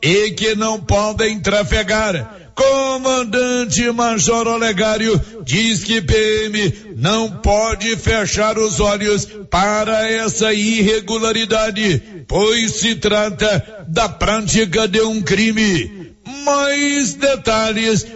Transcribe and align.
e 0.00 0.30
que 0.30 0.54
não 0.54 0.80
podem 0.80 1.40
trafegar. 1.40 2.38
Comandante 2.54 3.90
Major 3.90 4.46
Olegário 4.46 5.20
diz 5.44 5.82
que 5.82 6.02
PM 6.02 6.94
não 6.96 7.30
pode 7.30 7.96
fechar 7.96 8.58
os 8.58 8.78
olhos 8.78 9.26
para 9.50 10.06
essa 10.10 10.52
irregularidade, 10.52 12.24
pois 12.28 12.72
se 12.72 12.94
trata 12.94 13.84
da 13.88 14.08
prática 14.08 14.86
de 14.86 15.00
um 15.00 15.22
crime. 15.22 16.12
Mais 16.44 17.14
detalhes 17.14 18.06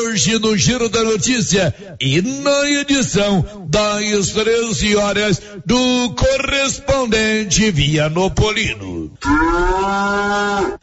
hoje 0.00 0.38
no 0.38 0.56
Giro 0.56 0.88
da 0.88 1.04
Notícia 1.04 1.74
e 2.00 2.22
na 2.22 2.70
edição 2.70 3.66
das 3.68 4.30
13 4.30 4.96
horas 4.96 5.42
do 5.66 6.14
correspondente 6.14 7.70
Vianopolino. 7.70 9.10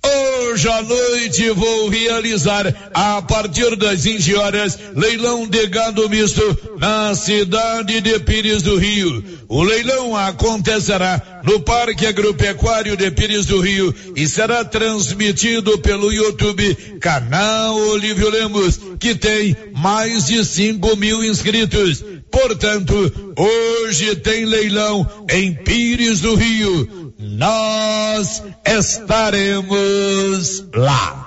Hoje 0.03 0.70
à 0.70 0.81
noite 0.81 1.49
vou 1.52 1.89
realizar, 1.89 2.91
a 2.93 3.21
partir 3.21 3.76
das 3.76 4.03
20 4.03 4.35
horas, 4.35 4.80
leilão 4.95 5.48
de 5.48 5.68
gado 5.68 6.09
misto 6.09 6.41
na 6.77 7.13
cidade 7.15 7.99
de 8.02 8.20
Pires 8.20 8.62
do 8.62 8.77
Rio. 8.77 9.23
O 9.49 9.63
leilão 9.63 10.15
acontecerá 10.15 11.41
no 11.43 11.62
Parque 11.62 12.05
Agropecuário 12.05 12.98
de 12.98 13.09
Pires 13.12 13.45
do 13.45 13.62
Rio 13.62 13.93
e 14.15 14.27
será 14.27 14.65
transmitido 14.65 15.77
pelo 15.79 16.12
YouTube 16.12 16.76
canal 16.99 17.76
Olívio 17.76 18.29
Lemos, 18.29 18.79
que 18.99 19.06
tem 19.16 19.55
mais 19.75 20.25
de 20.27 20.43
5 20.43 20.95
mil 20.95 21.23
inscritos. 21.23 22.03
Portanto, 22.31 23.35
hoje 23.38 24.15
tem 24.15 24.45
leilão 24.45 25.07
em 25.29 25.53
Pires 25.53 26.21
do 26.21 26.35
Rio. 26.35 27.13
Nós 27.17 28.43
estaremos 28.65 29.85
lá. 30.73 31.27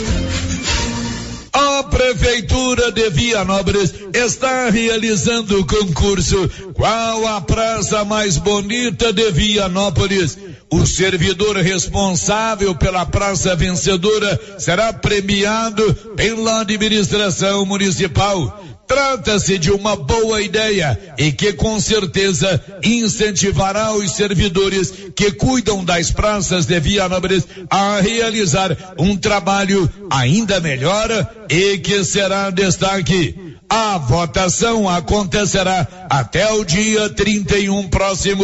Prefeitura 2.01 2.91
de 2.91 3.11
Vianópolis 3.11 3.93
está 4.11 4.71
realizando 4.71 5.59
o 5.59 5.65
concurso 5.67 6.49
Qual 6.73 7.27
a 7.27 7.39
praça 7.39 8.03
mais 8.03 8.39
bonita 8.39 9.13
de 9.13 9.29
Vianópolis? 9.29 10.35
O 10.71 10.83
servidor 10.83 11.57
responsável 11.57 12.73
pela 12.73 13.05
praça 13.05 13.55
vencedora 13.55 14.39
será 14.57 14.91
premiado 14.91 15.93
pela 16.15 16.61
administração 16.61 17.67
municipal. 17.67 18.63
Trata-se 18.91 19.57
de 19.57 19.71
uma 19.71 19.95
boa 19.95 20.41
ideia 20.41 20.99
e 21.17 21.31
que 21.31 21.53
com 21.53 21.79
certeza 21.79 22.61
incentivará 22.83 23.93
os 23.93 24.11
servidores 24.11 24.91
que 25.15 25.31
cuidam 25.31 25.81
das 25.81 26.11
praças 26.11 26.65
de 26.65 26.77
Vianópolis 26.77 27.47
a 27.69 28.01
realizar 28.01 28.75
um 28.99 29.15
trabalho 29.15 29.89
ainda 30.09 30.59
melhor 30.59 31.09
e 31.49 31.77
que 31.77 32.03
será 32.03 32.49
destaque. 32.49 33.33
A 33.69 33.97
votação 33.97 34.89
acontecerá 34.89 35.87
até 36.09 36.51
o 36.51 36.65
dia 36.65 37.07
31 37.07 37.87
próximo. 37.87 38.43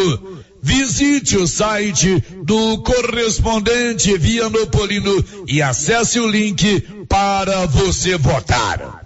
Visite 0.63 1.35
o 1.35 1.45
site 1.45 2.23
do 2.45 2.77
correspondente 2.83 4.17
Vianopolino 4.17 5.25
e 5.45 5.61
acesse 5.61 6.21
o 6.21 6.29
link 6.29 6.87
para 7.09 7.65
você 7.65 8.17
votar. 8.17 9.05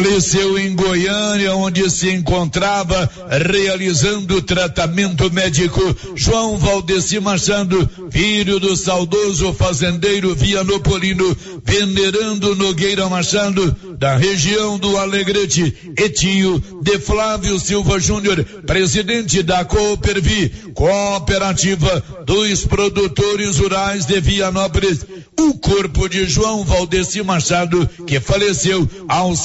Faleceu 0.00 0.58
em 0.58 0.74
Goiânia, 0.74 1.54
onde 1.54 1.90
se 1.90 2.10
encontrava 2.10 3.08
realizando 3.28 4.40
tratamento 4.40 5.30
médico. 5.30 5.80
João 6.14 6.56
Valdeci 6.56 7.20
Machado, 7.20 7.88
filho 8.10 8.58
do 8.58 8.74
saudoso 8.74 9.52
fazendeiro 9.52 10.34
Vianopolino, 10.34 11.36
venerando 11.62 12.56
Nogueira 12.56 13.10
Machado, 13.10 13.76
da 13.98 14.16
região 14.16 14.78
do 14.78 14.96
Alegrete, 14.96 15.92
e 15.98 16.08
tio 16.08 16.62
de 16.82 16.98
Flávio 16.98 17.60
Silva 17.60 18.00
Júnior, 18.00 18.42
presidente 18.66 19.42
da 19.42 19.66
Coopervi, 19.66 20.48
cooperativa 20.74 22.02
dos 22.24 22.64
produtores 22.64 23.58
rurais 23.58 24.06
de 24.06 24.18
Vianópolis. 24.18 25.04
O 25.38 25.54
corpo 25.54 26.08
de 26.08 26.26
João 26.26 26.64
Valdeci 26.64 27.22
Machado, 27.22 27.88
que 28.06 28.18
faleceu 28.18 28.88
aos 29.08 29.40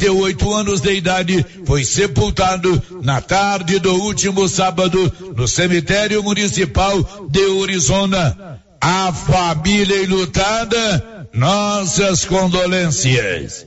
78 0.00 0.54
anos 0.54 0.80
de 0.80 0.94
idade, 0.94 1.44
foi 1.66 1.84
sepultado 1.84 2.82
na 3.02 3.20
tarde 3.20 3.78
do 3.78 3.92
último 3.94 4.48
sábado 4.48 5.12
no 5.36 5.46
cemitério 5.46 6.22
municipal 6.22 7.28
de 7.30 7.44
Orizona. 7.46 8.58
A 8.80 9.12
família 9.12 10.02
enlutada, 10.02 11.28
nossas 11.34 12.24
condolências. 12.24 13.66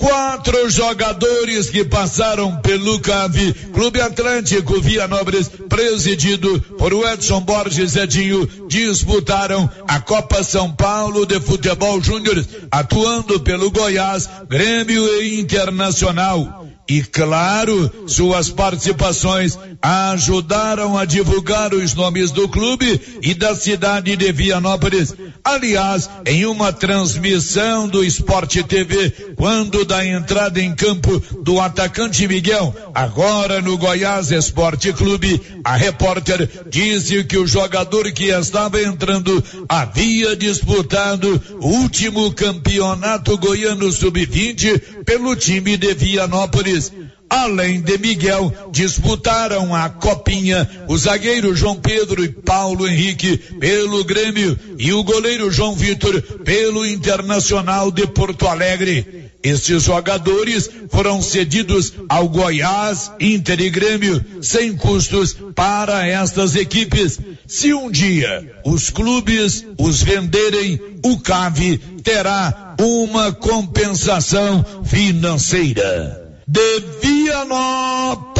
Quatro 0.00 0.70
jogadores 0.70 1.68
que 1.68 1.84
passaram 1.84 2.56
pelo 2.62 2.98
CAV, 3.00 3.52
Clube 3.74 4.00
Atlântico 4.00 4.80
Vianópolis, 4.80 5.50
presidido 5.68 6.58
por 6.78 6.90
Edson 6.90 7.42
Borges 7.42 7.96
Edinho, 7.96 8.48
disputaram 8.66 9.68
a 9.86 10.00
Copa 10.00 10.42
São 10.42 10.72
Paulo 10.72 11.26
de 11.26 11.38
Futebol 11.38 12.00
Júnior, 12.00 12.42
atuando 12.70 13.40
pelo 13.40 13.70
Goiás, 13.70 14.26
Grêmio 14.48 15.06
e 15.22 15.38
Internacional. 15.38 16.69
E 16.90 17.04
claro, 17.04 17.88
suas 18.08 18.50
participações 18.50 19.56
ajudaram 19.80 20.98
a 20.98 21.04
divulgar 21.04 21.72
os 21.72 21.94
nomes 21.94 22.32
do 22.32 22.48
clube 22.48 23.00
e 23.22 23.32
da 23.32 23.54
cidade 23.54 24.16
de 24.16 24.32
Vianópolis. 24.32 25.14
Aliás, 25.44 26.10
em 26.26 26.44
uma 26.46 26.72
transmissão 26.72 27.88
do 27.88 28.04
Esporte 28.04 28.64
TV, 28.64 29.34
quando 29.36 29.84
da 29.84 30.04
entrada 30.04 30.60
em 30.60 30.74
campo 30.74 31.22
do 31.42 31.60
atacante 31.60 32.26
Miguel, 32.26 32.74
agora 32.92 33.62
no 33.62 33.78
Goiás 33.78 34.32
Esporte 34.32 34.92
Clube, 34.92 35.40
a 35.64 35.76
repórter 35.76 36.48
disse 36.68 37.22
que 37.22 37.38
o 37.38 37.46
jogador 37.46 38.10
que 38.10 38.30
estava 38.30 38.82
entrando 38.82 39.42
havia 39.68 40.34
disputado 40.34 41.40
o 41.60 41.68
último 41.68 42.32
campeonato 42.32 43.38
goiano 43.38 43.92
sub-20 43.92 45.04
pelo 45.04 45.36
time 45.36 45.76
de 45.76 45.94
Vianópolis. 45.94 46.79
Além 47.28 47.80
de 47.80 47.96
Miguel, 47.96 48.52
disputaram 48.72 49.72
a 49.72 49.88
copinha 49.88 50.68
o 50.88 50.98
zagueiro 50.98 51.54
João 51.54 51.76
Pedro 51.76 52.24
e 52.24 52.28
Paulo 52.28 52.88
Henrique 52.88 53.36
pelo 53.36 54.02
Grêmio 54.04 54.58
e 54.76 54.92
o 54.92 55.04
goleiro 55.04 55.50
João 55.50 55.76
Vitor 55.76 56.20
pelo 56.44 56.84
Internacional 56.84 57.92
de 57.92 58.06
Porto 58.08 58.48
Alegre. 58.48 59.30
Estes 59.42 59.84
jogadores 59.84 60.68
foram 60.90 61.22
cedidos 61.22 61.94
ao 62.08 62.28
Goiás, 62.28 63.10
Inter 63.18 63.60
e 63.60 63.70
Grêmio, 63.70 64.22
sem 64.42 64.76
custos 64.76 65.34
para 65.54 66.06
estas 66.06 66.56
equipes. 66.56 67.18
Se 67.46 67.72
um 67.72 67.90
dia 67.90 68.60
os 68.66 68.90
clubes 68.90 69.64
os 69.78 70.02
venderem, 70.02 70.80
o 71.02 71.18
CAV 71.20 71.78
terá 72.02 72.74
uma 72.78 73.32
compensação 73.32 74.64
financeira. 74.84 76.19
De 76.52 76.82
Vianópolis, 77.00 78.34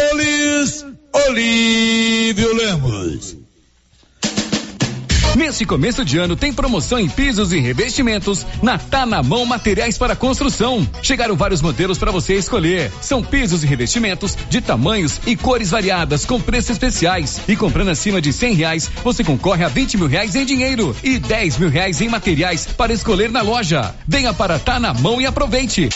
Olívio 1.15 2.53
Lemos. 2.57 3.37
Nesse 5.37 5.65
começo 5.65 6.05
de 6.05 6.19
ano 6.19 6.35
tem 6.35 6.53
promoção 6.53 6.99
em 6.99 7.09
pisos 7.09 7.53
e 7.53 7.61
revestimentos 7.61 8.45
na 8.61 8.79
Tá 8.79 9.07
na 9.07 9.23
Mão 9.23 9.47
Materiais 9.47 9.97
para 9.97 10.17
Construção. 10.17 10.85
Chegaram 11.01 11.37
vários 11.37 11.63
modelos 11.63 11.99
para 11.99 12.11
você 12.11 12.35
escolher. 12.35 12.91
São 13.01 13.23
pisos 13.23 13.63
e 13.63 13.67
revestimentos 13.69 14.37
de 14.49 14.61
tamanhos 14.61 15.21
e 15.25 15.37
cores 15.37 15.71
variadas 15.71 16.25
com 16.27 16.41
preços 16.41 16.71
especiais. 16.71 17.41
E 17.47 17.55
comprando 17.55 17.91
acima 17.91 18.21
de 18.21 18.33
cem 18.33 18.55
reais, 18.55 18.91
você 19.05 19.23
concorre 19.23 19.63
a 19.63 19.69
vinte 19.69 19.97
mil 19.97 20.09
reais 20.09 20.35
em 20.35 20.45
dinheiro 20.45 20.97
e 21.05 21.17
dez 21.17 21.57
mil 21.57 21.71
reais 21.71 22.01
em 22.01 22.09
materiais 22.09 22.67
para 22.67 22.93
escolher 22.93 23.31
na 23.31 23.43
loja. 23.43 23.95
Venha 24.05 24.35
para 24.35 24.59
Tá 24.59 24.81
na 24.81 24.93
Mão 24.93 25.21
e 25.21 25.27
aproveite. 25.27 25.89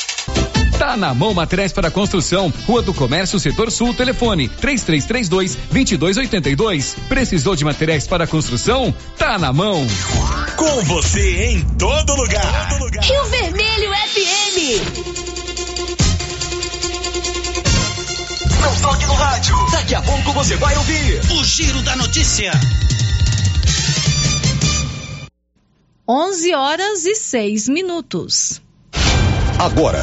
Tá 0.85 0.99
na 0.99 1.15
mão 1.15 1.33
materiais 1.33 1.73
para 1.73 1.91
construção, 1.91 2.53
Rua 2.67 2.83
do 2.83 2.93
Comércio, 2.93 3.41
Setor 3.41 3.73
Sul, 3.73 3.95
telefone 3.95 4.51
3332 4.51 5.55
2282. 5.73 6.97
Precisou 7.09 7.57
de 7.57 7.65
materiais 7.65 8.07
para 8.07 8.27
construção? 8.27 8.95
Tá 9.17 9.39
na 9.39 9.51
mão. 9.51 9.87
Com 10.59 10.83
você 10.83 11.47
em 11.47 11.65
todo 11.79 12.15
lugar. 12.15 12.69
Todo 12.69 12.85
lugar. 12.85 13.03
Rio 13.03 13.25
Vermelho 13.31 13.93
FM. 13.95 14.59
Não 18.61 18.77
toque 18.83 19.07
no 19.07 19.15
rádio. 19.15 19.57
Daqui 19.73 19.95
a 19.95 20.03
pouco 20.03 20.33
você 20.33 20.55
vai 20.57 20.77
ouvir 20.77 21.19
o 21.33 21.45
Giro 21.45 21.81
da 21.81 21.97
Notícia. 21.97 22.53
11 26.07 26.55
horas 26.55 27.07
e 27.07 27.15
6 27.15 27.71
minutos. 27.71 28.61
Agora, 29.59 30.03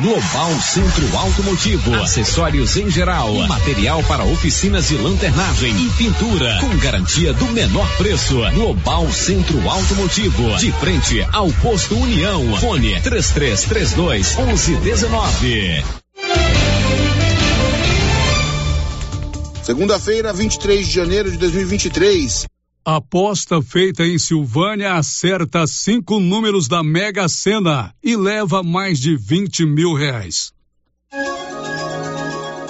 Global 0.00 0.58
Centro 0.62 1.14
Automotivo, 1.14 1.94
acessórios 1.96 2.74
em 2.78 2.90
geral, 2.90 3.34
material 3.46 4.02
para 4.04 4.24
oficinas 4.24 4.88
de 4.88 4.96
lanternagem 4.96 5.76
e 5.76 5.90
pintura, 5.90 6.58
com 6.58 6.74
garantia 6.78 7.34
do 7.34 7.44
menor 7.48 7.86
preço. 7.98 8.36
Global 8.54 9.12
Centro 9.12 9.68
Automotivo, 9.68 10.56
de 10.56 10.72
frente 10.72 11.22
ao 11.30 11.52
posto 11.52 11.94
União. 11.96 12.56
Fone 12.56 12.98
3332 13.02 14.36
1119. 14.36 15.84
Segunda-feira, 19.62 20.32
23 20.32 20.86
de 20.86 20.94
janeiro 20.94 21.30
de 21.30 21.36
2023. 21.36 22.46
Aposta 22.96 23.62
feita 23.62 24.04
em 24.04 24.18
Silvânia 24.18 24.94
acerta 24.94 25.64
cinco 25.64 26.18
números 26.18 26.66
da 26.66 26.82
Mega 26.82 27.28
Sena 27.28 27.94
e 28.02 28.16
leva 28.16 28.64
mais 28.64 28.98
de 28.98 29.16
20 29.16 29.64
mil 29.64 29.94
reais. 29.94 30.52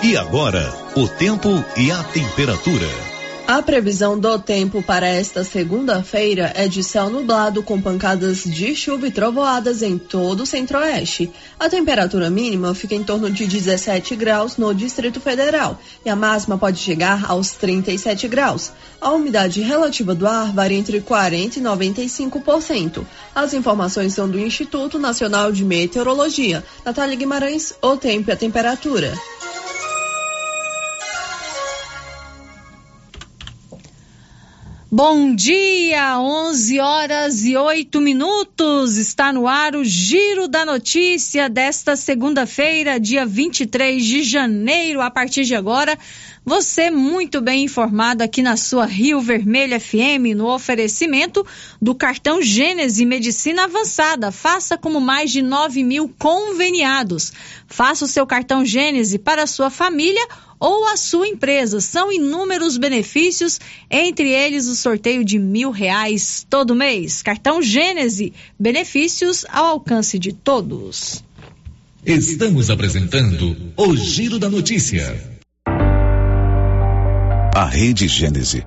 E 0.03 0.17
agora, 0.19 0.71
o 0.95 1.09
tempo 1.09 1.49
e 1.75 1.91
a 1.91 2.05
temperatura. 2.05 3.10
A 3.51 3.61
previsão 3.61 4.17
do 4.17 4.39
tempo 4.39 4.81
para 4.81 5.09
esta 5.09 5.43
segunda-feira 5.43 6.53
é 6.55 6.69
de 6.69 6.85
céu 6.85 7.11
nublado 7.11 7.65
com 7.65 7.83
pancadas 7.83 8.45
de 8.45 8.77
chuva 8.77 9.09
e 9.09 9.11
trovoadas 9.11 9.83
em 9.83 9.99
todo 9.99 10.45
o 10.45 10.47
centro-oeste. 10.47 11.29
A 11.59 11.69
temperatura 11.69 12.31
mínima 12.31 12.73
fica 12.77 12.95
em 12.95 13.03
torno 13.03 13.29
de 13.29 13.49
17 13.49 14.15
graus 14.15 14.57
no 14.57 14.73
Distrito 14.73 15.21
Federal 15.21 15.81
e 16.07 16.09
a 16.09 16.15
máxima 16.15 16.57
pode 16.57 16.79
chegar 16.79 17.29
aos 17.29 17.51
37 17.51 18.29
graus. 18.29 18.71
A 19.01 19.11
umidade 19.11 19.61
relativa 19.63 20.15
do 20.15 20.29
ar 20.29 20.53
varia 20.53 20.79
entre 20.79 21.01
40% 21.01 21.57
e 21.57 21.61
95%. 21.61 23.05
As 23.35 23.53
informações 23.53 24.15
são 24.15 24.31
do 24.31 24.39
Instituto 24.39 24.97
Nacional 24.97 25.51
de 25.51 25.65
Meteorologia. 25.65 26.63
Natália 26.85 27.17
Guimarães, 27.17 27.75
o 27.83 27.97
tempo 27.97 28.31
e 28.31 28.33
a 28.33 28.37
temperatura. 28.37 29.13
Bom 34.93 35.37
dia, 35.37 36.19
11 36.19 36.81
horas 36.81 37.45
e 37.45 37.57
8 37.57 38.01
minutos. 38.01 38.97
Está 38.97 39.33
no 39.33 39.47
ar 39.47 39.77
o 39.77 39.85
Giro 39.85 40.49
da 40.49 40.65
Notícia 40.65 41.49
desta 41.49 41.95
segunda-feira, 41.95 42.99
dia 42.99 43.25
23 43.25 44.05
de 44.05 44.25
janeiro. 44.25 45.01
A 45.01 45.09
partir 45.09 45.45
de 45.45 45.55
agora, 45.55 45.97
você 46.45 46.91
muito 46.91 47.41
bem 47.41 47.65
informado 47.65 48.23
aqui 48.23 48.43
na 48.43 48.57
sua 48.57 48.87
Rio 48.87 49.21
Vermelho 49.21 49.79
FM, 49.79 50.35
no 50.35 50.49
oferecimento 50.49 51.47
do 51.81 51.95
cartão 51.95 52.41
Gênese 52.41 53.05
Medicina 53.05 53.65
Avançada. 53.65 54.33
Faça 54.33 54.79
como 54.79 55.01
mais 55.01 55.31
de 55.31 55.43
9 55.43 55.85
mil 55.85 56.09
conveniados. 56.19 57.33
Faça 57.67 58.05
o 58.05 58.09
seu 58.09 58.27
cartão 58.27 58.65
Gênese 58.65 59.19
para 59.19 59.43
a 59.43 59.47
sua 59.47 59.71
família 59.71 60.27
ou 60.59 60.89
a 60.89 60.97
sua 60.97 61.29
empresa. 61.29 61.79
São 61.81 62.11
inúmeros 62.11 62.79
benefícios, 62.79 63.61
entre 63.91 64.31
eles 64.31 64.67
o 64.67 64.75
sorteio 64.75 65.25
de 65.25 65.39
mil 65.39 65.71
reais 65.71 66.47
todo 66.49 66.75
mês. 66.75 67.23
Cartão 67.23 67.63
Gênese, 67.63 68.33
benefícios 68.59 69.45
ao 69.51 69.67
alcance 69.67 70.19
de 70.19 70.33
todos. 70.33 71.23
Estamos 72.05 72.71
apresentando 72.71 73.57
o 73.77 73.95
Giro 73.95 74.39
da 74.39 74.49
Notícia. 74.49 75.40
A 77.61 77.67
Rede 77.67 78.09
Gênese 78.09 78.67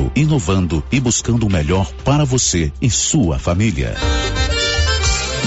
inovando 0.15 0.81
e 0.89 0.99
buscando 0.99 1.45
o 1.45 1.51
melhor 1.51 1.91
para 2.05 2.23
você 2.23 2.71
e 2.81 2.89
sua 2.89 3.37
família. 3.37 3.97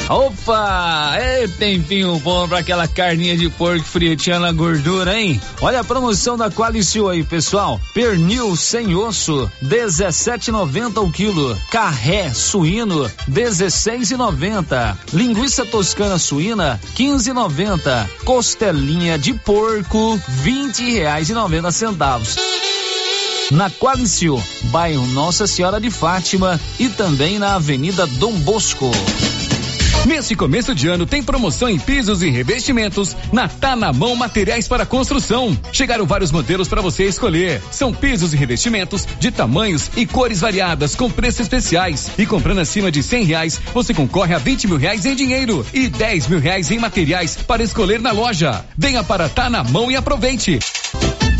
Opa! 0.08 1.14
É 1.16 1.48
tempinho 1.48 2.18
bom 2.18 2.46
pra 2.46 2.58
aquela 2.58 2.86
carninha 2.86 3.36
de 3.36 3.48
porco 3.48 3.84
fritinha 3.84 4.38
na 4.38 4.52
gordura, 4.52 5.18
hein? 5.18 5.40
Olha 5.62 5.80
a 5.80 5.84
promoção 5.84 6.36
da 6.36 6.50
Qualicil 6.50 7.08
aí, 7.08 7.24
pessoal. 7.24 7.80
Pernil 7.94 8.54
sem 8.54 8.94
osso, 8.94 9.50
17,90 9.62 11.02
o 11.02 11.10
quilo. 11.10 11.58
Carré 11.70 12.32
suíno, 12.34 13.10
16,90. 13.30 14.96
Linguiça 15.14 15.64
toscana 15.64 16.18
suína, 16.18 16.78
15,90. 16.94 18.06
Costelinha 18.24 19.18
de 19.18 19.32
porco, 19.32 20.20
20 20.28 20.92
reais 20.92 21.30
e 21.30 21.32
90 21.32 21.72
centavos 21.72 22.36
na 23.50 23.70
Qualicil, 23.70 24.42
bairro 24.64 25.06
Nossa 25.08 25.46
Senhora 25.46 25.80
de 25.80 25.90
Fátima 25.90 26.60
e 26.78 26.88
também 26.88 27.38
na 27.38 27.54
Avenida 27.54 28.06
Dom 28.06 28.32
Bosco. 28.32 28.90
Nesse 30.06 30.34
começo 30.34 30.74
de 30.74 30.86
ano 30.86 31.06
tem 31.06 31.22
promoção 31.22 31.66
em 31.68 31.78
pisos 31.78 32.22
e 32.22 32.28
revestimentos 32.28 33.16
na 33.32 33.48
Tá 33.48 33.74
na 33.74 33.90
Mão 33.90 34.14
Materiais 34.14 34.68
para 34.68 34.84
Construção. 34.84 35.58
Chegaram 35.72 36.04
vários 36.04 36.30
modelos 36.30 36.68
para 36.68 36.82
você 36.82 37.04
escolher. 37.04 37.62
São 37.70 37.90
pisos 37.90 38.34
e 38.34 38.36
revestimentos 38.36 39.06
de 39.18 39.30
tamanhos 39.30 39.90
e 39.96 40.04
cores 40.04 40.40
variadas 40.40 40.94
com 40.94 41.10
preços 41.10 41.40
especiais. 41.40 42.10
E 42.18 42.26
comprando 42.26 42.58
acima 42.58 42.92
de 42.92 43.02
cem 43.02 43.24
reais, 43.24 43.58
você 43.72 43.94
concorre 43.94 44.34
a 44.34 44.38
vinte 44.38 44.66
mil 44.66 44.76
reais 44.76 45.06
em 45.06 45.16
dinheiro 45.16 45.64
e 45.72 45.88
dez 45.88 46.26
mil 46.26 46.38
reais 46.38 46.70
em 46.70 46.78
materiais 46.78 47.36
para 47.36 47.62
escolher 47.62 48.00
na 48.00 48.12
loja. 48.12 48.62
Venha 48.76 49.02
para 49.02 49.26
Tá 49.30 49.48
na 49.48 49.64
Mão 49.64 49.90
e 49.90 49.96
aproveite. 49.96 50.58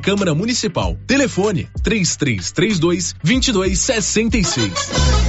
Câmara 0.00 0.34
Municipal. 0.34 0.96
Telefone 1.06 1.68
3332 1.82 3.14
2266. 3.22 5.26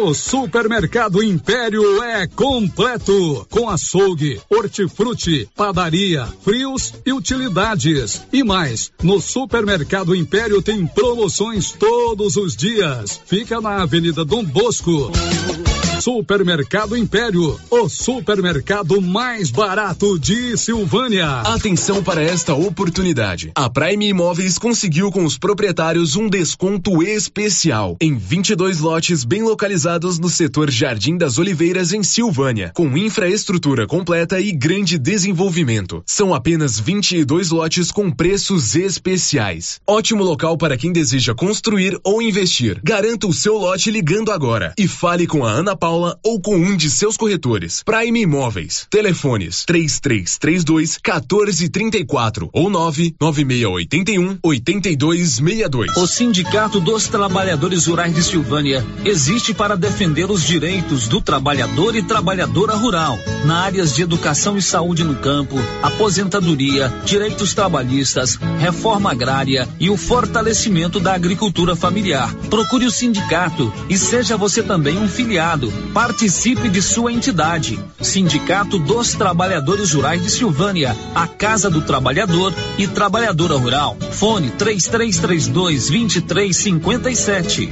O 0.00 0.14
Supermercado 0.14 1.22
Império 1.22 2.02
é 2.02 2.26
completo, 2.26 3.46
com 3.50 3.68
açougue, 3.68 4.40
hortifruti, 4.48 5.48
padaria, 5.56 6.26
frios 6.42 6.94
e 7.04 7.12
utilidades. 7.12 8.22
E 8.32 8.44
mais, 8.44 8.92
no 9.02 9.20
Supermercado 9.20 10.14
Império 10.14 10.62
tem 10.62 10.86
promoções 10.86 11.72
todos 11.72 12.36
os 12.36 12.54
dias. 12.54 13.20
Fica 13.26 13.60
na 13.60 13.82
Avenida 13.82 14.24
Dom 14.24 14.44
Bosco. 14.44 15.10
Supermercado 16.00 16.96
Império, 16.96 17.58
o 17.68 17.88
supermercado 17.88 19.00
mais 19.00 19.50
barato 19.50 20.16
de 20.16 20.56
Silvânia. 20.56 21.40
Atenção 21.40 22.04
para 22.04 22.22
esta 22.22 22.54
oportunidade. 22.54 23.50
A 23.52 23.68
Prime 23.68 24.08
Imóveis 24.08 24.58
conseguiu 24.58 25.10
com 25.10 25.24
os 25.24 25.36
proprietários 25.36 26.14
um 26.14 26.28
desconto 26.28 27.02
especial 27.02 27.96
em 28.00 28.16
22 28.16 28.78
lotes 28.78 29.24
bem 29.24 29.42
localizados 29.42 30.20
no 30.20 30.30
setor 30.30 30.70
Jardim 30.70 31.16
das 31.16 31.36
Oliveiras 31.36 31.92
em 31.92 32.04
Silvânia, 32.04 32.70
com 32.74 32.96
infraestrutura 32.96 33.84
completa 33.84 34.40
e 34.40 34.52
grande 34.52 34.98
desenvolvimento. 34.98 36.02
São 36.06 36.32
apenas 36.32 36.78
22 36.78 37.50
lotes 37.50 37.90
com 37.90 38.08
preços 38.08 38.76
especiais. 38.76 39.80
Ótimo 39.84 40.22
local 40.22 40.56
para 40.56 40.76
quem 40.76 40.92
deseja 40.92 41.34
construir 41.34 41.98
ou 42.04 42.22
investir. 42.22 42.80
Garanta 42.84 43.26
o 43.26 43.32
seu 43.32 43.58
lote 43.58 43.90
ligando 43.90 44.30
agora 44.30 44.72
e 44.78 44.86
fale 44.86 45.26
com 45.26 45.44
a 45.44 45.50
Ana 45.50 45.74
Paula 45.74 45.87
ou 45.88 46.40
com 46.40 46.56
um 46.56 46.76
de 46.76 46.90
seus 46.90 47.16
corretores. 47.16 47.82
Prime 47.82 48.20
Imóveis. 48.20 48.86
Telefones 48.90 49.64
3332 49.64 50.98
1434 51.04 52.50
ou 52.52 52.70
99681 52.70 54.38
8262. 54.42 55.96
O 55.96 56.06
Sindicato 56.06 56.80
dos 56.80 57.08
Trabalhadores 57.08 57.86
Rurais 57.86 58.14
de 58.14 58.22
Silvânia 58.22 58.84
existe 59.04 59.54
para 59.54 59.76
defender 59.76 60.30
os 60.30 60.42
direitos 60.42 61.08
do 61.08 61.20
trabalhador 61.20 61.96
e 61.96 62.02
trabalhadora 62.02 62.74
rural 62.74 63.18
na 63.44 63.60
áreas 63.60 63.94
de 63.94 64.02
educação 64.02 64.56
e 64.56 64.62
saúde 64.62 65.04
no 65.04 65.14
campo, 65.16 65.56
aposentadoria, 65.82 66.92
direitos 67.04 67.54
trabalhistas, 67.54 68.38
reforma 68.58 69.10
agrária 69.10 69.68
e 69.78 69.90
o 69.90 69.96
fortalecimento 69.96 71.00
da 71.00 71.14
agricultura 71.14 71.76
familiar. 71.76 72.34
Procure 72.50 72.86
o 72.86 72.90
sindicato 72.90 73.72
e 73.88 73.96
seja 73.96 74.36
você 74.36 74.62
também 74.62 74.98
um 74.98 75.08
filiado. 75.08 75.72
Participe 75.92 76.68
de 76.68 76.82
sua 76.82 77.12
entidade. 77.12 77.78
Sindicato 78.00 78.78
dos 78.78 79.14
Trabalhadores 79.14 79.92
Rurais 79.92 80.22
de 80.22 80.30
Silvânia, 80.30 80.96
a 81.14 81.26
Casa 81.26 81.70
do 81.70 81.82
Trabalhador 81.82 82.52
e 82.76 82.86
Trabalhadora 82.86 83.56
Rural. 83.56 83.96
Fone 84.12 84.50
3332 84.50 85.88
2357. 85.88 87.70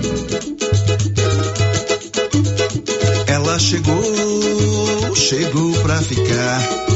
Ela 3.27 3.59
chegou, 3.59 5.15
chegou 5.15 5.73
pra 5.83 6.01
ficar. 6.03 6.96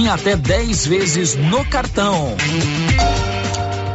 até 0.09 0.35
10 0.35 0.85
vezes 0.87 1.35
no 1.35 1.63
cartão. 1.65 2.35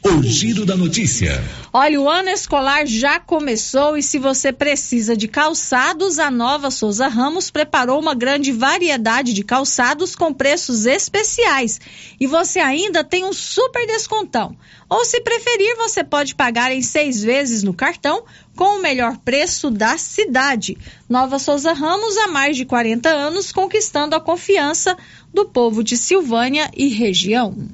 O 0.09 0.23
Giro 0.23 0.65
da 0.65 0.75
Notícia. 0.75 1.45
Olha, 1.71 2.01
o 2.01 2.09
ano 2.09 2.31
escolar 2.31 2.87
já 2.87 3.21
começou 3.21 3.95
e 3.95 4.03
se 4.03 4.19
você 4.19 4.51
precisa 4.51 5.15
de 5.15 5.29
calçados, 5.29 6.19
a 6.19 6.31
Nova 6.31 6.71
Souza 6.71 7.09
Ramos 7.09 7.51
preparou 7.51 8.01
uma 8.01 8.15
grande 8.15 8.51
variedade 8.51 9.35
de 9.35 9.45
calçados 9.45 10.17
com 10.17 10.33
preços 10.33 10.87
especiais. 10.87 11.79
E 12.19 12.27
você 12.27 12.59
ainda 12.59 13.05
tem 13.05 13.27
um 13.27 13.35
super 13.35 13.87
descontão. 13.87 14.57
Ou 14.89 15.05
se 15.05 15.21
preferir, 15.21 15.77
você 15.77 16.03
pode 16.03 16.35
pagar 16.35 16.73
em 16.73 16.81
seis 16.81 17.23
vezes 17.23 17.63
no 17.63 17.75
cartão 17.75 18.25
com 18.57 18.79
o 18.79 18.83
melhor 18.83 19.19
preço 19.19 19.71
da 19.71 19.99
cidade. 19.99 20.79
Nova 21.07 21.39
Souza 21.39 21.75
Ramos 21.75 22.17
há 22.17 22.29
mais 22.29 22.57
de 22.57 22.65
40 22.65 23.11
anos 23.11 23.53
conquistando 23.53 24.17
a 24.17 24.21
confiança 24.21 24.97
do 25.35 25.45
povo 25.45 25.85
de 25.85 25.99
Silvânia 25.99 26.71
e 26.75 26.89
região. 26.89 27.69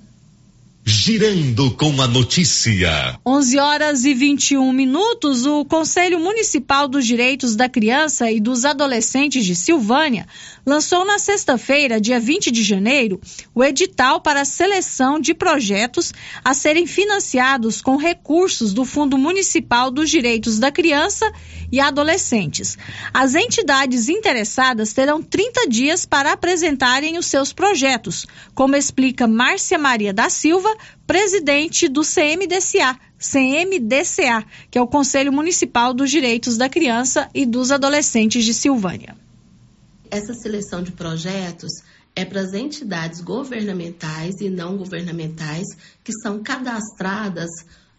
Girando 0.87 1.71
com 1.71 2.03
a 2.03 2.07
notícia. 2.07 3.19
11 3.25 3.59
horas 3.59 4.05
e 4.05 4.13
21 4.13 4.71
minutos, 4.71 5.47
o 5.47 5.65
Conselho 5.65 6.21
Municipal 6.21 6.87
dos 6.87 7.07
Direitos 7.07 7.57
da 7.57 7.71
Criança 7.71 8.31
e 8.31 8.39
dos 8.39 8.67
Adolescentes 8.67 9.47
de 9.47 9.57
Silvânia 9.57 10.27
lançou 10.67 11.07
na 11.07 11.19
sexta-feira, 11.19 11.99
dia 11.99 12.21
20 12.21 12.51
de 12.51 12.63
janeiro, 12.63 13.19
o 13.55 13.65
edital 13.65 14.21
para 14.21 14.43
a 14.43 14.45
seleção 14.45 15.19
de 15.19 15.33
projetos 15.33 16.13
a 16.45 16.53
serem 16.53 16.87
financiados 16.87 17.81
com 17.81 17.97
recursos 17.97 18.75
do 18.75 18.85
Fundo 18.85 19.17
Municipal 19.17 19.91
dos 19.91 20.11
Direitos 20.11 20.59
da 20.59 20.71
Criança 20.71 21.33
e 21.73 21.81
Adolescentes. 21.81 22.77
As 23.13 23.35
entidades 23.35 24.11
interessadas 24.11 24.93
terão 24.93 25.23
30 25.23 25.67
dias 25.67 26.05
para 26.05 26.33
apresentarem 26.33 27.17
os 27.17 27.25
seus 27.25 27.55
projetos, 27.55 28.27
como 28.55 28.77
explica 28.77 29.27
Márcia 29.27 29.79
Maria 29.79 30.13
da 30.13 30.29
Silva, 30.29 30.74
presidente 31.07 31.89
do 31.89 32.03
CMDCA, 32.03 32.99
CMDCA, 33.19 34.45
que 34.71 34.79
é 34.79 34.83
o 34.83 34.87
Conselho 34.87 35.33
Municipal 35.33 35.95
dos 35.95 36.11
Direitos 36.11 36.57
da 36.57 36.69
Criança 36.69 37.29
e 37.35 37.47
dos 37.47 37.71
Adolescentes 37.71 38.45
de 38.45 38.53
Silvânia. 38.53 39.17
Essa 40.11 40.35
seleção 40.35 40.83
de 40.83 40.93
projetos 40.93 41.73
é 42.15 42.25
para 42.25 42.41
as 42.41 42.55
entidades 42.55 43.21
governamentais 43.21 44.41
e 44.41 44.49
não 44.49 44.77
governamentais 44.77 45.67
que 46.05 46.13
são 46.13 46.43
cadastradas 46.43 47.51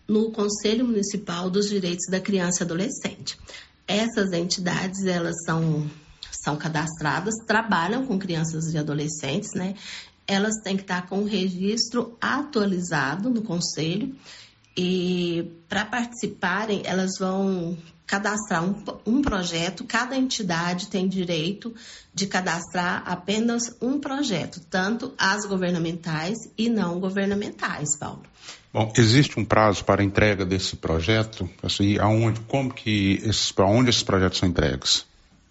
no 0.08 0.32
Conselho 0.32 0.86
Municipal 0.86 1.50
dos 1.50 1.68
Direitos 1.68 2.06
da 2.10 2.20
Criança 2.20 2.62
e 2.62 2.66
Adolescente. 2.66 3.38
Essas 3.88 4.32
entidades, 4.32 5.06
elas 5.06 5.44
são, 5.44 5.90
são 6.32 6.56
cadastradas, 6.56 7.36
trabalham 7.46 8.06
com 8.06 8.18
crianças 8.18 8.74
e 8.74 8.78
adolescentes, 8.78 9.54
né? 9.54 9.76
Elas 10.28 10.56
têm 10.64 10.76
que 10.76 10.84
estar 10.84 11.08
com 11.08 11.20
o 11.20 11.26
registro 11.26 12.18
atualizado 12.20 13.30
no 13.30 13.42
Conselho 13.42 14.16
e 14.78 15.52
para 15.70 15.86
participarem, 15.86 16.82
elas 16.84 17.18
vão 17.18 17.78
cadastrar 18.06 18.64
um, 18.64 18.84
um, 19.06 19.22
projeto, 19.22 19.84
cada 19.84 20.16
entidade 20.16 20.88
tem 20.88 21.08
direito 21.08 21.74
de 22.14 22.28
cadastrar 22.28 23.04
apenas 23.06 23.76
um 23.82 24.00
projeto, 24.00 24.62
tanto 24.70 25.14
as 25.18 25.46
governamentais 25.46 26.38
e 26.58 26.70
não 26.70 27.00
governamentais, 27.00 27.98
Paulo. 27.98 28.22
Bom, 28.72 28.92
existe 28.98 29.40
um 29.40 29.46
prazo 29.46 29.84
para 29.86 30.04
entrega 30.04 30.46
desse 30.46 30.76
projeto? 30.76 31.50
Assim, 31.64 31.98
aonde, 31.98 32.42
como 32.42 32.74
que 32.74 33.22
esses, 33.24 33.54
aonde 33.58 33.90
esses 33.90 34.04
projetos 34.04 34.38
são 34.38 34.50
entregues? 34.50 35.06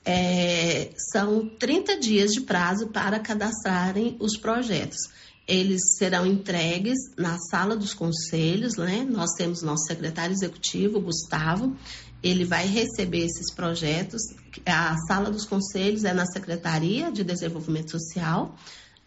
É, 0.05 0.91
são 1.13 1.49
30 1.59 1.99
dias 1.99 2.33
de 2.33 2.43
prazo 2.43 2.89
para 2.89 3.19
cadastrarem 3.19 4.17
os 4.21 4.37
projetos. 4.37 4.99
Eles 5.47 5.97
serão 5.99 6.27
entregues 6.27 6.99
na 7.19 7.39
sala 7.39 7.77
dos 7.77 7.93
conselhos, 7.93 8.77
né? 8.77 9.07
Nós 9.09 9.31
temos 9.37 9.63
nosso 9.63 9.85
secretário 9.87 10.33
executivo, 10.33 11.01
Gustavo, 11.01 11.77
ele 12.23 12.47
vai 12.47 12.67
receber 12.67 13.27
esses 13.27 13.53
projetos. 13.53 14.23
A 14.65 14.97
sala 15.07 15.31
dos 15.31 15.45
conselhos 15.45 16.05
é 16.05 16.15
na 16.15 16.25
Secretaria 16.25 17.13
de 17.13 17.23
Desenvolvimento 17.23 17.91
Social 17.91 18.57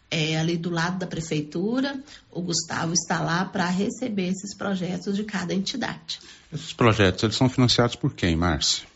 é, 0.10 0.38
ali 0.38 0.56
do 0.56 0.70
lado 0.70 1.00
da 1.00 1.08
prefeitura. 1.08 2.00
O 2.32 2.42
Gustavo 2.42 2.94
está 2.94 3.20
lá 3.20 3.44
para 3.44 3.68
receber 3.68 4.30
esses 4.30 4.56
projetos 4.56 5.16
de 5.16 5.24
cada 5.24 5.54
entidade. 5.54 6.20
Esses 6.54 6.74
projetos, 6.74 7.24
eles 7.24 7.36
são 7.36 7.50
financiados 7.50 7.96
por 7.96 8.14
quem, 8.14 8.36
Márcia? 8.36 8.88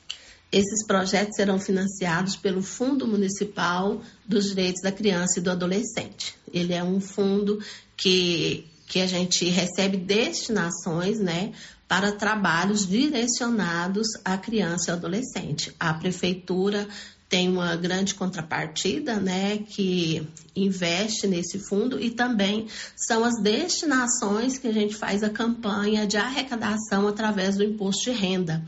Esses 0.52 0.86
projetos 0.86 1.36
serão 1.36 1.58
financiados 1.60 2.36
pelo 2.36 2.62
Fundo 2.62 3.08
Municipal 3.08 4.02
dos 4.26 4.50
Direitos 4.50 4.82
da 4.82 4.92
Criança 4.92 5.40
e 5.40 5.42
do 5.42 5.50
Adolescente. 5.50 6.36
Ele 6.54 6.74
é 6.74 6.84
um 6.84 7.00
fundo 7.00 7.60
que, 7.96 8.66
que 8.88 9.00
a 9.00 9.08
gente 9.08 9.46
recebe 9.46 9.96
destinações, 9.96 11.20
né, 11.20 11.54
para 11.88 12.12
trabalhos 12.12 12.88
direcionados 12.88 14.08
à 14.24 14.38
criança 14.38 14.92
e 14.92 14.94
adolescente. 14.94 15.74
A 15.80 15.94
prefeitura 15.94 16.88
tem 17.30 17.48
uma 17.48 17.78
grande 17.78 18.14
contrapartida, 18.14 19.16
né, 19.16 19.60
que 19.60 20.28
investe 20.54 21.28
nesse 21.28 21.60
fundo 21.60 21.98
e 21.98 22.12
também 22.12 22.68
são 22.96 23.24
as 23.24 23.42
destinações 23.42 24.58
que 24.58 24.68
a 24.68 24.74
gente 24.74 24.96
faz 24.96 25.24
a 25.24 25.30
campanha 25.30 26.06
de 26.06 26.18
arrecadação 26.18 27.08
através 27.08 27.56
do 27.56 27.64
imposto 27.64 28.04
de 28.04 28.12
renda. 28.12 28.62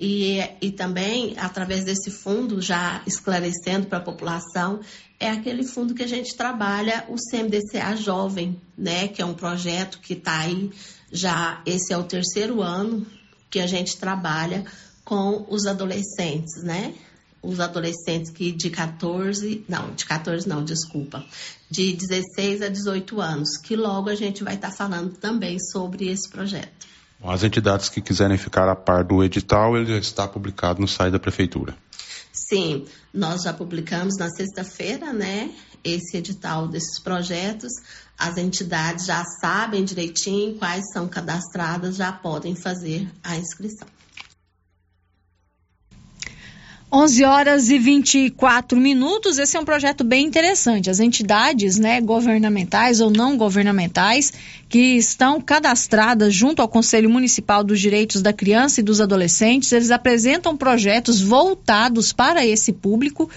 E, 0.00 0.38
e 0.60 0.70
também, 0.70 1.34
através 1.36 1.84
desse 1.84 2.10
fundo, 2.10 2.62
já 2.62 3.02
esclarecendo 3.06 3.86
para 3.88 3.98
a 3.98 4.02
população, 4.02 4.80
é 5.18 5.28
aquele 5.28 5.64
fundo 5.64 5.94
que 5.94 6.04
a 6.04 6.08
gente 6.08 6.36
trabalha 6.36 7.04
o 7.08 7.16
CMDCA 7.16 7.96
Jovem, 7.96 8.60
né, 8.76 9.08
que 9.08 9.20
é 9.20 9.24
um 9.26 9.34
projeto 9.34 9.98
que 9.98 10.12
está 10.12 10.38
aí 10.38 10.70
já, 11.10 11.60
esse 11.66 11.92
é 11.92 11.98
o 11.98 12.04
terceiro 12.04 12.62
ano 12.62 13.04
que 13.50 13.58
a 13.58 13.66
gente 13.66 13.96
trabalha 13.96 14.64
com 15.04 15.46
os 15.48 15.66
adolescentes, 15.66 16.62
né? 16.62 16.94
os 17.42 17.60
adolescentes 17.60 18.30
que 18.30 18.52
de 18.52 18.68
14, 18.68 19.64
não, 19.68 19.94
de 19.94 20.04
14 20.04 20.48
não, 20.48 20.64
desculpa, 20.64 21.24
de 21.70 21.92
16 21.92 22.62
a 22.62 22.68
18 22.68 23.20
anos, 23.20 23.56
que 23.56 23.76
logo 23.76 24.10
a 24.10 24.14
gente 24.14 24.42
vai 24.42 24.54
estar 24.54 24.70
tá 24.70 24.76
falando 24.76 25.16
também 25.16 25.58
sobre 25.58 26.08
esse 26.08 26.28
projeto. 26.28 26.86
As 27.22 27.42
entidades 27.42 27.88
que 27.88 28.00
quiserem 28.00 28.38
ficar 28.38 28.68
a 28.68 28.76
par 28.76 29.02
do 29.02 29.24
edital, 29.24 29.76
ele 29.76 29.86
já 29.86 29.98
está 29.98 30.28
publicado 30.28 30.80
no 30.80 30.86
site 30.86 31.12
da 31.12 31.18
prefeitura. 31.18 31.76
Sim, 32.32 32.86
nós 33.12 33.42
já 33.42 33.52
publicamos 33.52 34.16
na 34.16 34.30
sexta-feira, 34.30 35.12
né, 35.12 35.50
esse 35.82 36.16
edital 36.16 36.68
desses 36.68 37.00
projetos. 37.02 37.72
As 38.16 38.36
entidades 38.36 39.06
já 39.06 39.24
sabem 39.40 39.84
direitinho 39.84 40.56
quais 40.58 40.84
são 40.92 41.08
cadastradas, 41.08 41.96
já 41.96 42.12
podem 42.12 42.54
fazer 42.54 43.10
a 43.22 43.36
inscrição. 43.36 43.88
11 46.90 47.24
horas 47.24 47.68
e 47.68 47.78
24 47.78 48.80
minutos. 48.80 49.36
Esse 49.36 49.58
é 49.58 49.60
um 49.60 49.64
projeto 49.64 50.02
bem 50.02 50.24
interessante. 50.24 50.88
As 50.88 51.00
entidades 51.00 51.78
né, 51.78 52.00
governamentais 52.00 53.02
ou 53.02 53.10
não 53.10 53.36
governamentais 53.36 54.32
que 54.70 54.96
estão 54.96 55.38
cadastradas 55.38 56.32
junto 56.34 56.62
ao 56.62 56.68
Conselho 56.68 57.10
Municipal 57.10 57.62
dos 57.62 57.78
Direitos 57.78 58.22
da 58.22 58.32
Criança 58.32 58.80
e 58.80 58.82
dos 58.82 59.02
Adolescentes, 59.02 59.70
eles 59.70 59.90
apresentam 59.90 60.56
projetos 60.56 61.20
voltados 61.20 62.12
para 62.12 62.46
esse 62.46 62.72
público 62.72 63.30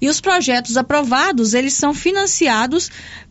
e 0.00 0.08
os 0.08 0.20
projetos 0.20 0.76
aprovados, 0.76 1.54
eles 1.54 1.72
são 1.74 1.94
financiados 1.94 2.90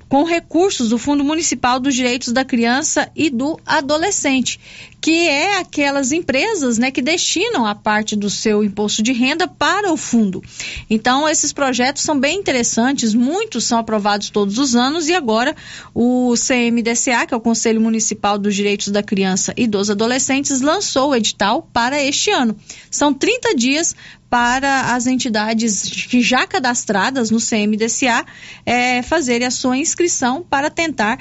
com 0.10 0.24
recursos 0.24 0.90
do 0.90 0.98
Fundo 0.98 1.24
Municipal 1.24 1.80
dos 1.80 1.94
Direitos 1.94 2.32
da 2.32 2.46
Criança 2.46 3.10
e 3.16 3.30
do 3.30 3.60
Adolescente, 3.66 4.60
que 5.02 5.28
é 5.28 5.58
aquelas 5.58 6.12
empresas 6.12 6.78
né, 6.78 6.92
que 6.92 7.02
destinam 7.02 7.66
a 7.66 7.76
parte 7.76 8.16
do 8.16 8.30
seu 8.30 8.64
imposto 8.64 9.04
de 9.04 9.12
renda 9.12 9.48
para 9.48 9.92
o 9.92 9.98
fundo. 9.98 10.42
Então, 10.90 11.28
esses 11.28 11.54
projetos 11.54 12.04
são 12.04 12.20
bem 12.20 12.40
interessantes, 12.40 13.14
muitos 13.14 13.66
são 13.66 13.78
aprovados 13.78 14.30
todos 14.30 14.58
os 14.58 14.76
anos 14.76 15.08
e 15.08 15.14
agora 15.14 15.56
o 15.94 16.34
CMDCA, 16.36 17.26
que 17.28 17.34
é 17.34 17.38
o 17.38 17.42
Conselho 17.42 17.82
Municipal 17.82 18.38
dos 18.38 18.56
Direitos 18.56 18.88
da 18.90 19.04
Criança 19.04 19.54
e 19.58 19.68
dos 19.68 19.90
Adolescentes, 19.90 20.62
lançou 20.62 21.10
o 21.10 21.16
edital 21.16 21.70
para 21.74 22.02
este 22.02 22.32
ano. 22.32 22.56
São 22.90 23.14
30 23.14 23.56
dias 23.56 23.96
para 24.30 24.94
as 24.94 25.08
entidades 25.08 25.84
já 25.86 26.46
cadastradas 26.46 27.32
no 27.32 27.40
CMDCA 27.40 28.26
é, 28.66 29.02
fazerem 29.02 29.48
a 29.48 29.52
sua 29.52 29.78
inscrição 29.78 30.44
para 30.44 30.70
tentar 30.70 31.18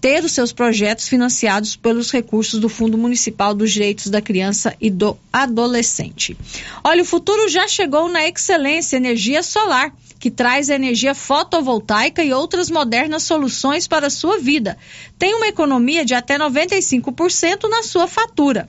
ter 0.00 0.24
os 0.24 0.32
seus 0.32 0.52
projetos 0.52 1.08
financiados 1.08 1.76
pelos 1.76 2.10
recursos 2.10 2.60
do 2.60 2.68
Fundo 2.68 2.98
Municipal 2.98 3.54
dos 3.54 3.72
Direitos 3.72 4.08
da 4.08 4.20
Criança 4.20 4.74
e 4.80 4.90
do 4.90 5.16
Adolescente. 5.32 6.36
Olha, 6.84 7.02
o 7.02 7.06
futuro 7.06 7.48
já 7.48 7.66
chegou 7.66 8.08
na 8.08 8.24
Excelência 8.26 8.96
Energia 8.96 9.42
Solar, 9.42 9.92
que 10.18 10.30
traz 10.30 10.68
energia 10.68 11.14
fotovoltaica 11.14 12.22
e 12.24 12.32
outras 12.32 12.70
modernas 12.70 13.22
soluções 13.22 13.86
para 13.86 14.08
a 14.08 14.10
sua 14.10 14.38
vida. 14.38 14.76
Tem 15.18 15.34
uma 15.34 15.48
economia 15.48 16.04
de 16.04 16.14
até 16.14 16.38
95% 16.38 17.68
na 17.68 17.82
sua 17.82 18.06
fatura. 18.06 18.68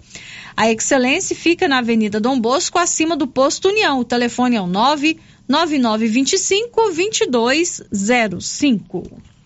A 0.55 0.71
Excelência 0.71 1.35
fica 1.35 1.67
na 1.67 1.79
Avenida 1.79 2.19
Dom 2.19 2.39
Bosco, 2.39 2.79
acima 2.79 3.15
do 3.15 3.27
Posto 3.27 3.69
União. 3.69 3.99
O 3.99 4.05
telefone 4.05 4.55
é 4.55 4.61
o 4.61 4.67
99925 4.67 6.91
2205. 6.91 9.36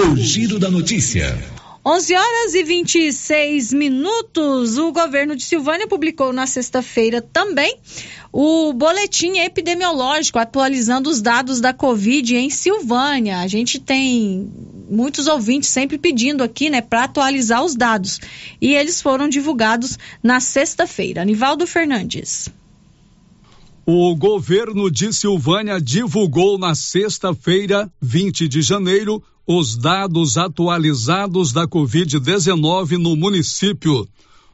O 0.00 0.14
Giro 0.14 0.60
da 0.60 0.70
Notícia. 0.70 1.36
11 1.84 2.14
horas 2.14 2.54
e 2.54 2.62
26 2.62 3.72
minutos. 3.72 4.78
O 4.78 4.92
governo 4.92 5.34
de 5.34 5.42
Silvânia 5.42 5.88
publicou 5.88 6.32
na 6.32 6.46
sexta-feira 6.46 7.20
também 7.20 7.76
o 8.32 8.72
boletim 8.72 9.38
epidemiológico 9.38 10.38
atualizando 10.38 11.10
os 11.10 11.20
dados 11.20 11.60
da 11.60 11.72
Covid 11.72 12.36
em 12.36 12.48
Silvânia. 12.48 13.40
A 13.40 13.48
gente 13.48 13.80
tem 13.80 14.48
muitos 14.88 15.26
ouvintes 15.26 15.68
sempre 15.68 15.98
pedindo 15.98 16.44
aqui, 16.44 16.70
né, 16.70 16.80
para 16.80 17.02
atualizar 17.02 17.64
os 17.64 17.74
dados. 17.74 18.20
E 18.60 18.74
eles 18.74 19.02
foram 19.02 19.28
divulgados 19.28 19.98
na 20.22 20.38
sexta-feira. 20.38 21.22
Anivaldo 21.22 21.66
Fernandes. 21.66 22.48
O 23.84 24.14
governo 24.14 24.88
de 24.90 25.12
Silvânia 25.12 25.80
divulgou 25.80 26.56
na 26.56 26.76
sexta-feira, 26.76 27.90
20 28.00 28.46
de 28.46 28.62
janeiro, 28.62 29.20
os 29.50 29.78
dados 29.78 30.36
atualizados 30.36 31.54
da 31.54 31.66
Covid-19 31.66 32.98
no 32.98 33.16
município. 33.16 34.06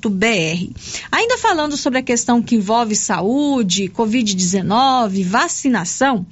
Ainda 1.11 1.37
falando 1.39 1.75
sobre 1.75 1.99
a 1.99 2.03
questão 2.03 2.43
que 2.43 2.55
envolve 2.55 2.95
saúde, 2.95 3.89
Covid-19, 3.89 5.25
vacinação, 5.25 6.25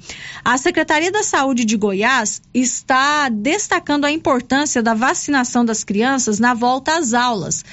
a 0.44 0.56
Secretaria 0.56 1.10
da 1.10 1.24
Saúde 1.24 1.64
de 1.64 1.76
Goiás 1.76 2.40
está 2.54 3.28
destacando 3.28 4.04
a 4.04 4.12
importância 4.12 4.80
da 4.80 4.94
vacinação 4.94 5.64
das 5.64 5.82
crianças 5.82 6.38
na 6.38 6.54
volta 6.54 6.96
às 6.96 7.12
aulas 7.12 7.64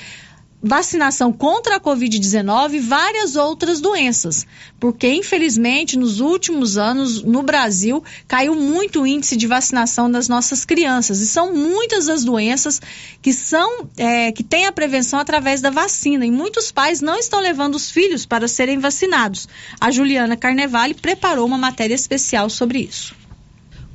vacinação 0.62 1.32
contra 1.32 1.78
a 1.78 1.80
Covid-19 1.80 2.74
e 2.74 2.80
várias 2.80 3.36
outras 3.36 3.80
doenças, 3.80 4.46
porque 4.80 5.08
infelizmente 5.08 5.98
nos 5.98 6.20
últimos 6.20 6.78
anos 6.78 7.24
no 7.24 7.42
Brasil 7.42 8.04
caiu 8.28 8.54
muito 8.54 9.02
o 9.02 9.08
índice 9.08 9.38
de 9.38 9.48
vacinação 9.48 10.12
das 10.12 10.28
nossas 10.28 10.66
crianças 10.66 11.22
e 11.22 11.28
são 11.28 11.54
muitas 11.54 12.10
as 12.10 12.24
doenças 12.24 12.82
que 13.22 13.32
são 13.32 13.90
é, 13.98 14.32
que 14.32 14.44
têm 14.44 14.66
a 14.66 14.72
prevenção 14.72 15.20
através 15.20 15.62
da 15.62 15.70
vacina 15.70 16.26
e 16.26 16.32
muitos 16.32 16.72
pais 16.72 17.02
não 17.02 17.18
estão 17.18 17.40
levando 17.40 17.76
os 17.76 17.90
filhos 17.90 18.26
para 18.26 18.48
serem 18.48 18.80
vacinados. 18.80 19.48
A 19.80 19.90
Juliana 19.92 20.36
Carnevale 20.36 20.94
preparou 20.94 21.46
uma 21.46 21.58
matéria 21.58 21.96
especial 21.96 22.50
sobre 22.50 22.80
isso. 22.80 23.16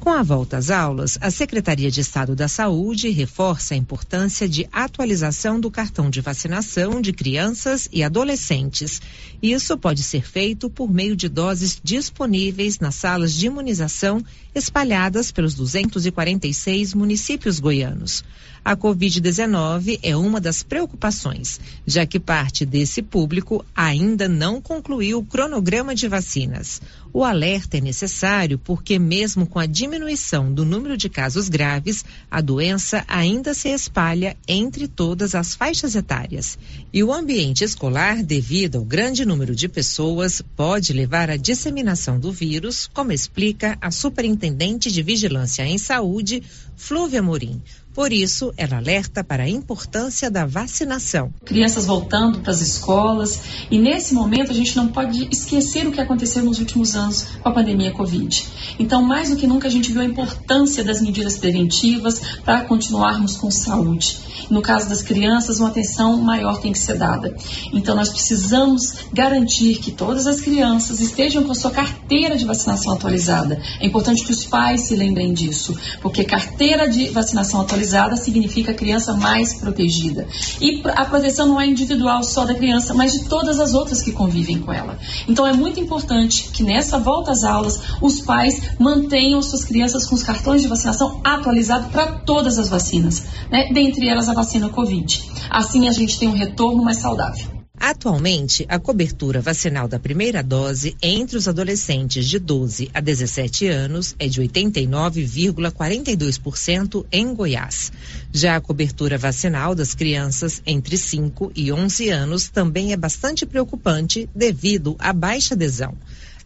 Com 0.04 0.10
a 0.10 0.22
volta 0.22 0.58
às 0.58 0.68
aulas, 0.68 1.16
a 1.18 1.30
Secretaria 1.30 1.90
de 1.90 2.02
Estado 2.02 2.36
da 2.36 2.46
Saúde 2.46 3.08
reforça 3.08 3.72
a 3.72 3.76
importância 3.78 4.46
de 4.46 4.68
atualização 4.70 5.58
do 5.58 5.70
cartão 5.70 6.10
de 6.10 6.20
vacinação 6.20 7.00
de 7.00 7.10
crianças 7.10 7.88
e 7.90 8.02
adolescentes. 8.02 9.00
Isso 9.42 9.78
pode 9.78 10.02
ser 10.02 10.22
feito 10.28 10.68
por 10.68 10.92
meio 10.92 11.16
de 11.16 11.26
doses 11.26 11.80
disponíveis 11.82 12.78
nas 12.78 12.96
salas 12.96 13.32
de 13.32 13.46
imunização 13.46 14.22
espalhadas 14.54 15.32
pelos 15.32 15.54
246 15.54 16.92
municípios 16.92 17.58
goianos. 17.58 18.22
A 18.64 18.74
Covid-19 18.74 20.00
é 20.02 20.16
uma 20.16 20.40
das 20.40 20.62
preocupações, 20.62 21.60
já 21.86 22.06
que 22.06 22.18
parte 22.18 22.64
desse 22.64 23.02
público 23.02 23.62
ainda 23.76 24.26
não 24.26 24.58
concluiu 24.58 25.18
o 25.18 25.24
cronograma 25.24 25.94
de 25.94 26.08
vacinas. 26.08 26.80
O 27.12 27.22
alerta 27.22 27.76
é 27.76 27.80
necessário 27.82 28.58
porque, 28.58 28.98
mesmo 28.98 29.46
com 29.46 29.58
a 29.58 29.66
diminuição 29.66 30.50
do 30.50 30.64
número 30.64 30.96
de 30.96 31.10
casos 31.10 31.50
graves, 31.50 32.06
a 32.30 32.40
doença 32.40 33.04
ainda 33.06 33.52
se 33.52 33.68
espalha 33.68 34.34
entre 34.48 34.88
todas 34.88 35.34
as 35.34 35.54
faixas 35.54 35.94
etárias. 35.94 36.58
E 36.90 37.04
o 37.04 37.12
ambiente 37.12 37.62
escolar, 37.62 38.22
devido 38.22 38.78
ao 38.78 38.84
grande 38.84 39.26
número 39.26 39.54
de 39.54 39.68
pessoas, 39.68 40.42
pode 40.56 40.94
levar 40.94 41.28
à 41.28 41.36
disseminação 41.36 42.18
do 42.18 42.32
vírus, 42.32 42.88
como 42.94 43.12
explica 43.12 43.76
a 43.78 43.90
Superintendente 43.90 44.90
de 44.90 45.02
Vigilância 45.02 45.66
em 45.66 45.76
Saúde, 45.76 46.42
Flúvia 46.76 47.22
Morim. 47.22 47.62
Por 47.94 48.12
isso, 48.12 48.52
ela 48.56 48.78
alerta 48.78 49.22
para 49.22 49.44
a 49.44 49.48
importância 49.48 50.28
da 50.28 50.44
vacinação. 50.44 51.32
Crianças 51.44 51.86
voltando 51.86 52.40
para 52.40 52.50
as 52.50 52.60
escolas 52.60 53.40
e 53.70 53.78
nesse 53.78 54.14
momento 54.14 54.50
a 54.50 54.54
gente 54.54 54.76
não 54.76 54.88
pode 54.88 55.28
esquecer 55.30 55.86
o 55.86 55.92
que 55.92 56.00
aconteceu 56.00 56.44
nos 56.44 56.58
últimos 56.58 56.96
anos 56.96 57.24
com 57.40 57.48
a 57.48 57.52
pandemia 57.52 57.92
Covid. 57.92 58.48
Então, 58.80 59.00
mais 59.00 59.30
do 59.30 59.36
que 59.36 59.46
nunca, 59.46 59.68
a 59.68 59.70
gente 59.70 59.92
viu 59.92 60.02
a 60.02 60.04
importância 60.04 60.82
das 60.82 61.00
medidas 61.00 61.38
preventivas 61.38 62.20
para 62.44 62.62
continuarmos 62.62 63.36
com 63.36 63.48
saúde. 63.48 64.18
No 64.50 64.60
caso 64.60 64.88
das 64.88 65.00
crianças, 65.00 65.60
uma 65.60 65.68
atenção 65.68 66.16
maior 66.16 66.60
tem 66.60 66.72
que 66.72 66.78
ser 66.80 66.98
dada. 66.98 67.34
Então, 67.72 67.94
nós 67.94 68.08
precisamos 68.08 68.94
garantir 69.12 69.76
que 69.76 69.92
todas 69.92 70.26
as 70.26 70.40
crianças 70.40 70.98
estejam 70.98 71.44
com 71.44 71.52
a 71.52 71.54
sua 71.54 71.70
carteira 71.70 72.36
de 72.36 72.44
vacinação 72.44 72.92
atualizada. 72.92 73.62
É 73.80 73.86
importante 73.86 74.24
que 74.24 74.32
os 74.32 74.44
pais 74.44 74.80
se 74.80 74.96
lembrem 74.96 75.32
disso, 75.32 75.78
porque 76.02 76.24
carteira 76.24 76.88
de 76.88 77.08
vacinação 77.10 77.60
atualizada 77.60 77.83
significa 78.16 78.74
criança 78.74 79.14
mais 79.14 79.54
protegida. 79.54 80.26
E 80.60 80.82
a 80.94 81.04
proteção 81.04 81.46
não 81.46 81.60
é 81.60 81.66
individual 81.66 82.22
só 82.22 82.44
da 82.44 82.54
criança, 82.54 82.94
mas 82.94 83.12
de 83.12 83.24
todas 83.28 83.60
as 83.60 83.74
outras 83.74 84.02
que 84.02 84.12
convivem 84.12 84.58
com 84.58 84.72
ela. 84.72 84.98
Então, 85.28 85.46
é 85.46 85.52
muito 85.52 85.80
importante 85.80 86.50
que 86.52 86.62
nessa 86.62 86.98
volta 86.98 87.32
às 87.32 87.44
aulas, 87.44 87.80
os 88.00 88.20
pais 88.20 88.60
mantenham 88.78 89.42
suas 89.42 89.64
crianças 89.64 90.06
com 90.06 90.14
os 90.14 90.22
cartões 90.22 90.62
de 90.62 90.68
vacinação 90.68 91.20
atualizados 91.24 91.90
para 91.90 92.06
todas 92.06 92.58
as 92.58 92.68
vacinas, 92.68 93.24
né? 93.50 93.68
dentre 93.72 94.08
elas 94.08 94.28
a 94.28 94.34
vacina 94.34 94.68
Covid. 94.68 95.22
Assim, 95.50 95.88
a 95.88 95.92
gente 95.92 96.18
tem 96.18 96.28
um 96.28 96.36
retorno 96.36 96.82
mais 96.82 96.98
saudável. 96.98 97.53
Atualmente, 97.86 98.64
a 98.66 98.78
cobertura 98.78 99.42
vacinal 99.42 99.86
da 99.86 99.98
primeira 99.98 100.42
dose 100.42 100.96
entre 101.02 101.36
os 101.36 101.46
adolescentes 101.46 102.26
de 102.26 102.38
12 102.38 102.90
a 102.94 103.00
17 103.00 103.66
anos 103.66 104.16
é 104.18 104.26
de 104.26 104.40
89,42% 104.40 107.04
em 107.12 107.34
Goiás. 107.34 107.92
Já 108.32 108.56
a 108.56 108.60
cobertura 108.62 109.18
vacinal 109.18 109.74
das 109.74 109.94
crianças 109.94 110.62
entre 110.64 110.96
5 110.96 111.52
e 111.54 111.70
11 111.70 112.08
anos 112.08 112.48
também 112.48 112.94
é 112.94 112.96
bastante 112.96 113.44
preocupante 113.44 114.30
devido 114.34 114.96
à 114.98 115.12
baixa 115.12 115.52
adesão. 115.52 115.92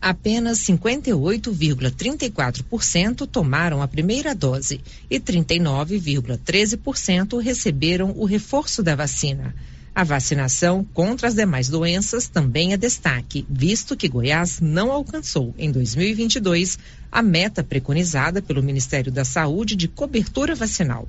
Apenas 0.01 0.59
58,34% 0.59 3.29
tomaram 3.29 3.81
a 3.81 3.87
primeira 3.87 4.35
dose 4.35 4.81
e 5.09 5.20
39,13% 5.20 7.40
receberam 7.40 8.12
o 8.16 8.24
reforço 8.24 8.83
da 8.83 8.96
vacina. 8.96 9.55
A 9.99 10.05
vacinação 10.05 10.87
contra 10.95 11.27
as 11.27 11.35
demais 11.35 11.69
doenças 11.69 12.29
também 12.29 12.73
é 12.73 12.77
destaque, 12.77 13.45
visto 13.51 13.97
que 13.97 14.07
Goiás 14.07 14.61
não 14.61 14.93
alcançou, 14.93 15.53
em 15.59 15.73
2022, 15.73 16.79
a 17.11 17.21
meta 17.21 17.65
preconizada 17.65 18.41
pelo 18.41 18.63
Ministério 18.63 19.11
da 19.11 19.25
Saúde 19.25 19.75
de 19.75 19.89
cobertura 19.89 20.55
vacinal. 20.55 21.09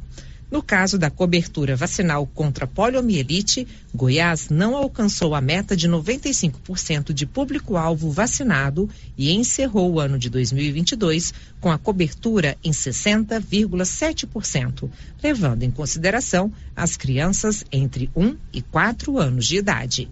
No 0.52 0.64
caso 0.64 0.98
da 0.98 1.12
cobertura 1.12 1.76
vacinal 1.76 2.26
contra 2.26 2.66
poliomielite, 2.66 3.68
Goiás 3.94 4.50
não 4.50 4.76
alcançou 4.76 5.36
a 5.36 5.42
meta 5.42 5.78
de 5.78 5.88
95% 5.88 7.14
de 7.14 7.28
público-alvo 7.28 8.10
vacinado 8.10 8.90
e 9.16 9.32
encerrou 9.32 9.94
o 9.94 10.00
ano 10.00 10.18
de 10.18 10.28
2022 10.28 11.36
com 11.62 11.72
a 11.72 11.78
cobertura 11.78 12.58
em 12.64 12.72
60,7%, 12.72 14.90
levando 15.22 15.62
em 15.62 15.70
consideração 15.70 16.52
as 16.76 16.98
crianças 16.98 17.64
entre 17.72 18.10
1 18.16 18.36
e 18.52 18.64
4 18.64 19.20
anos 19.20 19.46
de 19.46 19.58
idade. 19.58 20.10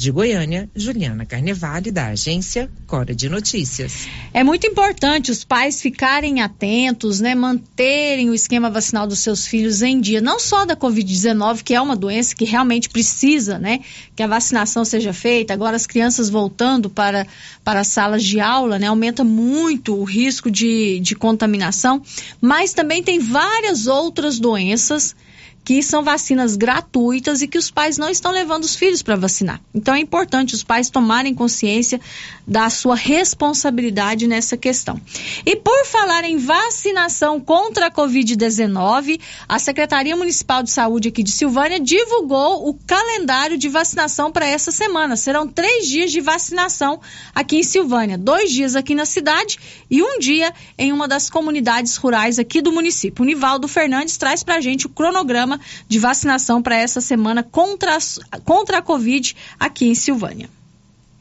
De 0.00 0.10
Goiânia, 0.10 0.66
Juliana 0.74 1.26
Carnevale, 1.26 1.90
da 1.90 2.06
agência 2.06 2.70
Cora 2.86 3.14
de 3.14 3.28
Notícias. 3.28 4.08
É 4.32 4.42
muito 4.42 4.66
importante 4.66 5.30
os 5.30 5.44
pais 5.44 5.82
ficarem 5.82 6.40
atentos, 6.40 7.20
né, 7.20 7.34
manterem 7.34 8.30
o 8.30 8.34
esquema 8.34 8.70
vacinal 8.70 9.06
dos 9.06 9.18
seus 9.18 9.46
filhos 9.46 9.82
em 9.82 10.00
dia, 10.00 10.22
não 10.22 10.40
só 10.40 10.64
da 10.64 10.74
Covid-19, 10.74 11.62
que 11.62 11.74
é 11.74 11.80
uma 11.82 11.94
doença 11.94 12.34
que 12.34 12.46
realmente 12.46 12.88
precisa, 12.88 13.58
né, 13.58 13.80
que 14.16 14.22
a 14.22 14.26
vacinação 14.26 14.86
seja 14.86 15.12
feita. 15.12 15.52
Agora 15.52 15.76
as 15.76 15.86
crianças 15.86 16.30
voltando 16.30 16.88
para, 16.88 17.26
para 17.62 17.80
as 17.80 17.88
salas 17.88 18.24
de 18.24 18.40
aula, 18.40 18.78
né, 18.78 18.86
aumenta 18.86 19.22
muito 19.22 19.94
o 19.94 20.04
risco 20.04 20.50
de, 20.50 20.98
de 21.00 21.14
contaminação, 21.14 22.00
mas 22.40 22.72
também 22.72 23.02
tem 23.02 23.18
várias 23.18 23.86
outras 23.86 24.38
doenças 24.38 25.14
que 25.64 25.82
são 25.82 26.02
vacinas 26.02 26.56
gratuitas 26.56 27.42
e 27.42 27.48
que 27.48 27.58
os 27.58 27.70
pais 27.70 27.98
não 27.98 28.08
estão 28.08 28.32
levando 28.32 28.64
os 28.64 28.74
filhos 28.74 29.02
para 29.02 29.16
vacinar. 29.16 29.60
Então 29.74 29.94
é 29.94 30.00
importante 30.00 30.54
os 30.54 30.62
pais 30.62 30.90
tomarem 30.90 31.34
consciência 31.34 32.00
da 32.46 32.68
sua 32.70 32.96
responsabilidade 32.96 34.26
nessa 34.26 34.56
questão. 34.56 35.00
E 35.46 35.54
por 35.56 35.84
falar 35.86 36.24
em 36.24 36.36
vacinação 36.36 37.38
contra 37.40 37.86
a 37.86 37.90
Covid-19, 37.90 39.20
a 39.48 39.58
Secretaria 39.58 40.16
Municipal 40.16 40.62
de 40.62 40.70
Saúde 40.70 41.08
aqui 41.08 41.22
de 41.22 41.30
Silvânia 41.30 41.78
divulgou 41.78 42.68
o 42.68 42.74
calendário 42.74 43.56
de 43.56 43.68
vacinação 43.68 44.32
para 44.32 44.46
essa 44.46 44.70
semana. 44.70 45.16
Serão 45.16 45.46
três 45.46 45.86
dias 45.86 46.10
de 46.10 46.20
vacinação 46.20 47.00
aqui 47.34 47.58
em 47.58 47.62
Silvânia, 47.62 48.18
dois 48.18 48.50
dias 48.50 48.74
aqui 48.74 48.94
na 48.94 49.04
cidade 49.04 49.58
e 49.90 50.02
um 50.02 50.18
dia 50.18 50.52
em 50.76 50.92
uma 50.92 51.06
das 51.06 51.30
comunidades 51.30 51.96
rurais 51.96 52.38
aqui 52.38 52.60
do 52.60 52.72
município. 52.72 53.22
O 53.22 53.26
Nivaldo 53.26 53.68
Fernandes 53.68 54.16
traz 54.16 54.42
para 54.42 54.56
a 54.56 54.60
gente 54.60 54.86
o 54.86 54.90
cronograma 54.90 55.49
de 55.88 55.98
vacinação 55.98 56.62
para 56.62 56.76
essa 56.76 57.00
semana 57.00 57.42
contra, 57.42 57.96
contra 58.44 58.78
a 58.78 58.82
Covid 58.82 59.34
aqui 59.58 59.86
em 59.86 59.94
Silvânia. 59.94 60.50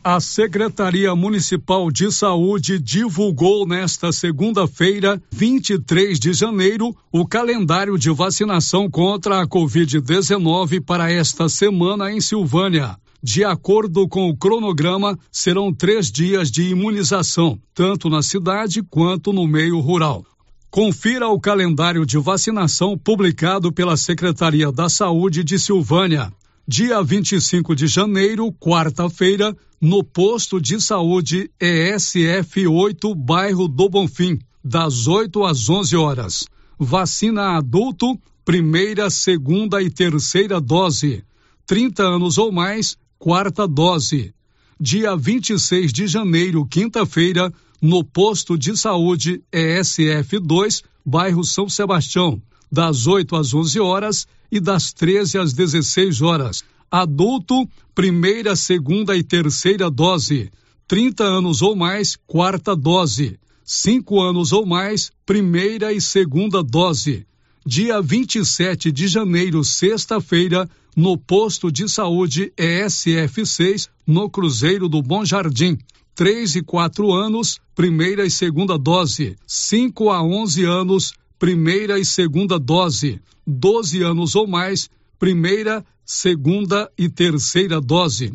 A 0.01 0.21
Secretaria 0.21 1.13
Municipal 1.13 1.91
de 1.91 2.09
Saúde 2.11 2.79
divulgou 2.79 3.67
nesta 3.67 4.13
segunda-feira, 4.13 5.21
23 5.29 6.17
de 6.17 6.31
janeiro, 6.31 6.95
o 7.11 7.27
calendário 7.27 7.97
de 7.97 8.09
vacinação 8.09 8.89
contra 8.89 9.41
a 9.41 9.47
Covid-19 9.47 10.81
para 10.81 11.11
esta 11.11 11.49
semana 11.49 12.11
em 12.11 12.21
Silvânia. 12.21 12.97
De 13.21 13.43
acordo 13.43 14.07
com 14.07 14.29
o 14.29 14.37
cronograma, 14.37 15.19
serão 15.29 15.73
três 15.73 16.09
dias 16.09 16.49
de 16.49 16.69
imunização, 16.69 17.59
tanto 17.73 18.09
na 18.09 18.23
cidade 18.23 18.81
quanto 18.81 19.33
no 19.33 19.45
meio 19.45 19.79
rural. 19.81 20.25
Confira 20.71 21.27
o 21.27 21.39
calendário 21.39 22.05
de 22.05 22.19
vacinação 22.19 22.95
publicado 22.95 23.73
pela 23.73 23.97
Secretaria 23.97 24.71
da 24.71 24.87
Saúde 24.87 25.43
de 25.43 25.57
Silvânia. 25.57 26.31
Dia 26.67 27.01
25 27.01 27.75
de 27.75 27.87
janeiro, 27.87 28.53
quarta-feira, 28.53 29.57
no 29.81 30.03
posto 30.03 30.61
de 30.61 30.79
saúde 30.79 31.49
ESF 31.59 32.67
8, 32.67 33.15
bairro 33.15 33.67
do 33.67 33.89
Bonfim, 33.89 34.37
das 34.63 35.07
8 35.07 35.43
às 35.43 35.67
11 35.67 35.95
horas. 35.95 36.45
Vacina 36.77 37.57
adulto, 37.57 38.15
primeira, 38.45 39.09
segunda 39.09 39.81
e 39.81 39.89
terceira 39.89 40.61
dose. 40.61 41.23
30 41.65 42.03
anos 42.03 42.37
ou 42.37 42.51
mais, 42.51 42.95
quarta 43.17 43.67
dose. 43.67 44.35
Dia 44.79 45.15
26 45.15 45.91
de 45.91 46.05
janeiro, 46.05 46.63
quinta-feira, 46.63 47.51
no 47.81 48.03
posto 48.03 48.57
de 48.57 48.75
saúde 48.75 49.41
ESF2, 49.51 50.83
bairro 51.05 51.43
São 51.43 51.69
Sebastião, 51.69 52.41
das 52.71 53.07
8 53.07 53.35
às 53.35 53.53
11 53.53 53.79
horas 53.79 54.27
e 54.51 54.59
das 54.59 54.93
13 54.93 55.37
às 55.37 55.53
16 55.53 56.21
horas. 56.21 56.63
Adulto, 56.91 57.67
primeira, 57.93 58.55
segunda 58.55 59.15
e 59.15 59.23
terceira 59.23 59.89
dose. 59.89 60.51
30 60.87 61.23
anos 61.23 61.61
ou 61.61 61.75
mais, 61.75 62.17
quarta 62.27 62.75
dose. 62.75 63.39
5 63.63 64.21
anos 64.21 64.51
ou 64.51 64.65
mais, 64.65 65.11
primeira 65.25 65.93
e 65.93 66.01
segunda 66.01 66.63
dose. 66.63 67.27
Dia 67.65 68.01
27 68.01 68.91
de 68.91 69.07
janeiro, 69.07 69.63
sexta-feira, 69.63 70.67
no 70.95 71.17
posto 71.17 71.71
de 71.71 71.87
saúde 71.87 72.51
ESF6, 72.57 73.87
no 74.07 74.29
Cruzeiro 74.29 74.89
do 74.89 75.01
Bom 75.03 75.23
Jardim. 75.23 75.77
3 76.19 76.57
e 76.57 76.61
4 76.61 77.13
anos, 77.13 77.61
primeira 77.73 78.25
e 78.25 78.29
segunda 78.29 78.77
dose. 78.77 79.37
5 79.47 80.09
a 80.09 80.21
11 80.21 80.65
anos, 80.65 81.13
primeira 81.39 81.97
e 81.97 82.03
segunda 82.03 82.59
dose. 82.59 83.21
12 83.47 84.03
anos 84.03 84.35
ou 84.35 84.45
mais, 84.45 84.89
primeira, 85.17 85.81
segunda 86.03 86.91
e 86.97 87.07
terceira 87.07 87.79
dose. 87.79 88.33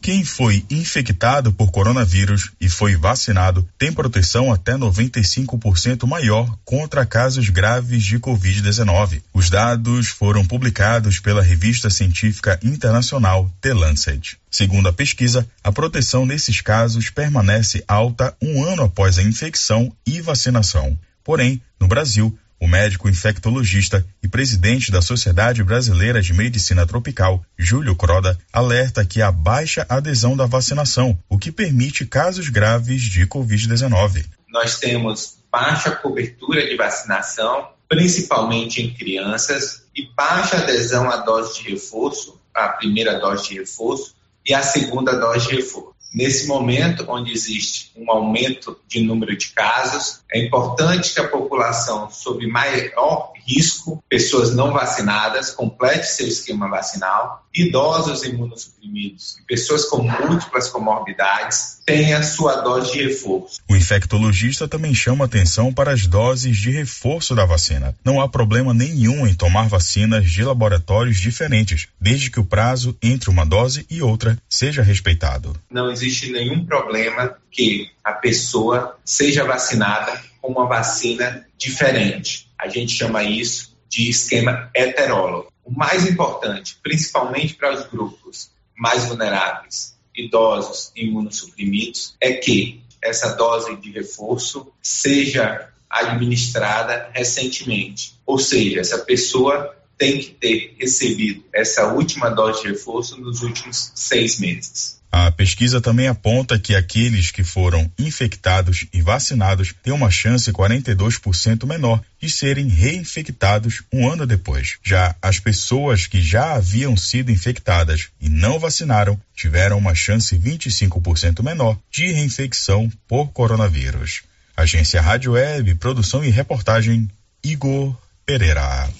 Quem 0.00 0.24
foi 0.24 0.64
infectado 0.70 1.52
por 1.52 1.70
coronavírus 1.70 2.52
e 2.60 2.68
foi 2.68 2.96
vacinado 2.96 3.68
tem 3.76 3.92
proteção 3.92 4.52
até 4.52 4.72
95% 4.74 6.06
maior 6.06 6.56
contra 6.64 7.04
casos 7.04 7.48
graves 7.48 8.04
de 8.04 8.18
Covid-19. 8.18 9.22
Os 9.34 9.50
dados 9.50 10.08
foram 10.08 10.44
publicados 10.44 11.18
pela 11.18 11.42
revista 11.42 11.90
científica 11.90 12.58
internacional 12.62 13.50
The 13.60 13.74
Lancet. 13.74 14.38
Segundo 14.50 14.88
a 14.88 14.92
pesquisa, 14.92 15.46
a 15.62 15.72
proteção 15.72 16.24
nesses 16.24 16.60
casos 16.60 17.10
permanece 17.10 17.84
alta 17.86 18.34
um 18.40 18.64
ano 18.64 18.84
após 18.84 19.18
a 19.18 19.22
infecção 19.22 19.92
e 20.06 20.20
vacinação. 20.20 20.98
Porém, 21.22 21.60
no 21.78 21.86
Brasil, 21.86 22.38
o 22.60 22.66
médico 22.66 23.08
infectologista 23.08 24.04
e 24.22 24.28
presidente 24.28 24.90
da 24.90 25.00
Sociedade 25.00 25.62
Brasileira 25.62 26.20
de 26.20 26.32
Medicina 26.32 26.86
Tropical, 26.86 27.44
Júlio 27.56 27.94
Croda, 27.94 28.38
alerta 28.52 29.04
que 29.04 29.22
há 29.22 29.30
baixa 29.30 29.86
adesão 29.88 30.36
da 30.36 30.46
vacinação, 30.46 31.18
o 31.28 31.38
que 31.38 31.52
permite 31.52 32.04
casos 32.04 32.48
graves 32.48 33.02
de 33.02 33.26
Covid-19. 33.26 34.24
Nós 34.48 34.78
temos 34.78 35.38
baixa 35.50 35.90
cobertura 35.90 36.66
de 36.66 36.76
vacinação, 36.76 37.68
principalmente 37.88 38.82
em 38.82 38.92
crianças, 38.92 39.84
e 39.94 40.08
baixa 40.14 40.58
adesão 40.58 41.10
à 41.10 41.18
dose 41.18 41.58
de 41.58 41.70
reforço, 41.70 42.40
a 42.54 42.68
primeira 42.68 43.18
dose 43.18 43.48
de 43.48 43.58
reforço 43.58 44.14
e 44.44 44.54
a 44.54 44.62
segunda 44.62 45.18
dose 45.18 45.48
de 45.48 45.56
reforço. 45.56 45.97
Nesse 46.12 46.46
momento, 46.46 47.04
onde 47.08 47.32
existe 47.32 47.92
um 47.96 48.10
aumento 48.10 48.78
de 48.86 49.00
número 49.00 49.36
de 49.36 49.48
casos, 49.48 50.20
é 50.32 50.44
importante 50.44 51.12
que 51.12 51.20
a 51.20 51.28
população 51.28 52.10
sob 52.10 52.46
maior 52.46 53.32
risco, 53.48 54.04
pessoas 54.08 54.54
não 54.54 54.72
vacinadas, 54.72 55.50
complete 55.50 56.04
seu 56.04 56.28
esquema 56.28 56.68
vacinal, 56.68 57.46
idosos 57.54 58.22
imunossuprimidos 58.22 59.38
e 59.40 59.42
pessoas 59.46 59.86
com 59.86 60.02
múltiplas 60.02 60.68
comorbidades 60.68 61.78
tenha 61.86 62.22
sua 62.22 62.56
dose 62.56 62.92
de 62.92 63.02
reforço. 63.04 63.60
O 63.66 63.74
infectologista 63.74 64.68
também 64.68 64.94
chama 64.94 65.24
atenção 65.24 65.72
para 65.72 65.92
as 65.92 66.06
doses 66.06 66.58
de 66.58 66.70
reforço 66.70 67.34
da 67.34 67.46
vacina. 67.46 67.94
Não 68.04 68.20
há 68.20 68.28
problema 68.28 68.74
nenhum 68.74 69.26
em 69.26 69.34
tomar 69.34 69.68
vacinas 69.68 70.30
de 70.30 70.44
laboratórios 70.44 71.18
diferentes, 71.18 71.88
desde 71.98 72.30
que 72.30 72.38
o 72.38 72.44
prazo 72.44 72.94
entre 73.02 73.30
uma 73.30 73.46
dose 73.46 73.86
e 73.88 74.02
outra 74.02 74.36
seja 74.48 74.82
respeitado. 74.82 75.58
Não 75.70 75.90
existe 75.90 76.30
nenhum 76.30 76.66
problema 76.66 77.34
que 77.50 77.88
a 78.04 78.12
pessoa 78.12 78.96
seja 79.02 79.44
vacinada 79.44 80.20
com 80.42 80.52
uma 80.52 80.66
vacina 80.66 81.46
diferente. 81.56 82.47
A 82.58 82.68
gente 82.68 82.92
chama 82.92 83.22
isso 83.22 83.76
de 83.88 84.10
esquema 84.10 84.70
heterólogo. 84.74 85.52
O 85.64 85.70
mais 85.70 86.08
importante, 86.08 86.78
principalmente 86.82 87.54
para 87.54 87.74
os 87.74 87.86
grupos 87.86 88.50
mais 88.76 89.04
vulneráveis, 89.04 89.96
idosos 90.14 90.90
e 90.96 91.06
imunossuprimidos, 91.06 92.16
é 92.20 92.32
que 92.32 92.82
essa 93.00 93.34
dose 93.34 93.76
de 93.76 93.90
reforço 93.92 94.72
seja 94.82 95.70
administrada 95.88 97.10
recentemente. 97.12 98.14
Ou 98.26 98.38
seja, 98.38 98.80
essa 98.80 98.98
pessoa 98.98 99.74
tem 99.96 100.18
que 100.18 100.30
ter 100.30 100.76
recebido 100.78 101.44
essa 101.52 101.92
última 101.92 102.30
dose 102.30 102.62
de 102.62 102.68
reforço 102.68 103.20
nos 103.20 103.42
últimos 103.42 103.92
seis 103.94 104.38
meses. 104.38 104.97
A 105.10 105.30
pesquisa 105.30 105.80
também 105.80 106.06
aponta 106.06 106.58
que 106.58 106.74
aqueles 106.74 107.30
que 107.30 107.42
foram 107.42 107.90
infectados 107.98 108.86
e 108.92 109.00
vacinados 109.00 109.74
têm 109.82 109.92
uma 109.92 110.10
chance 110.10 110.52
42% 110.52 111.66
menor 111.66 112.02
de 112.20 112.28
serem 112.28 112.68
reinfectados 112.68 113.82
um 113.92 114.10
ano 114.10 114.26
depois. 114.26 114.76
Já 114.82 115.16
as 115.22 115.40
pessoas 115.40 116.06
que 116.06 116.20
já 116.20 116.54
haviam 116.54 116.96
sido 116.96 117.30
infectadas 117.30 118.08
e 118.20 118.28
não 118.28 118.58
vacinaram 118.58 119.18
tiveram 119.34 119.78
uma 119.78 119.94
chance 119.94 120.36
25% 120.38 121.42
menor 121.42 121.78
de 121.90 122.12
reinfecção 122.12 122.90
por 123.06 123.28
coronavírus. 123.28 124.22
Agência 124.56 125.00
Rádio 125.00 125.32
Web, 125.32 125.74
produção 125.76 126.22
e 126.22 126.30
reportagem 126.30 127.08
Igor 127.42 127.96
Pereira. 128.26 128.90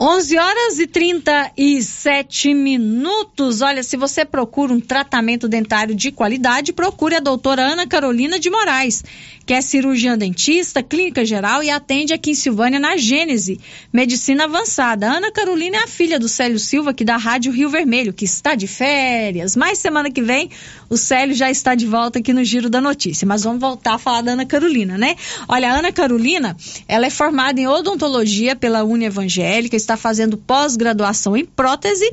11 0.00 0.38
horas 0.38 0.78
e 0.78 0.86
37 0.86 2.54
minutos. 2.54 3.60
Olha, 3.62 3.82
se 3.82 3.96
você 3.96 4.24
procura 4.24 4.72
um 4.72 4.78
tratamento 4.78 5.48
dentário 5.48 5.92
de 5.92 6.12
qualidade, 6.12 6.72
procure 6.72 7.16
a 7.16 7.20
doutora 7.20 7.62
Ana 7.62 7.84
Carolina 7.84 8.38
de 8.38 8.48
Moraes, 8.48 9.02
que 9.48 9.54
é 9.54 9.62
cirurgiã 9.62 10.18
dentista, 10.18 10.82
clínica 10.82 11.24
geral 11.24 11.62
e 11.62 11.70
atende 11.70 12.12
aqui 12.12 12.32
em 12.32 12.34
Silvânia 12.34 12.78
na 12.78 12.98
Gênese, 12.98 13.58
medicina 13.90 14.44
avançada. 14.44 15.10
Ana 15.10 15.32
Carolina 15.32 15.78
é 15.78 15.84
a 15.84 15.86
filha 15.86 16.18
do 16.18 16.28
Célio 16.28 16.58
Silva, 16.58 16.92
que 16.92 17.02
da 17.02 17.16
Rádio 17.16 17.50
Rio 17.50 17.70
Vermelho, 17.70 18.12
que 18.12 18.26
está 18.26 18.54
de 18.54 18.66
férias. 18.66 19.56
Mas 19.56 19.78
semana 19.78 20.10
que 20.10 20.20
vem 20.20 20.50
o 20.90 20.98
Célio 20.98 21.34
já 21.34 21.50
está 21.50 21.74
de 21.74 21.86
volta 21.86 22.18
aqui 22.18 22.34
no 22.34 22.44
Giro 22.44 22.68
da 22.68 22.78
Notícia. 22.78 23.26
Mas 23.26 23.44
vamos 23.44 23.58
voltar 23.58 23.94
a 23.94 23.98
falar 23.98 24.20
da 24.20 24.32
Ana 24.32 24.44
Carolina, 24.44 24.98
né? 24.98 25.16
Olha, 25.48 25.72
a 25.72 25.78
Ana 25.78 25.92
Carolina, 25.92 26.54
ela 26.86 27.06
é 27.06 27.10
formada 27.10 27.58
em 27.58 27.66
odontologia 27.66 28.54
pela 28.54 28.84
Uni 28.84 29.06
Evangélica, 29.06 29.74
está 29.74 29.96
fazendo 29.96 30.36
pós-graduação 30.36 31.34
em 31.34 31.46
prótese 31.46 32.04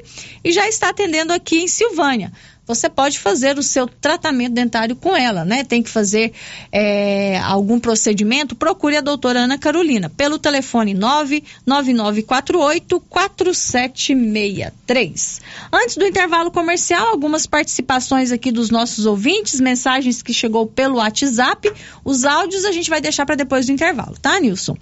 e 0.42 0.54
já 0.54 0.70
está 0.70 0.88
atendendo 0.88 1.34
aqui 1.34 1.58
em 1.58 1.68
Silvânia 1.68 2.32
você 2.68 2.89
pode 2.89 3.20
fazer 3.20 3.57
o 3.57 3.63
seu 3.63 3.88
tratamento 3.88 4.53
dentário 4.53 4.93
com 4.95 5.16
ela, 5.16 5.45
né? 5.45 5.63
Tem 5.63 5.84
que 5.84 5.89
fazer 5.89 6.34
é, 6.72 7.38
algum 7.39 7.80
procedimento, 7.80 8.55
procure 8.55 8.97
a 8.97 9.01
doutora 9.01 9.41
Ana 9.41 9.57
Carolina 9.57 10.09
pelo 10.09 10.39
telefone 10.39 10.93
99948 10.93 12.99
4763. 12.99 15.41
Antes 15.72 15.97
do 15.97 16.05
intervalo 16.05 16.51
comercial, 16.51 17.07
algumas 17.09 17.45
participações 17.45 18.32
aqui 18.32 18.51
dos 18.51 18.70
nossos 18.70 19.05
ouvintes, 19.05 19.61
mensagens 19.61 20.24
que 20.24 20.34
chegou 20.34 20.66
pelo 20.66 20.97
WhatsApp, 20.97 21.72
os 22.03 22.26
áudios 22.26 22.66
a 22.66 22.72
gente 22.72 22.89
vai 22.89 22.99
deixar 22.99 23.24
para 23.26 23.36
depois 23.36 23.68
do 23.68 23.72
intervalo, 23.72 24.18
tá, 24.22 24.39
Nilson? 24.39 24.76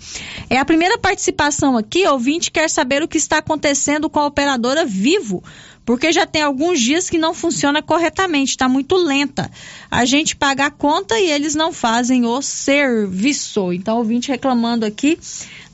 É 0.50 0.58
a 0.58 0.66
primeira 0.66 0.98
participação 0.98 1.78
aqui, 1.78 2.08
ouvinte 2.08 2.52
quer 2.52 2.70
saber 2.70 3.04
o 3.04 3.08
que 3.08 3.18
está 3.18 3.40
acontecendo 3.40 4.10
com 4.10 4.20
a 4.20 4.26
operadora 4.26 4.86
Vivo 4.86 5.44
porque 5.86 6.12
já 6.12 6.26
tem 6.26 6.42
alguns 6.42 6.80
dias 6.80 7.10
que 7.10 7.18
não 7.18 7.34
funciona 7.34 7.82
corretamente, 7.82 8.52
está 8.52 8.70
muito 8.70 8.96
lenta. 8.96 9.52
A 9.92 10.06
gente 10.06 10.36
paga 10.36 10.66
a 10.66 10.72
conta 10.72 11.20
e 11.20 11.30
eles 11.30 11.56
não 11.56 11.74
fazem 11.74 12.26
o 12.26 12.42
serviço. 12.42 13.74
Então, 13.74 13.98
ouvinte 13.98 14.30
reclamando 14.30 14.86
aqui 14.86 15.20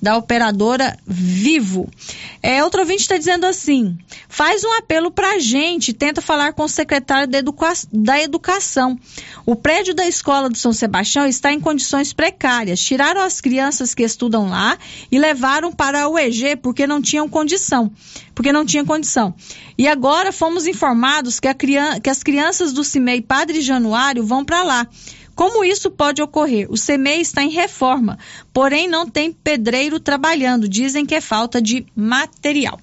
da 0.02 0.18
operadora 0.18 0.98
Vivo. 1.06 1.90
É, 2.42 2.64
outro 2.64 2.82
ouvinte 2.82 3.02
está 3.02 3.18
dizendo 3.18 3.46
assim: 3.46 3.98
faz 4.28 4.64
um 4.64 4.74
apelo 4.74 5.12
para 5.12 5.36
a 5.36 5.40
gente, 5.40 5.94
tenta 5.94 6.22
falar 6.22 6.54
com 6.54 6.64
o 6.64 6.70
secretário 6.70 7.28
da, 7.28 7.40
educa 7.40 7.74
da 7.92 8.20
Educação. 8.20 8.98
O 9.46 9.56
prédio 9.56 9.94
da 9.94 10.08
escola 10.08 10.50
do 10.50 10.58
São 10.58 10.72
Sebastião 10.72 11.26
está 11.26 11.52
em 11.52 11.60
condições 11.60 12.14
precárias. 12.14 12.80
Tiraram 12.80 13.22
as 13.22 13.42
crianças 13.42 13.94
que 13.94 14.04
estudam 14.04 14.50
lá 14.50 14.78
e 15.12 15.20
levaram 15.20 15.72
para 15.72 16.08
o 16.08 16.18
EG 16.18 16.56
porque 16.58 16.88
não 16.88 17.02
tinham 17.02 17.28
condição. 17.28 17.92
Porque 18.34 18.54
não 18.54 18.66
tinha 18.66 18.86
condição. 18.86 19.34
E 19.78 19.88
agora 19.88 20.32
fomos 20.32 20.68
informados 20.68 21.40
que, 21.40 21.54
criança, 21.54 22.00
que 22.00 22.10
as 22.10 22.24
crianças 22.24 22.72
do 22.72 22.84
CIMEI 22.84 23.22
Padre 23.22 23.62
Januário 23.62 24.26
vão 24.26 24.46
para 24.46 24.64
lá 24.64 24.88
Como 25.40 25.64
isso 25.64 25.90
pode 25.90 26.22
ocorrer? 26.22 26.68
O 26.70 26.76
CMEI 26.76 27.22
está 27.22 27.42
em 27.42 27.50
reforma, 27.50 28.20
porém 28.52 28.90
não 28.90 29.10
tem 29.10 29.32
pedreiro 29.32 29.98
trabalhando. 29.98 30.68
Dizem 30.68 31.06
que 31.06 31.16
é 31.16 31.22
falta 31.22 31.62
de 31.62 31.86
material. 31.96 32.78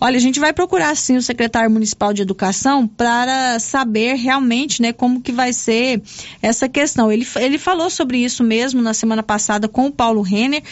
Olha, 0.00 0.16
a 0.16 0.20
gente 0.20 0.40
vai 0.40 0.50
procurar 0.50 0.96
sim 0.96 1.18
o 1.18 1.22
secretário 1.22 1.70
municipal 1.70 2.14
de 2.14 2.22
educação 2.22 2.88
para 2.88 3.58
saber 3.58 4.14
realmente, 4.14 4.80
né, 4.80 4.94
como 4.94 5.20
que 5.20 5.30
vai 5.30 5.52
ser 5.52 6.02
essa 6.40 6.70
questão. 6.70 7.12
Ele, 7.12 7.26
ele 7.36 7.58
falou 7.58 7.90
sobre 7.90 8.16
isso 8.16 8.42
mesmo 8.42 8.80
na 8.80 8.94
semana 8.94 9.22
passada 9.22 9.68
com 9.68 9.84
o 9.84 9.92
Paulo 9.92 10.22
Renner, 10.22 10.62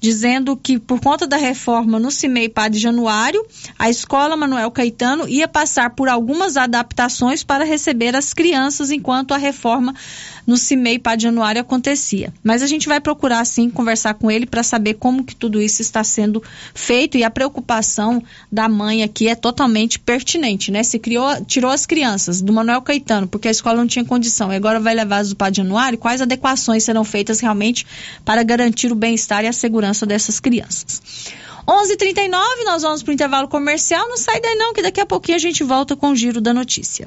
dizendo 0.00 0.56
que 0.56 0.78
por 0.78 1.02
conta 1.02 1.26
da 1.26 1.36
reforma 1.36 1.98
no 1.98 2.10
CIMEI 2.10 2.48
Padre 2.48 2.78
Januário, 2.78 3.44
a 3.78 3.90
escola 3.90 4.38
Manuel 4.38 4.70
Caetano 4.70 5.28
ia 5.28 5.46
passar 5.46 5.90
por 5.90 6.08
algumas 6.08 6.56
adaptações 6.56 7.44
para 7.44 7.62
receber 7.62 8.16
as 8.16 8.32
crianças 8.32 8.90
enquanto 8.90 9.34
a 9.34 9.36
reforma 9.36 9.94
no 10.48 10.56
CIMEI 10.56 10.98
Padre 10.98 11.24
Januário 11.24 11.60
acontecia. 11.60 12.32
Mas 12.42 12.62
a 12.62 12.66
gente 12.66 12.88
vai 12.88 13.02
procurar 13.02 13.44
sim 13.44 13.68
conversar 13.68 14.14
com 14.14 14.30
ele 14.30 14.46
para 14.46 14.62
saber 14.62 14.94
como 14.94 15.22
que 15.22 15.36
tudo 15.36 15.60
isso 15.60 15.82
está 15.82 16.02
sendo 16.02 16.42
feito 16.74 17.18
e 17.18 17.22
a 17.22 17.28
preocupação 17.28 18.22
da 18.50 18.66
mãe 18.66 19.02
aqui 19.02 19.28
é 19.28 19.34
totalmente 19.34 19.98
pertinente, 19.98 20.72
né? 20.72 20.82
Se 20.82 20.98
criou, 20.98 21.44
tirou 21.44 21.70
as 21.70 21.84
crianças 21.84 22.40
do 22.40 22.50
Manuel 22.50 22.80
Caetano 22.80 23.28
porque 23.28 23.46
a 23.46 23.50
escola 23.50 23.76
não 23.76 23.86
tinha 23.86 24.06
condição 24.06 24.50
e 24.50 24.56
agora 24.56 24.80
vai 24.80 24.94
levar 24.94 25.18
as 25.18 25.28
do 25.28 25.36
Padre 25.36 25.58
Januário, 25.58 25.98
quais 25.98 26.22
adequações 26.22 26.82
serão 26.82 27.04
feitas 27.04 27.40
realmente 27.40 27.86
para 28.24 28.42
garantir 28.42 28.90
o 28.90 28.94
bem-estar 28.94 29.44
e 29.44 29.48
a 29.48 29.52
segurança 29.52 30.06
dessas 30.06 30.40
crianças? 30.40 31.02
11:39 31.68 32.64
nós 32.64 32.80
vamos 32.80 33.02
para 33.02 33.10
o 33.10 33.14
intervalo 33.14 33.48
comercial. 33.48 34.08
Não 34.08 34.16
sai 34.16 34.40
daí 34.40 34.54
não, 34.54 34.72
que 34.72 34.80
daqui 34.80 35.02
a 35.02 35.04
pouquinho 35.04 35.36
a 35.36 35.40
gente 35.40 35.62
volta 35.62 35.94
com 35.94 36.12
o 36.12 36.16
giro 36.16 36.40
da 36.40 36.54
notícia. 36.54 37.06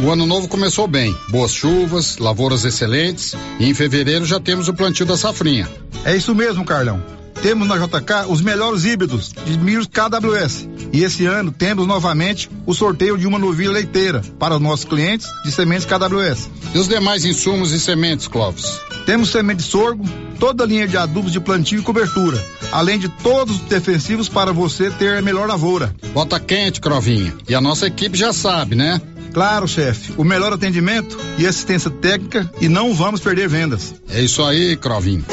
o 0.00 0.10
ano 0.10 0.26
novo 0.26 0.48
começou 0.48 0.86
bem. 0.86 1.16
Boas 1.28 1.52
chuvas, 1.52 2.18
lavouras 2.18 2.64
excelentes 2.64 3.34
e 3.58 3.68
em 3.68 3.74
fevereiro 3.74 4.24
já 4.24 4.40
temos 4.40 4.68
o 4.68 4.74
plantio 4.74 5.06
da 5.06 5.16
safrinha. 5.16 5.68
É 6.04 6.16
isso 6.16 6.34
mesmo, 6.34 6.64
Carlão. 6.64 7.02
Temos 7.42 7.66
na 7.66 7.76
JK 7.76 8.28
os 8.28 8.40
melhores 8.40 8.84
híbridos 8.84 9.32
de 9.44 9.58
milhos 9.58 9.88
KWS. 9.88 10.68
E 10.92 11.02
esse 11.02 11.26
ano 11.26 11.50
temos 11.50 11.86
novamente 11.86 12.48
o 12.64 12.72
sorteio 12.72 13.18
de 13.18 13.26
uma 13.26 13.38
novilha 13.38 13.72
leiteira 13.72 14.22
para 14.38 14.54
os 14.54 14.60
nossos 14.60 14.84
clientes 14.84 15.26
de 15.44 15.50
sementes 15.50 15.84
KWS. 15.84 16.48
E 16.72 16.78
os 16.78 16.86
demais 16.86 17.24
insumos 17.24 17.72
e 17.72 17.80
sementes, 17.80 18.28
Clóvis? 18.28 18.80
Temos 19.06 19.30
semente 19.30 19.58
de 19.58 19.64
sorgo, 19.64 20.04
toda 20.38 20.62
a 20.62 20.66
linha 20.66 20.86
de 20.86 20.96
adubos 20.96 21.32
de 21.32 21.40
plantio 21.40 21.80
e 21.80 21.82
cobertura, 21.82 22.40
além 22.70 22.98
de 22.98 23.08
todos 23.08 23.56
os 23.56 23.62
defensivos 23.62 24.28
para 24.28 24.52
você 24.52 24.90
ter 24.90 25.16
a 25.16 25.22
melhor 25.22 25.48
lavoura. 25.48 25.94
Bota 26.12 26.38
quente, 26.38 26.80
Crovinha. 26.80 27.34
E 27.48 27.54
a 27.54 27.60
nossa 27.60 27.86
equipe 27.88 28.16
já 28.16 28.32
sabe, 28.32 28.76
né? 28.76 29.00
Claro, 29.32 29.66
chefe. 29.66 30.12
O 30.16 30.24
melhor 30.24 30.52
atendimento 30.52 31.18
e 31.38 31.46
assistência 31.46 31.90
técnica 31.90 32.50
e 32.60 32.68
não 32.68 32.94
vamos 32.94 33.20
perder 33.20 33.48
vendas. 33.48 33.94
É 34.08 34.20
isso 34.20 34.42
aí, 34.42 34.76
Crovinho. 34.76 35.24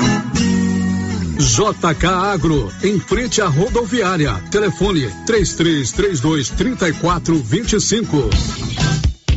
JK 1.39 2.05
Agro, 2.05 2.71
em 2.83 2.99
frente 2.99 3.41
à 3.41 3.47
rodoviária. 3.47 4.33
Telefone 4.51 5.09
3332 5.25 6.49
3425. 6.49 8.29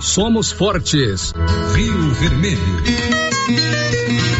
somos 0.00 0.52
fortes. 0.52 1.34
Rio 1.74 2.14
Vermelho. 2.14 4.39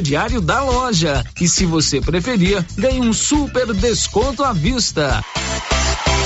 crediário 0.01 0.41
da 0.41 0.63
loja. 0.63 1.23
E 1.39 1.47
se 1.47 1.63
você 1.63 2.01
preferir, 2.01 2.65
ganhe 2.75 2.99
um 2.99 3.13
super 3.13 3.71
desconto 3.71 4.43
à 4.43 4.51
vista. 4.51 5.23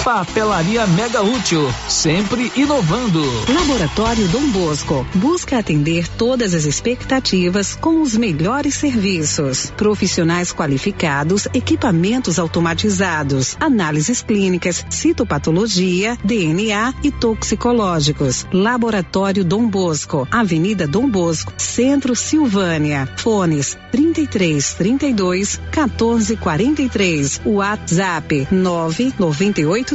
Papelaria 0.06 0.86
Mega 0.86 1.24
Útil, 1.24 1.68
sempre 1.90 2.52
inovando. 2.56 3.24
Laboratório 3.52 4.28
Dom 4.28 4.52
Bosco 4.52 5.04
busca 5.16 5.58
atender 5.58 6.08
todas 6.08 6.54
as 6.54 6.66
expectativas 6.66 7.74
com 7.74 8.04
os 8.04 8.16
melhores 8.16 8.76
serviços. 8.76 9.74
Profissionais 9.76 10.54
qualificados, 10.54 11.48
equipamentos 11.56 12.38
automatizados, 12.38 13.58
análises 13.60 14.22
clínicas, 14.22 14.86
citopatologia, 14.92 16.16
DNA 16.24 16.94
e 17.04 17.10
toxicológicos. 17.10 18.46
Laboratório 18.54 19.44
Dom 19.44 19.68
Bosco, 19.68 20.28
Avenida 20.30 20.88
Dom 20.88 21.10
Bosco, 21.10 21.52
Centro 21.58 22.16
Silvânia. 22.16 23.10
Fones 23.18 23.76
33 23.92 24.76
32 24.76 25.60
14 25.72 26.38
43. 26.38 27.42
WhatsApp 27.44 28.48
998 28.52 29.95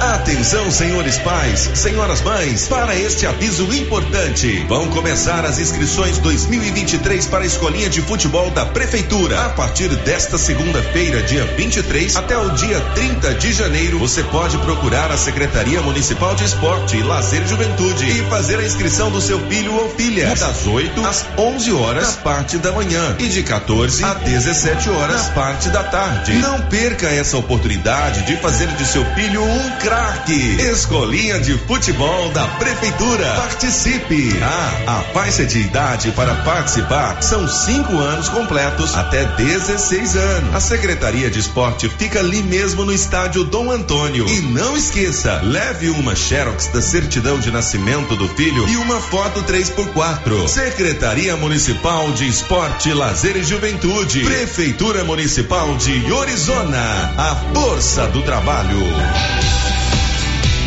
Atenção, 0.00 0.70
senhores 0.70 1.18
pais, 1.18 1.70
senhoras 1.74 2.20
mães, 2.20 2.68
para 2.68 2.94
este 2.94 3.26
aviso 3.26 3.64
importante. 3.74 4.64
Vão 4.68 4.88
começar 4.88 5.44
as 5.44 5.58
inscrições 5.58 6.18
2023 6.18 7.26
para 7.26 7.44
a 7.44 7.46
escolinha 7.46 7.88
de 7.88 8.02
futebol 8.02 8.50
da 8.50 8.66
prefeitura. 8.66 9.46
A 9.46 9.48
partir 9.50 9.88
desta 9.88 10.36
segunda-feira, 10.36 11.22
dia 11.22 11.44
23, 11.44 12.14
até 12.16 12.36
o 12.36 12.50
dia 12.50 12.78
30 12.94 13.34
de 13.34 13.52
janeiro, 13.52 13.98
você 13.98 14.22
pode 14.24 14.58
procurar 14.58 15.10
a 15.10 15.16
Secretaria 15.16 15.80
Municipal 15.80 16.34
de 16.34 16.44
Esporte, 16.44 17.02
Lazer 17.02 17.42
e 17.42 17.48
Juventude 17.48 18.06
e 18.06 18.22
fazer 18.28 18.58
a 18.58 18.64
inscrição 18.64 19.10
do 19.10 19.20
seu 19.20 19.40
filho 19.48 19.74
ou 19.74 19.88
filha 19.90 20.34
das 20.34 20.66
8 20.66 21.06
às 21.06 21.24
11 21.38 21.72
horas 21.72 22.16
parte 22.16 22.58
da 22.58 22.72
manhã 22.72 23.16
e 23.18 23.28
de 23.28 23.42
14 23.42 24.04
a 24.04 24.14
17 24.14 24.90
horas 24.90 25.28
parte 25.28 25.70
da 25.70 25.82
tarde. 25.84 26.34
Não 26.34 26.60
perca 26.62 27.06
essa 27.06 27.38
oportunidade 27.38 28.26
de 28.26 28.36
fazer 28.36 28.66
de 28.68 28.86
seu 28.86 29.04
filho 29.14 29.42
um 29.42 29.70
craque. 29.86 30.60
Escolinha 30.62 31.38
de 31.38 31.56
futebol 31.58 32.28
da 32.30 32.44
prefeitura. 32.58 33.34
Participe. 33.36 34.36
Ah, 34.42 34.98
a 34.98 35.00
faixa 35.12 35.46
de 35.46 35.60
idade 35.60 36.10
para 36.10 36.34
participar 36.42 37.22
são 37.22 37.46
cinco 37.46 37.96
anos 37.96 38.28
completos 38.28 38.96
até 38.96 39.24
16 39.24 40.16
anos. 40.16 40.54
A 40.56 40.60
Secretaria 40.60 41.30
de 41.30 41.38
Esporte 41.38 41.88
fica 41.88 42.18
ali 42.18 42.42
mesmo 42.42 42.84
no 42.84 42.92
estádio 42.92 43.44
Dom 43.44 43.70
Antônio. 43.70 44.28
E 44.28 44.40
não 44.40 44.76
esqueça, 44.76 45.40
leve 45.44 45.88
uma 45.90 46.16
xerox 46.16 46.66
da 46.66 46.82
certidão 46.82 47.38
de 47.38 47.52
nascimento 47.52 48.16
do 48.16 48.28
filho 48.30 48.68
e 48.68 48.76
uma 48.78 49.00
foto 49.00 49.40
3x4. 49.42 50.48
Secretaria 50.48 51.36
Municipal 51.36 52.10
de 52.10 52.26
Esporte, 52.26 52.92
Lazer 52.92 53.36
e 53.36 53.44
Juventude. 53.44 54.24
Prefeitura 54.24 55.04
Municipal 55.04 55.76
de 55.76 56.10
Orizona. 56.10 57.14
A 57.16 57.36
força 57.54 58.08
do 58.08 58.22
trabalho. 58.22 59.75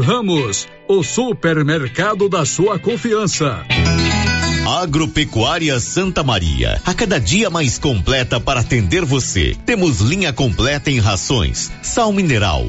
Ramos, 0.00 0.68
o 0.86 1.02
supermercado 1.02 2.28
da 2.28 2.44
sua 2.44 2.78
confiança. 2.78 3.64
Agropecuária 4.80 5.80
Santa 5.80 6.22
Maria, 6.22 6.80
a 6.86 6.94
cada 6.94 7.18
dia 7.18 7.50
mais 7.50 7.78
completa 7.78 8.38
para 8.38 8.60
atender 8.60 9.04
você. 9.04 9.56
Temos 9.66 10.00
linha 10.00 10.32
completa 10.32 10.88
em 10.88 11.00
rações, 11.00 11.72
sal 11.82 12.12
mineral, 12.12 12.68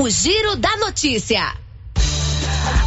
O 0.00 0.08
Giro 0.08 0.56
da 0.56 0.78
Notícia. 0.78 1.54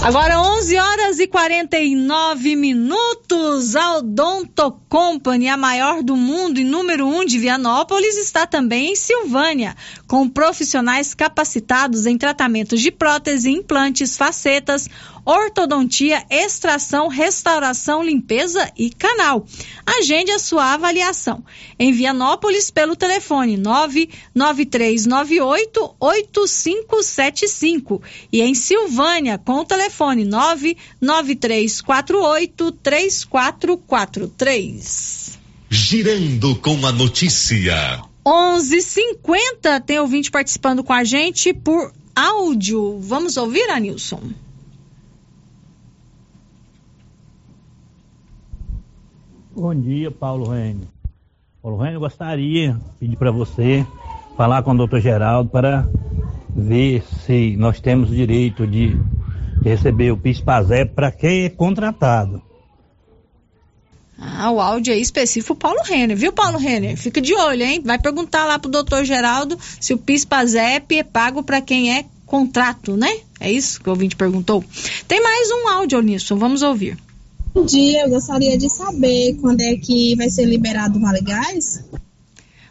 Agora 0.01 0.41
11 0.41 0.77
horas 0.77 1.19
e 1.19 1.27
49 1.27 2.55
minutos. 2.55 3.75
A 3.75 3.97
Odonto 3.97 4.71
Company, 4.89 5.47
a 5.47 5.55
maior 5.55 6.01
do 6.01 6.15
mundo 6.15 6.59
e 6.59 6.63
número 6.63 7.05
um 7.05 7.23
de 7.23 7.37
Vianópolis, 7.37 8.17
está 8.17 8.47
também 8.47 8.93
em 8.93 8.95
Silvânia, 8.95 9.75
com 10.07 10.27
profissionais 10.27 11.13
capacitados 11.13 12.07
em 12.07 12.17
tratamentos 12.17 12.81
de 12.81 12.89
prótese, 12.89 13.51
implantes, 13.51 14.17
facetas, 14.17 14.89
ortodontia, 15.25 16.23
extração, 16.29 17.07
restauração, 17.07 18.03
limpeza 18.03 18.69
e 18.77 18.89
canal. 18.89 19.45
Agende 19.85 20.31
a 20.31 20.39
sua 20.39 20.73
avaliação. 20.73 21.43
Em 21.77 21.91
Vianópolis, 21.91 22.71
pelo 22.71 22.95
telefone 22.95 23.57
99398 23.57 25.95
8575 25.99 28.01
e 28.31 28.41
em 28.41 28.55
Silvânia, 28.55 29.37
com 29.37 29.59
o 29.59 29.65
telefone 29.65 30.23
99348 30.25 32.71
3443. 32.71 35.37
Girando 35.69 36.55
com 36.57 36.85
a 36.85 36.91
notícia. 36.91 38.01
11:50 38.25 39.81
tem 39.85 39.99
ouvinte 39.99 40.31
participando 40.31 40.83
com 40.83 40.93
a 40.93 41.03
gente 41.03 41.53
por 41.53 41.93
áudio. 42.15 42.97
Vamos 42.99 43.37
ouvir, 43.37 43.69
Anilson? 43.69 44.31
Bom 49.55 49.75
dia, 49.75 50.09
Paulo 50.09 50.49
Renio. 50.49 50.87
Paulo 51.61 51.77
Renio, 51.77 51.99
gostaria 51.99 52.73
de 52.73 52.79
pedir 52.99 53.15
para 53.17 53.29
você 53.29 53.85
falar 54.35 54.63
com 54.63 54.71
o 54.71 54.77
doutor 54.77 54.99
Geraldo 54.99 55.47
para 55.47 55.87
ver 56.55 57.03
se 57.23 57.55
nós 57.55 57.79
temos 57.79 58.09
o 58.09 58.15
direito 58.15 58.65
de 58.65 58.97
receber 59.63 60.11
o 60.11 60.17
PIS-PASEP 60.17 60.95
para 60.95 61.11
quem 61.11 61.43
é 61.43 61.49
contratado. 61.49 62.41
Ah, 64.17 64.49
o 64.49 64.59
áudio 64.59 64.91
aí 64.91 65.01
específico 65.01 65.53
Paulo 65.53 65.83
Renner, 65.83 66.17
viu, 66.17 66.33
Paulo 66.33 66.57
Renner? 66.57 66.97
Fica 66.97 67.21
de 67.21 67.35
olho, 67.35 67.61
hein? 67.61 67.79
Vai 67.85 67.99
perguntar 67.99 68.45
lá 68.45 68.57
pro 68.57 68.71
doutor 68.71 69.05
Geraldo 69.05 69.55
se 69.79 69.93
o 69.93 69.99
PIS-PASEP 69.99 70.97
é 70.97 71.03
pago 71.03 71.43
para 71.43 71.61
quem 71.61 71.95
é 71.95 72.05
contrato, 72.25 72.97
né? 72.97 73.19
É 73.39 73.51
isso 73.51 73.79
que 73.79 73.87
o 73.87 73.91
ouvinte 73.91 74.15
perguntou. 74.15 74.65
Tem 75.07 75.21
mais 75.21 75.51
um 75.51 75.67
áudio 75.67 76.01
nisso, 76.01 76.35
vamos 76.35 76.63
ouvir. 76.63 76.97
Bom 77.53 77.65
dia, 77.65 78.01
eu 78.01 78.09
gostaria 78.09 78.57
de 78.57 78.67
saber 78.67 79.37
quando 79.39 79.61
é 79.61 79.75
que 79.75 80.15
vai 80.15 80.27
ser 80.27 80.43
liberado 80.45 80.97
o 80.97 81.01
Vale 81.01 81.21
Gás. 81.21 81.83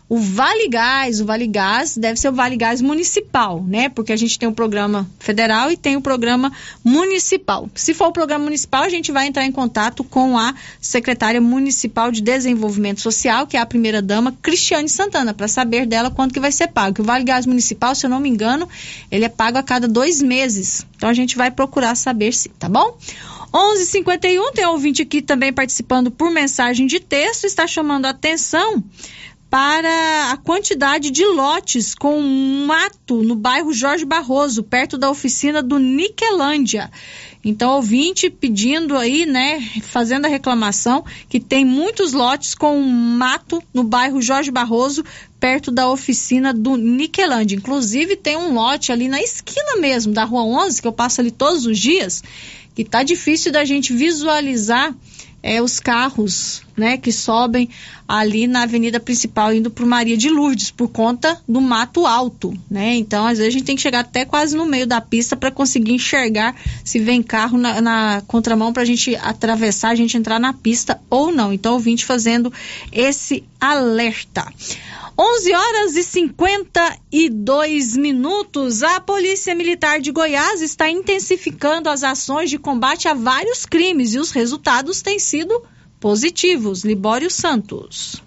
O 0.08 0.18
Vale 0.18 0.68
Gás, 0.68 1.20
o 1.20 1.24
Vale 1.24 1.46
Gás 1.46 1.96
deve 1.96 2.18
ser 2.18 2.30
o 2.30 2.32
Vale 2.32 2.56
Gás 2.56 2.82
municipal, 2.82 3.62
né? 3.62 3.88
Porque 3.88 4.12
a 4.12 4.16
gente 4.16 4.36
tem 4.36 4.48
o 4.48 4.52
programa 4.52 5.08
federal 5.20 5.70
e 5.70 5.76
tem 5.76 5.96
o 5.96 6.00
programa 6.02 6.50
municipal. 6.82 7.70
Se 7.76 7.94
for 7.94 8.08
o 8.08 8.12
programa 8.12 8.44
municipal, 8.44 8.82
a 8.82 8.88
gente 8.88 9.12
vai 9.12 9.28
entrar 9.28 9.46
em 9.46 9.52
contato 9.52 10.02
com 10.02 10.36
a 10.36 10.52
secretária 10.80 11.40
municipal 11.40 12.10
de 12.10 12.20
desenvolvimento 12.20 13.00
social, 13.00 13.46
que 13.46 13.56
é 13.56 13.60
a 13.60 13.64
primeira 13.64 14.02
dama, 14.02 14.36
Cristiane 14.42 14.88
Santana, 14.88 15.32
para 15.32 15.46
saber 15.46 15.86
dela 15.86 16.10
quanto 16.10 16.34
que 16.34 16.40
vai 16.40 16.50
ser 16.50 16.66
pago. 16.66 17.02
O 17.02 17.04
Vale 17.04 17.22
Gás 17.22 17.46
municipal, 17.46 17.94
se 17.94 18.04
eu 18.04 18.10
não 18.10 18.18
me 18.18 18.28
engano, 18.28 18.68
ele 19.12 19.24
é 19.24 19.28
pago 19.28 19.58
a 19.58 19.62
cada 19.62 19.86
dois 19.86 20.20
meses. 20.20 20.84
Então 20.96 21.08
a 21.08 21.14
gente 21.14 21.36
vai 21.36 21.52
procurar 21.52 21.94
saber 21.94 22.34
se, 22.34 22.48
tá 22.48 22.68
bom? 22.68 22.98
11:51 23.52 24.52
tem 24.52 24.66
ouvinte 24.66 25.02
aqui 25.02 25.20
também 25.20 25.52
participando 25.52 26.10
por 26.10 26.30
mensagem 26.30 26.86
de 26.86 26.98
texto, 26.98 27.44
está 27.44 27.66
chamando 27.66 28.06
a 28.06 28.10
atenção 28.10 28.82
para 29.50 30.32
a 30.32 30.36
quantidade 30.38 31.10
de 31.10 31.26
lotes 31.26 31.94
com 31.94 32.18
mato 32.66 33.22
no 33.22 33.34
bairro 33.34 33.70
Jorge 33.70 34.06
Barroso, 34.06 34.62
perto 34.62 34.96
da 34.96 35.10
oficina 35.10 35.62
do 35.62 35.78
Niquelândia. 35.78 36.90
Então, 37.44 37.72
ouvinte 37.72 38.30
pedindo 38.30 38.96
aí, 38.96 39.26
né, 39.26 39.60
fazendo 39.82 40.24
a 40.24 40.28
reclamação 40.28 41.04
que 41.28 41.38
tem 41.38 41.66
muitos 41.66 42.14
lotes 42.14 42.54
com 42.54 42.80
mato 42.80 43.62
no 43.74 43.84
bairro 43.84 44.22
Jorge 44.22 44.50
Barroso, 44.50 45.04
perto 45.38 45.70
da 45.70 45.90
oficina 45.90 46.54
do 46.54 46.76
Niquelândia. 46.76 47.56
Inclusive, 47.56 48.16
tem 48.16 48.38
um 48.38 48.54
lote 48.54 48.90
ali 48.90 49.06
na 49.06 49.20
esquina 49.20 49.76
mesmo 49.76 50.14
da 50.14 50.24
Rua 50.24 50.44
11, 50.44 50.80
que 50.80 50.88
eu 50.88 50.92
passo 50.92 51.20
ali 51.20 51.30
todos 51.30 51.66
os 51.66 51.78
dias, 51.78 52.22
que 52.74 52.84
tá 52.84 53.02
difícil 53.02 53.52
da 53.52 53.64
gente 53.64 53.92
visualizar 53.92 54.94
é, 55.42 55.60
os 55.60 55.78
carros 55.80 56.61
né, 56.82 56.96
que 56.96 57.12
sobem 57.12 57.68
ali 58.08 58.48
na 58.48 58.64
avenida 58.64 58.98
principal 58.98 59.54
indo 59.54 59.70
para 59.70 59.86
Maria 59.86 60.16
de 60.16 60.28
Lourdes 60.28 60.72
por 60.72 60.88
conta 60.88 61.40
do 61.48 61.60
mato 61.60 62.04
alto, 62.04 62.52
né? 62.68 62.96
Então 62.96 63.24
às 63.24 63.38
vezes 63.38 63.54
a 63.54 63.56
gente 63.56 63.64
tem 63.64 63.76
que 63.76 63.82
chegar 63.82 64.00
até 64.00 64.24
quase 64.24 64.56
no 64.56 64.66
meio 64.66 64.84
da 64.84 65.00
pista 65.00 65.36
para 65.36 65.52
conseguir 65.52 65.92
enxergar 65.92 66.56
se 66.84 66.98
vem 66.98 67.22
carro 67.22 67.56
na, 67.56 67.80
na 67.80 68.22
contramão 68.26 68.72
para 68.72 68.82
a 68.82 68.86
gente 68.86 69.14
atravessar, 69.14 69.90
a 69.90 69.94
gente 69.94 70.16
entrar 70.16 70.40
na 70.40 70.52
pista 70.52 71.00
ou 71.08 71.30
não. 71.30 71.52
Então 71.52 71.76
o 71.76 71.78
vinte 71.78 72.04
fazendo 72.04 72.52
esse 72.90 73.44
alerta. 73.60 74.44
11 75.16 75.54
horas 75.54 75.96
e 75.96 76.02
52 76.02 77.96
minutos. 77.96 78.82
A 78.82 78.98
Polícia 78.98 79.54
Militar 79.54 80.00
de 80.00 80.10
Goiás 80.10 80.60
está 80.60 80.90
intensificando 80.90 81.88
as 81.88 82.02
ações 82.02 82.50
de 82.50 82.58
combate 82.58 83.06
a 83.06 83.14
vários 83.14 83.64
crimes 83.64 84.14
e 84.14 84.18
os 84.18 84.32
resultados 84.32 85.02
têm 85.02 85.18
sido 85.18 85.62
positivos. 86.02 86.84
Libório 86.84 87.30
Santos. 87.30 88.20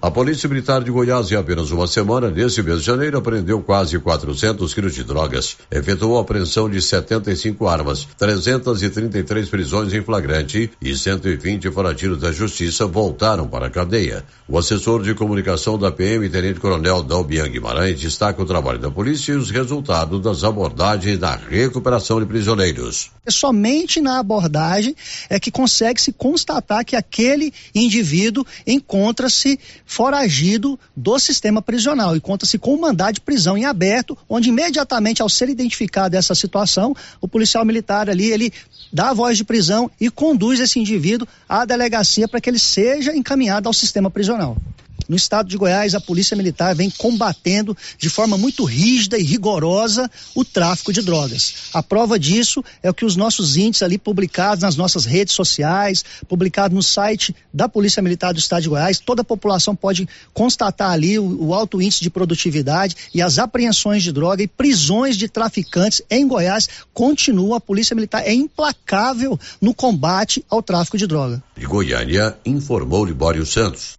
A 0.00 0.12
Polícia 0.12 0.48
Militar 0.48 0.84
de 0.84 0.92
Goiás, 0.92 1.32
em 1.32 1.34
apenas 1.34 1.72
uma 1.72 1.88
semana, 1.88 2.30
nesse 2.30 2.62
mês 2.62 2.78
de 2.80 2.86
janeiro, 2.86 3.18
apreendeu 3.18 3.60
quase 3.60 3.98
400 3.98 4.72
quilos 4.72 4.94
de 4.94 5.02
drogas, 5.02 5.56
efetuou 5.72 6.18
a 6.18 6.20
apreensão 6.20 6.70
de 6.70 6.80
75 6.80 7.66
armas, 7.66 8.06
333 8.16 9.48
prisões 9.48 9.92
em 9.92 10.00
flagrante 10.00 10.70
e 10.80 10.96
120 10.96 11.72
foragidos 11.72 12.20
da 12.20 12.30
Justiça 12.30 12.86
voltaram 12.86 13.48
para 13.48 13.66
a 13.66 13.70
cadeia. 13.70 14.24
O 14.48 14.56
assessor 14.56 15.02
de 15.02 15.14
comunicação 15.14 15.76
da 15.76 15.90
PM, 15.90 16.28
Tenente 16.28 16.60
Coronel 16.60 17.02
Dalbian 17.02 17.48
Guimarães, 17.48 17.98
destaca 17.98 18.40
o 18.40 18.46
trabalho 18.46 18.78
da 18.78 18.92
polícia 18.92 19.32
e 19.32 19.36
os 19.36 19.50
resultados 19.50 20.22
das 20.22 20.44
abordagens 20.44 21.18
na 21.18 21.34
recuperação 21.34 22.20
de 22.20 22.26
prisioneiros. 22.26 23.10
É 23.26 23.32
somente 23.32 24.00
na 24.00 24.20
abordagem 24.20 24.94
é 25.28 25.40
que 25.40 25.50
consegue 25.50 26.00
se 26.00 26.12
constatar 26.12 26.84
que 26.84 26.94
aquele 26.94 27.52
indivíduo 27.74 28.46
encontra-se 28.64 29.58
foragido 29.88 30.78
do 30.94 31.18
sistema 31.18 31.62
prisional 31.62 32.14
e 32.14 32.20
conta-se 32.20 32.58
com 32.58 32.74
um 32.74 32.80
mandado 32.80 33.14
de 33.14 33.20
prisão 33.22 33.56
em 33.56 33.64
aberto, 33.64 34.16
onde 34.28 34.50
imediatamente 34.50 35.22
ao 35.22 35.30
ser 35.30 35.48
identificada 35.48 36.16
essa 36.16 36.34
situação, 36.34 36.94
o 37.22 37.26
policial 37.26 37.64
militar 37.64 38.10
ali, 38.10 38.26
ele 38.26 38.52
dá 38.92 39.08
a 39.08 39.14
voz 39.14 39.38
de 39.38 39.44
prisão 39.44 39.90
e 39.98 40.10
conduz 40.10 40.60
esse 40.60 40.78
indivíduo 40.78 41.26
à 41.48 41.64
delegacia 41.64 42.28
para 42.28 42.38
que 42.38 42.50
ele 42.50 42.58
seja 42.58 43.16
encaminhado 43.16 43.66
ao 43.66 43.72
sistema 43.72 44.10
prisional. 44.10 44.58
No 45.06 45.16
estado 45.16 45.48
de 45.48 45.56
Goiás, 45.56 45.94
a 45.94 46.00
Polícia 46.00 46.36
Militar 46.36 46.74
vem 46.74 46.90
combatendo 46.90 47.76
de 47.98 48.08
forma 48.08 48.36
muito 48.36 48.64
rígida 48.64 49.18
e 49.18 49.22
rigorosa 49.22 50.10
o 50.34 50.44
tráfico 50.44 50.92
de 50.92 51.02
drogas. 51.02 51.54
A 51.72 51.82
prova 51.82 52.18
disso 52.18 52.64
é 52.82 52.90
o 52.90 52.94
que 52.94 53.04
os 53.04 53.16
nossos 53.16 53.56
índices 53.56 53.82
ali 53.82 53.98
publicados 53.98 54.62
nas 54.62 54.76
nossas 54.76 55.04
redes 55.04 55.34
sociais, 55.34 56.04
publicado 56.26 56.74
no 56.74 56.82
site 56.82 57.34
da 57.52 57.68
Polícia 57.68 58.02
Militar 58.02 58.32
do 58.32 58.38
Estado 58.38 58.62
de 58.62 58.68
Goiás, 58.68 58.98
toda 58.98 59.22
a 59.22 59.24
população 59.24 59.74
pode 59.74 60.08
constatar 60.34 60.90
ali 60.90 61.18
o, 61.18 61.48
o 61.48 61.54
alto 61.54 61.80
índice 61.80 62.02
de 62.02 62.10
produtividade 62.10 62.96
e 63.14 63.22
as 63.22 63.38
apreensões 63.38 64.02
de 64.02 64.12
droga 64.12 64.42
e 64.42 64.48
prisões 64.48 65.16
de 65.16 65.28
traficantes 65.28 66.02
em 66.10 66.26
Goiás 66.26 66.68
continuam. 66.92 67.54
A 67.54 67.60
Polícia 67.60 67.94
Militar 67.94 68.22
é 68.26 68.32
implacável 68.32 69.38
no 69.60 69.72
combate 69.74 70.44
ao 70.48 70.62
tráfico 70.62 70.98
de 70.98 71.06
droga. 71.06 71.42
De 71.56 71.66
Goiânia, 71.66 72.36
informou 72.44 73.04
Libório 73.04 73.44
Santos. 73.46 73.98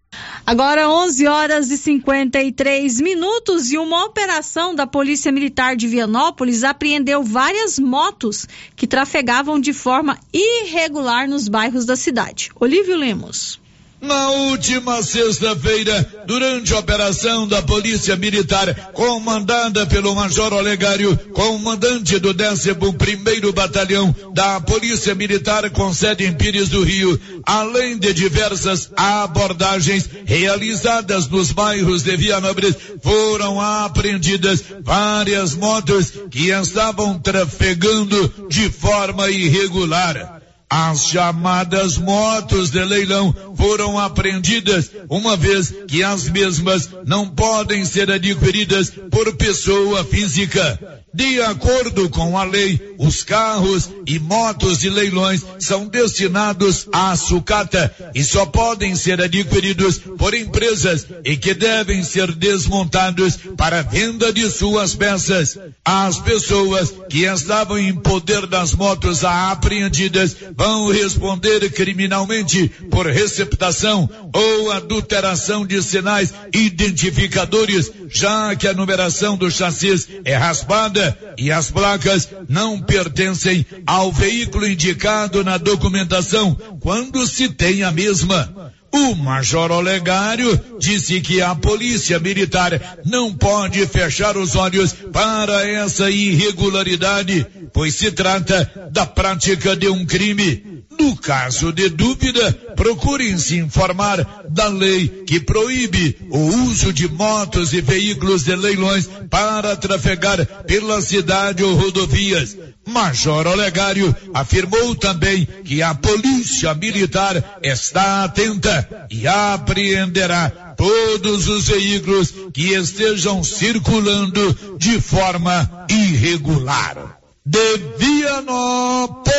Agora 0.50 0.90
11 0.90 1.28
horas 1.28 1.70
e 1.70 1.78
53 1.78 3.00
minutos 3.00 3.72
e 3.72 3.78
uma 3.78 4.04
operação 4.06 4.74
da 4.74 4.88
Polícia 4.88 5.32
Militar 5.32 5.76
de 5.76 5.88
Vianópolis 5.88 6.64
apreendeu 6.64 7.24
várias 7.24 7.78
motos 7.78 8.48
que 8.76 8.88
trafegavam 8.88 9.60
de 9.60 9.74
forma 9.74 10.18
irregular 10.34 11.28
nos 11.28 11.48
bairros 11.48 11.86
da 11.86 11.96
cidade. 11.96 12.50
Olívio 12.60 12.98
Lemos. 12.98 13.60
Na 14.02 14.30
última 14.30 15.04
sexta-feira, 15.04 16.24
durante 16.26 16.74
a 16.74 16.80
operação 16.80 17.46
da 17.46 17.62
Polícia 17.62 18.16
Militar, 18.16 18.92
comandada 18.94 19.86
pelo 19.86 20.16
Major 20.16 20.54
Olegário, 20.54 21.18
comandante 21.34 22.18
do 22.18 22.34
11º 22.34 23.52
Batalhão 23.52 24.16
da 24.34 24.62
Polícia 24.62 25.14
Militar 25.14 25.70
com 25.72 25.94
sede 25.94 26.26
em 26.26 26.34
Pires 26.34 26.70
do 26.70 26.82
Rio, 26.82 27.20
além 27.46 27.98
de 27.98 28.14
diversas 28.14 28.90
abordagens 28.96 30.10
realizadas 30.26 31.28
nos 31.28 31.52
bairros 31.52 32.02
de 32.02 32.16
Vianópolis, 32.16 32.76
foram 33.04 33.60
apreendidas 33.60 34.64
várias 34.82 35.54
motos 35.56 36.14
que 36.32 36.52
estavam 36.52 37.20
trafegando 37.20 38.48
de 38.48 38.70
forma 38.70 39.30
irregular. 39.30 40.39
As 40.70 41.08
chamadas 41.08 41.98
motos 41.98 42.70
de 42.70 42.84
leilão 42.84 43.34
foram 43.58 43.98
apreendidas, 43.98 44.92
uma 45.10 45.36
vez 45.36 45.74
que 45.88 46.04
as 46.04 46.30
mesmas 46.30 46.88
não 47.08 47.28
podem 47.28 47.84
ser 47.84 48.12
adquiridas 48.12 48.92
por 49.10 49.36
pessoa 49.36 50.04
física. 50.04 51.00
De 51.12 51.42
acordo 51.42 52.08
com 52.10 52.38
a 52.38 52.44
lei, 52.44 52.96
os 53.00 53.24
carros 53.24 53.90
e 54.06 54.20
motos 54.20 54.78
de 54.78 54.92
leilões 54.92 55.44
são 55.58 55.88
destinados 55.88 56.88
à 56.92 57.16
sucata 57.16 57.92
e 58.14 58.24
só 58.24 58.46
podem 58.46 58.96
ser 58.96 59.20
adquiridos 59.20 59.98
por 59.98 60.36
empresas 60.36 61.08
e 61.26 61.36
que 61.36 61.56
devem 61.56 62.04
ser 62.04 62.32
desmontados 62.34 63.40
para 63.58 63.82
venda 63.82 64.32
de 64.32 64.52
suas 64.52 64.94
peças. 64.94 65.58
As 65.84 66.20
pessoas 66.20 66.94
que 67.10 67.24
estavam 67.24 67.80
em 67.80 67.96
poder 67.96 68.46
das 68.46 68.76
motos 68.76 69.24
apreendidas 69.24 70.36
vão 70.60 70.88
responder 70.88 71.72
criminalmente 71.72 72.68
por 72.92 73.06
receptação 73.08 74.10
ou 74.34 74.74
adulteração 74.74 75.66
de 75.66 75.82
sinais 75.82 76.34
identificadores, 76.54 77.90
já 78.10 78.54
que 78.58 78.68
a 78.68 78.74
numeração 78.74 79.38
do 79.38 79.50
chassis 79.50 80.10
é 80.26 80.36
raspada 80.36 81.18
e 81.38 81.50
as 81.50 81.72
placas 81.72 82.28
não 82.50 82.78
pertencem 82.82 83.66
ao 83.88 84.12
veículo 84.12 84.68
indicado 84.68 85.46
na 85.46 85.58
documentação 85.58 86.54
quando 86.82 87.26
se 87.26 87.48
tem 87.48 87.84
a 87.84 87.92
mesma. 87.94 88.69
O 88.92 89.16
Major 89.16 89.72
Olegário 89.72 90.60
disse 90.80 91.22
que 91.22 91.42
a 91.42 91.54
Polícia 91.54 92.20
Militar 92.20 93.00
não 93.06 93.34
pode 93.34 93.86
fechar 93.88 94.36
os 94.38 94.56
olhos 94.56 94.94
para 95.12 95.68
essa 95.68 96.10
irregularidade, 96.10 97.46
pois 97.72 97.96
se 97.96 98.12
trata 98.12 98.90
da 98.92 99.06
prática 99.06 99.76
de 99.76 99.88
um 99.88 100.06
crime. 100.06 100.80
No 101.00 101.16
caso 101.16 101.72
de 101.72 101.88
dúvida, 101.88 102.52
procurem 102.76 103.38
se 103.38 103.58
informar 103.58 104.46
da 104.50 104.68
lei 104.68 105.24
que 105.26 105.40
proíbe 105.40 106.18
o 106.30 106.40
uso 106.66 106.92
de 106.92 107.08
motos 107.08 107.72
e 107.72 107.80
veículos 107.80 108.44
de 108.44 108.56
leilões 108.56 109.08
para 109.30 109.78
trafegar 109.78 110.46
pela 110.66 111.02
cidade 111.02 111.64
ou 111.64 111.76
rodovias. 111.76 112.58
Major 112.90 113.48
Olegário 113.48 114.16
afirmou 114.34 114.96
também 114.96 115.48
que 115.64 115.82
a 115.82 115.96
Polícia 115.96 116.74
Militar 116.74 117.60
está 117.64 118.24
atenta 118.26 119.08
e 119.10 119.28
apreenderá 119.28 120.50
todos 120.76 121.48
os 121.48 121.68
veículos 121.68 122.34
que 122.54 122.74
estejam 122.74 123.44
circulando 123.44 124.78
de 124.78 125.00
forma 125.00 125.86
irregular. 125.90 127.20
De 127.46 127.78
Vianópolis, 127.98 129.30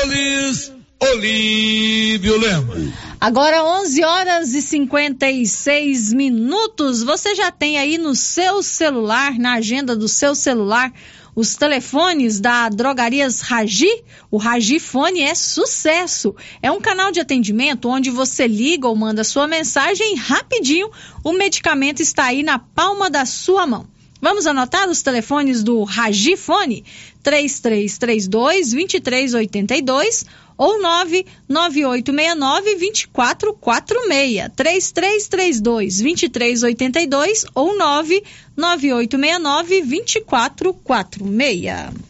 Olívio 1.01 2.39
Lemos. 2.39 2.93
Agora 3.21 3.65
11 3.65 4.05
horas 4.05 4.55
e 4.55 4.63
56 4.63 6.13
minutos. 6.13 7.03
Você 7.03 7.35
já 7.35 7.51
tem 7.51 7.79
aí 7.79 7.99
no 7.99 8.15
seu 8.15 8.63
celular, 8.63 9.39
na 9.39 9.55
agenda 9.55 9.95
do 9.95 10.09
seu 10.09 10.35
celular, 10.35 10.93
os 11.41 11.55
telefones 11.55 12.39
da 12.39 12.69
Drogarias 12.69 13.41
Ragi. 13.41 14.05
O 14.31 14.37
Ragi 14.37 14.79
Fone 14.79 15.23
é 15.23 15.35
sucesso. 15.35 16.37
É 16.61 16.71
um 16.71 16.83
canal 16.83 17.11
de 17.11 17.19
atendimento 17.19 17.89
onde 17.89 18.11
você 18.11 18.47
liga 18.47 18.87
ou 18.87 18.95
manda 18.95 19.25
sua 19.25 19.47
mensagem 19.47 20.17
rapidinho 20.17 20.91
o 21.25 21.33
medicamento 21.33 22.01
está 22.03 22.25
aí 22.25 22.43
na 22.43 22.59
palma 22.59 23.09
da 23.09 23.25
sua 23.25 23.67
mão. 23.67 23.89
Vamos 24.21 24.47
anotar 24.47 24.91
os 24.91 25.01
telefones 25.01 25.63
do 25.63 25.83
Ragi 25.83 26.37
Fone? 26.37 26.85
3332 27.23 28.73
2382 28.73 30.27
ou 30.61 30.79
99869 30.79 32.77
2446. 32.77 34.53
3332 34.55 36.03
2382 36.03 37.47
ou 37.55 37.79
99869 37.79 39.81
2446. 39.81 42.10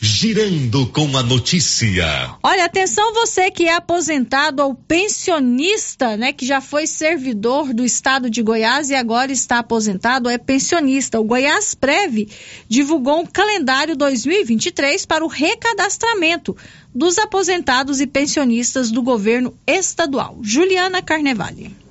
Girando 0.00 0.86
com 0.86 1.16
a 1.16 1.24
notícia. 1.24 2.06
Olha, 2.40 2.64
atenção 2.64 3.12
você 3.14 3.50
que 3.50 3.64
é 3.64 3.74
aposentado 3.74 4.62
ou 4.62 4.72
pensionista, 4.72 6.16
né, 6.16 6.32
que 6.32 6.46
já 6.46 6.60
foi 6.60 6.86
servidor 6.86 7.74
do 7.74 7.84
estado 7.84 8.30
de 8.30 8.40
Goiás 8.40 8.90
e 8.90 8.94
agora 8.94 9.32
está 9.32 9.58
aposentado, 9.58 10.28
é 10.28 10.38
pensionista. 10.38 11.18
O 11.18 11.24
Goiás 11.24 11.74
Prev 11.74 12.28
divulgou 12.68 13.22
um 13.22 13.26
calendário 13.26 13.96
2023 13.96 15.04
para 15.04 15.24
o 15.24 15.28
recadastramento 15.28 16.56
dos 16.94 17.18
aposentados 17.18 18.00
e 18.00 18.06
pensionistas 18.06 18.92
do 18.92 19.02
governo 19.02 19.52
estadual. 19.66 20.38
Juliana 20.42 21.02
Carnevale. 21.02 21.87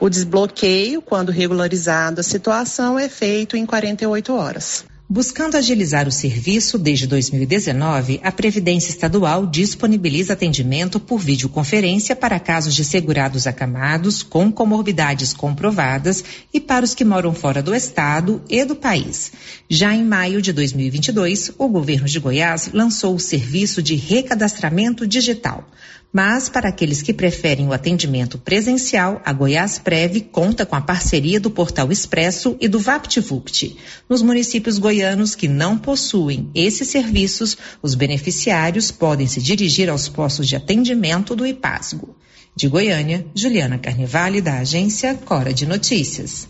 O 0.00 0.08
desbloqueio, 0.08 1.02
quando 1.02 1.30
regularizado 1.30 2.20
a 2.20 2.24
situação, 2.24 2.98
é 2.98 3.10
feito 3.10 3.58
em 3.58 3.66
48 3.66 4.32
horas. 4.34 4.89
Buscando 5.12 5.56
agilizar 5.56 6.06
o 6.06 6.12
serviço, 6.12 6.78
desde 6.78 7.04
2019, 7.04 8.20
a 8.22 8.30
Previdência 8.30 8.90
Estadual 8.90 9.44
disponibiliza 9.44 10.34
atendimento 10.34 11.00
por 11.00 11.18
videoconferência 11.18 12.14
para 12.14 12.38
casos 12.38 12.76
de 12.76 12.84
segurados 12.84 13.44
acamados 13.44 14.22
com 14.22 14.52
comorbidades 14.52 15.32
comprovadas 15.32 16.22
e 16.54 16.60
para 16.60 16.84
os 16.84 16.94
que 16.94 17.04
moram 17.04 17.34
fora 17.34 17.60
do 17.60 17.74
estado 17.74 18.40
e 18.48 18.64
do 18.64 18.76
país. 18.76 19.32
Já 19.68 19.92
em 19.92 20.04
maio 20.04 20.40
de 20.40 20.52
2022, 20.52 21.54
o 21.58 21.66
governo 21.66 22.06
de 22.06 22.20
Goiás 22.20 22.70
lançou 22.72 23.16
o 23.16 23.18
serviço 23.18 23.82
de 23.82 23.96
recadastramento 23.96 25.08
digital. 25.08 25.68
Mas, 26.12 26.48
para 26.48 26.68
aqueles 26.68 27.02
que 27.02 27.14
preferem 27.14 27.68
o 27.68 27.72
atendimento 27.72 28.36
presencial, 28.36 29.22
a 29.24 29.32
Goiás 29.32 29.78
Prev 29.78 30.20
conta 30.32 30.66
com 30.66 30.74
a 30.74 30.80
parceria 30.80 31.38
do 31.38 31.50
Portal 31.50 31.92
Expresso 31.92 32.56
e 32.60 32.66
do 32.66 32.80
VaptVupt. 32.80 33.76
Nos 34.08 34.20
municípios 34.20 34.76
goianos 34.76 35.36
que 35.36 35.46
não 35.46 35.78
possuem 35.78 36.50
esses 36.52 36.88
serviços, 36.88 37.56
os 37.80 37.94
beneficiários 37.94 38.90
podem 38.90 39.28
se 39.28 39.40
dirigir 39.40 39.88
aos 39.88 40.08
postos 40.08 40.48
de 40.48 40.56
atendimento 40.56 41.36
do 41.36 41.46
IPASGO. 41.46 42.16
De 42.56 42.66
Goiânia, 42.66 43.24
Juliana 43.32 43.78
Carnevale, 43.78 44.40
da 44.40 44.58
agência 44.58 45.14
Cora 45.14 45.54
de 45.54 45.64
Notícias. 45.64 46.48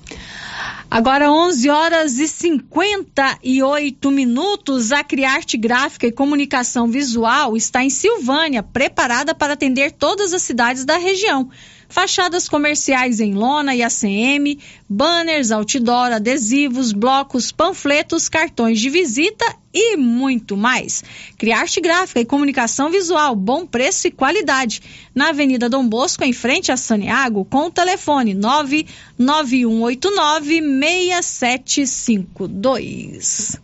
Agora 0.91 1.31
11 1.31 1.71
horas 1.71 2.19
e 2.19 2.27
58 2.27 4.11
minutos. 4.11 4.91
A 4.93 5.05
Criarte 5.05 5.57
Gráfica 5.57 6.07
e 6.07 6.13
Comunicação 6.13 6.89
Visual 6.89 7.57
está 7.57 7.85
em 7.85 7.91
Silvânia, 7.91 8.63
preparada 8.63 9.35
para 9.35 9.53
atender 9.53 9.93
todas 9.93 10.33
as 10.33 10.43
cidades 10.43 10.85
da 10.85 10.97
região 10.97 11.49
fachadas 11.91 12.49
comerciais 12.49 13.21
em 13.21 13.35
lona 13.35 13.75
e 13.75 13.83
ACM, 13.83 14.59
banners, 14.89 15.51
outdoor, 15.51 16.13
adesivos, 16.13 16.93
blocos, 16.93 17.53
panfletos, 17.53 18.27
cartões 18.29 18.81
de 18.81 18.89
visita 18.89 19.45
e 19.75 19.97
muito 19.97 20.57
mais. 20.57 21.03
Criarte 21.37 21.81
gráfica 21.81 22.21
e 22.21 22.25
comunicação 22.25 22.89
visual, 22.91 23.35
bom 23.37 23.67
preço 23.67 24.09
e 24.09 24.11
qualidade. 24.11 24.81
Na 25.15 25.29
Avenida 25.31 25.69
Dom 25.69 25.87
Bosco, 25.87 26.25
em 26.25 26.33
frente 26.33 26.73
a 26.73 26.77
Saniago, 26.77 27.45
com 27.45 27.67
o 27.67 27.71
telefone 27.71 28.35
99189 28.35 30.61
6752. 30.81 33.61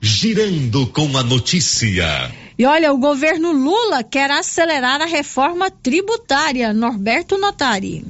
Girando 0.00 0.86
com 0.86 1.18
a 1.18 1.22
notícia. 1.22 2.32
E 2.60 2.66
olha, 2.66 2.92
o 2.92 2.98
governo 2.98 3.52
Lula 3.52 4.04
quer 4.04 4.30
acelerar 4.30 5.00
a 5.00 5.06
reforma 5.06 5.70
tributária. 5.70 6.74
Norberto 6.74 7.38
Notari. 7.38 8.04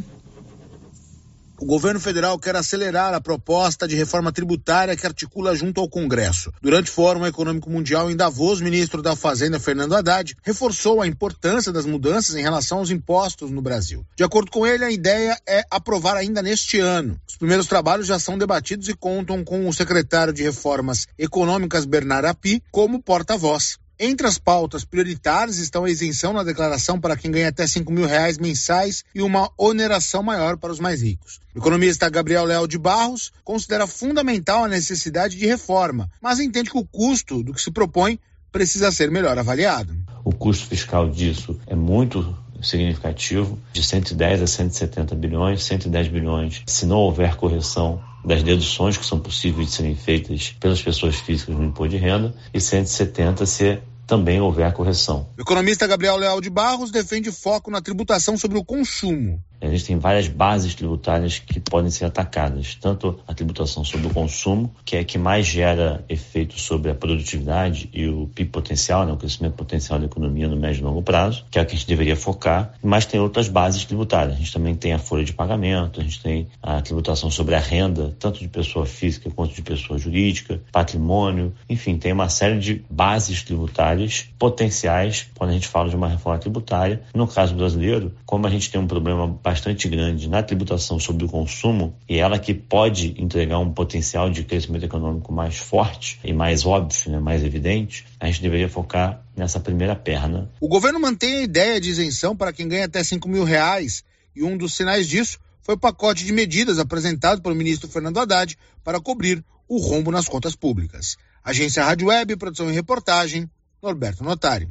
O 1.56 1.64
governo 1.64 2.00
federal 2.00 2.36
quer 2.36 2.56
acelerar 2.56 3.14
a 3.14 3.20
proposta 3.20 3.86
de 3.86 3.94
reforma 3.94 4.32
tributária 4.32 4.96
que 4.96 5.06
articula 5.06 5.54
junto 5.54 5.80
ao 5.80 5.88
Congresso. 5.88 6.52
Durante 6.60 6.90
o 6.90 6.92
Fórum 6.92 7.24
Econômico 7.24 7.70
Mundial 7.70 8.10
em 8.10 8.16
Davos, 8.16 8.60
o 8.60 8.64
ministro 8.64 9.00
da 9.00 9.14
Fazenda, 9.14 9.60
Fernando 9.60 9.94
Haddad, 9.94 10.36
reforçou 10.42 11.00
a 11.00 11.06
importância 11.06 11.72
das 11.72 11.86
mudanças 11.86 12.34
em 12.34 12.42
relação 12.42 12.78
aos 12.78 12.90
impostos 12.90 13.52
no 13.52 13.62
Brasil. 13.62 14.04
De 14.16 14.24
acordo 14.24 14.50
com 14.50 14.66
ele, 14.66 14.84
a 14.84 14.90
ideia 14.90 15.38
é 15.48 15.62
aprovar 15.70 16.16
ainda 16.16 16.42
neste 16.42 16.80
ano. 16.80 17.16
Os 17.28 17.36
primeiros 17.36 17.68
trabalhos 17.68 18.08
já 18.08 18.18
são 18.18 18.36
debatidos 18.36 18.88
e 18.88 18.94
contam 18.94 19.44
com 19.44 19.68
o 19.68 19.72
secretário 19.72 20.32
de 20.32 20.42
Reformas 20.42 21.06
Econômicas, 21.16 21.84
Bernard 21.84 22.26
Api, 22.26 22.60
como 22.72 23.00
porta-voz. 23.00 23.78
Entre 24.02 24.26
as 24.26 24.38
pautas 24.38 24.82
prioritárias 24.82 25.58
estão 25.58 25.84
a 25.84 25.90
isenção 25.90 26.32
na 26.32 26.42
declaração 26.42 26.98
para 26.98 27.18
quem 27.18 27.30
ganha 27.30 27.50
até 27.50 27.66
5 27.66 27.92
mil 27.92 28.06
reais 28.06 28.38
mensais 28.38 29.04
e 29.14 29.20
uma 29.20 29.50
oneração 29.58 30.22
maior 30.22 30.56
para 30.56 30.72
os 30.72 30.80
mais 30.80 31.02
ricos. 31.02 31.38
O 31.54 31.58
economista 31.58 32.08
Gabriel 32.08 32.46
Leal 32.46 32.66
de 32.66 32.78
Barros 32.78 33.30
considera 33.44 33.86
fundamental 33.86 34.64
a 34.64 34.68
necessidade 34.68 35.36
de 35.36 35.44
reforma, 35.44 36.10
mas 36.18 36.40
entende 36.40 36.70
que 36.70 36.78
o 36.78 36.86
custo 36.86 37.42
do 37.42 37.52
que 37.52 37.60
se 37.60 37.70
propõe 37.70 38.18
precisa 38.50 38.90
ser 38.90 39.10
melhor 39.10 39.36
avaliado. 39.36 39.94
O 40.24 40.32
custo 40.32 40.66
fiscal 40.66 41.10
disso 41.10 41.60
é 41.66 41.74
muito 41.74 42.34
significativo, 42.62 43.58
de 43.70 43.82
110 43.82 44.42
a 44.42 44.46
170 44.46 45.14
bilhões, 45.14 45.62
110 45.62 46.08
bilhões, 46.08 46.62
se 46.64 46.86
não 46.86 46.96
houver 46.96 47.36
correção 47.36 48.02
das 48.24 48.42
deduções 48.42 48.96
que 48.96 49.04
são 49.04 49.18
possíveis 49.18 49.68
de 49.68 49.74
serem 49.74 49.94
feitas 49.94 50.54
pelas 50.60 50.80
pessoas 50.82 51.16
físicas 51.16 51.54
no 51.54 51.64
imposto 51.64 51.90
de 51.90 51.96
renda 51.96 52.34
e 52.52 52.60
170 52.60 53.46
se 53.46 53.78
também 54.10 54.40
houver 54.40 54.66
a 54.66 54.72
correção. 54.72 55.28
O 55.38 55.40
economista 55.40 55.86
Gabriel 55.86 56.16
Leal 56.16 56.40
de 56.40 56.50
Barros 56.50 56.90
defende 56.90 57.30
foco 57.30 57.70
na 57.70 57.80
tributação 57.80 58.36
sobre 58.36 58.58
o 58.58 58.64
consumo. 58.64 59.40
Existem 59.60 59.98
várias 59.98 60.28
bases 60.28 60.74
tributárias 60.74 61.38
que 61.38 61.60
podem 61.60 61.90
ser 61.90 62.06
atacadas, 62.06 62.76
tanto 62.80 63.18
a 63.26 63.34
tributação 63.34 63.84
sobre 63.84 64.06
o 64.06 64.10
consumo, 64.10 64.74
que 64.84 64.96
é 64.96 65.00
a 65.00 65.04
que 65.04 65.18
mais 65.18 65.46
gera 65.46 66.04
efeito 66.08 66.58
sobre 66.58 66.90
a 66.90 66.94
produtividade 66.94 67.88
e 67.92 68.06
o 68.06 68.28
PIB 68.34 68.50
potencial, 68.50 69.04
né, 69.04 69.12
o 69.12 69.16
crescimento 69.16 69.54
potencial 69.54 69.98
da 69.98 70.06
economia 70.06 70.48
no 70.48 70.56
médio 70.56 70.80
e 70.80 70.84
longo 70.84 71.02
prazo, 71.02 71.44
que 71.50 71.58
é 71.58 71.62
o 71.62 71.66
que 71.66 71.74
a 71.74 71.76
gente 71.76 71.86
deveria 71.86 72.16
focar, 72.16 72.74
mas 72.82 73.06
tem 73.06 73.20
outras 73.20 73.48
bases 73.48 73.84
tributárias. 73.84 74.34
A 74.34 74.38
gente 74.38 74.52
também 74.52 74.74
tem 74.74 74.92
a 74.92 74.98
folha 74.98 75.24
de 75.24 75.32
pagamento, 75.32 76.00
a 76.00 76.02
gente 76.02 76.22
tem 76.22 76.48
a 76.62 76.80
tributação 76.80 77.30
sobre 77.30 77.54
a 77.54 77.60
renda, 77.60 78.14
tanto 78.18 78.38
de 78.40 78.48
pessoa 78.48 78.86
física 78.86 79.30
quanto 79.30 79.54
de 79.54 79.62
pessoa 79.62 79.98
jurídica, 79.98 80.60
patrimônio, 80.72 81.52
enfim, 81.68 81.96
tem 81.96 82.12
uma 82.12 82.28
série 82.28 82.58
de 82.58 82.84
bases 82.90 83.42
tributárias 83.42 84.28
potenciais 84.38 85.28
quando 85.36 85.50
a 85.50 85.52
gente 85.52 85.68
fala 85.68 85.88
de 85.88 85.96
uma 85.96 86.08
reforma 86.08 86.38
tributária. 86.38 87.02
No 87.14 87.26
caso 87.26 87.54
brasileiro, 87.54 88.12
como 88.24 88.46
a 88.46 88.50
gente 88.50 88.70
tem 88.70 88.80
um 88.80 88.86
problema 88.86 89.28
bastante 89.50 89.88
grande 89.88 90.28
na 90.28 90.44
tributação 90.44 91.00
sobre 91.00 91.24
o 91.24 91.28
consumo 91.28 91.96
e 92.08 92.18
ela 92.18 92.38
que 92.38 92.54
pode 92.54 93.20
entregar 93.20 93.58
um 93.58 93.72
potencial 93.72 94.30
de 94.30 94.44
crescimento 94.44 94.84
econômico 94.84 95.32
mais 95.32 95.56
forte 95.58 96.20
e 96.22 96.32
mais 96.32 96.64
óbvio, 96.64 97.10
né, 97.10 97.18
mais 97.18 97.42
evidente, 97.42 98.06
a 98.20 98.26
gente 98.26 98.40
deveria 98.40 98.68
focar 98.68 99.20
nessa 99.36 99.58
primeira 99.58 99.96
perna. 99.96 100.48
O 100.60 100.68
governo 100.68 101.00
mantém 101.00 101.38
a 101.38 101.42
ideia 101.42 101.80
de 101.80 101.90
isenção 101.90 102.36
para 102.36 102.52
quem 102.52 102.68
ganha 102.68 102.84
até 102.84 103.02
5 103.02 103.28
mil 103.28 103.42
reais 103.42 104.04
e 104.36 104.44
um 104.44 104.56
dos 104.56 104.76
sinais 104.76 105.08
disso 105.08 105.40
foi 105.62 105.74
o 105.74 105.78
pacote 105.78 106.24
de 106.24 106.32
medidas 106.32 106.78
apresentado 106.78 107.42
pelo 107.42 107.56
ministro 107.56 107.88
Fernando 107.88 108.20
Haddad 108.20 108.56
para 108.84 109.00
cobrir 109.00 109.44
o 109.68 109.78
rombo 109.78 110.12
nas 110.12 110.28
contas 110.28 110.54
públicas. 110.54 111.16
Agência 111.42 111.84
Rádio 111.84 112.06
Web, 112.06 112.36
produção 112.36 112.70
e 112.70 112.72
reportagem, 112.72 113.50
Norberto 113.82 114.22
Notari. 114.22 114.68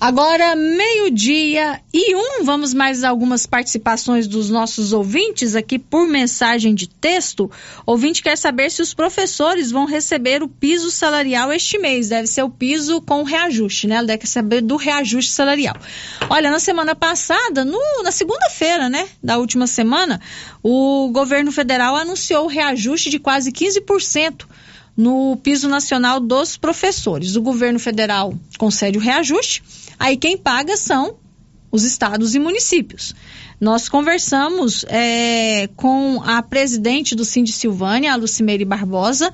Agora, 0.00 0.56
meio-dia 0.56 1.78
e 1.92 2.16
um, 2.16 2.42
vamos 2.42 2.72
mais 2.72 3.04
algumas 3.04 3.44
participações 3.44 4.26
dos 4.26 4.48
nossos 4.48 4.94
ouvintes 4.94 5.54
aqui 5.54 5.78
por 5.78 6.08
mensagem 6.08 6.74
de 6.74 6.88
texto. 6.88 7.50
Ouvinte 7.84 8.22
quer 8.22 8.38
saber 8.38 8.70
se 8.70 8.80
os 8.80 8.94
professores 8.94 9.70
vão 9.70 9.84
receber 9.84 10.42
o 10.42 10.48
piso 10.48 10.90
salarial 10.90 11.52
este 11.52 11.78
mês. 11.78 12.08
Deve 12.08 12.26
ser 12.28 12.42
o 12.42 12.48
piso 12.48 13.02
com 13.02 13.22
reajuste, 13.24 13.86
né? 13.86 13.98
Ele 13.98 14.06
deve 14.06 14.26
saber 14.26 14.62
do 14.62 14.76
reajuste 14.76 15.32
salarial. 15.32 15.76
Olha, 16.30 16.50
na 16.50 16.58
semana 16.58 16.94
passada, 16.94 17.62
no, 17.62 18.02
na 18.02 18.10
segunda-feira, 18.10 18.88
né, 18.88 19.06
da 19.22 19.36
última 19.36 19.66
semana, 19.66 20.18
o 20.62 21.10
governo 21.12 21.52
federal 21.52 21.94
anunciou 21.94 22.46
o 22.46 22.48
reajuste 22.48 23.10
de 23.10 23.18
quase 23.18 23.52
15% 23.52 24.46
no 24.96 25.36
piso 25.42 25.68
nacional 25.68 26.20
dos 26.20 26.56
professores. 26.56 27.36
O 27.36 27.42
governo 27.42 27.78
federal 27.78 28.34
concede 28.58 28.98
o 28.98 29.00
reajuste, 29.00 29.62
aí 30.00 30.16
quem 30.16 30.36
paga 30.36 30.76
são 30.76 31.16
os 31.70 31.84
estados 31.84 32.34
e 32.34 32.38
municípios. 32.40 33.14
Nós 33.60 33.88
conversamos 33.88 34.84
é, 34.88 35.68
com 35.76 36.20
a 36.24 36.42
presidente 36.42 37.14
do 37.14 37.24
Cindy 37.24 37.52
Silvânia, 37.52 38.12
a 38.12 38.16
Lucimeire 38.16 38.64
Barbosa, 38.64 39.30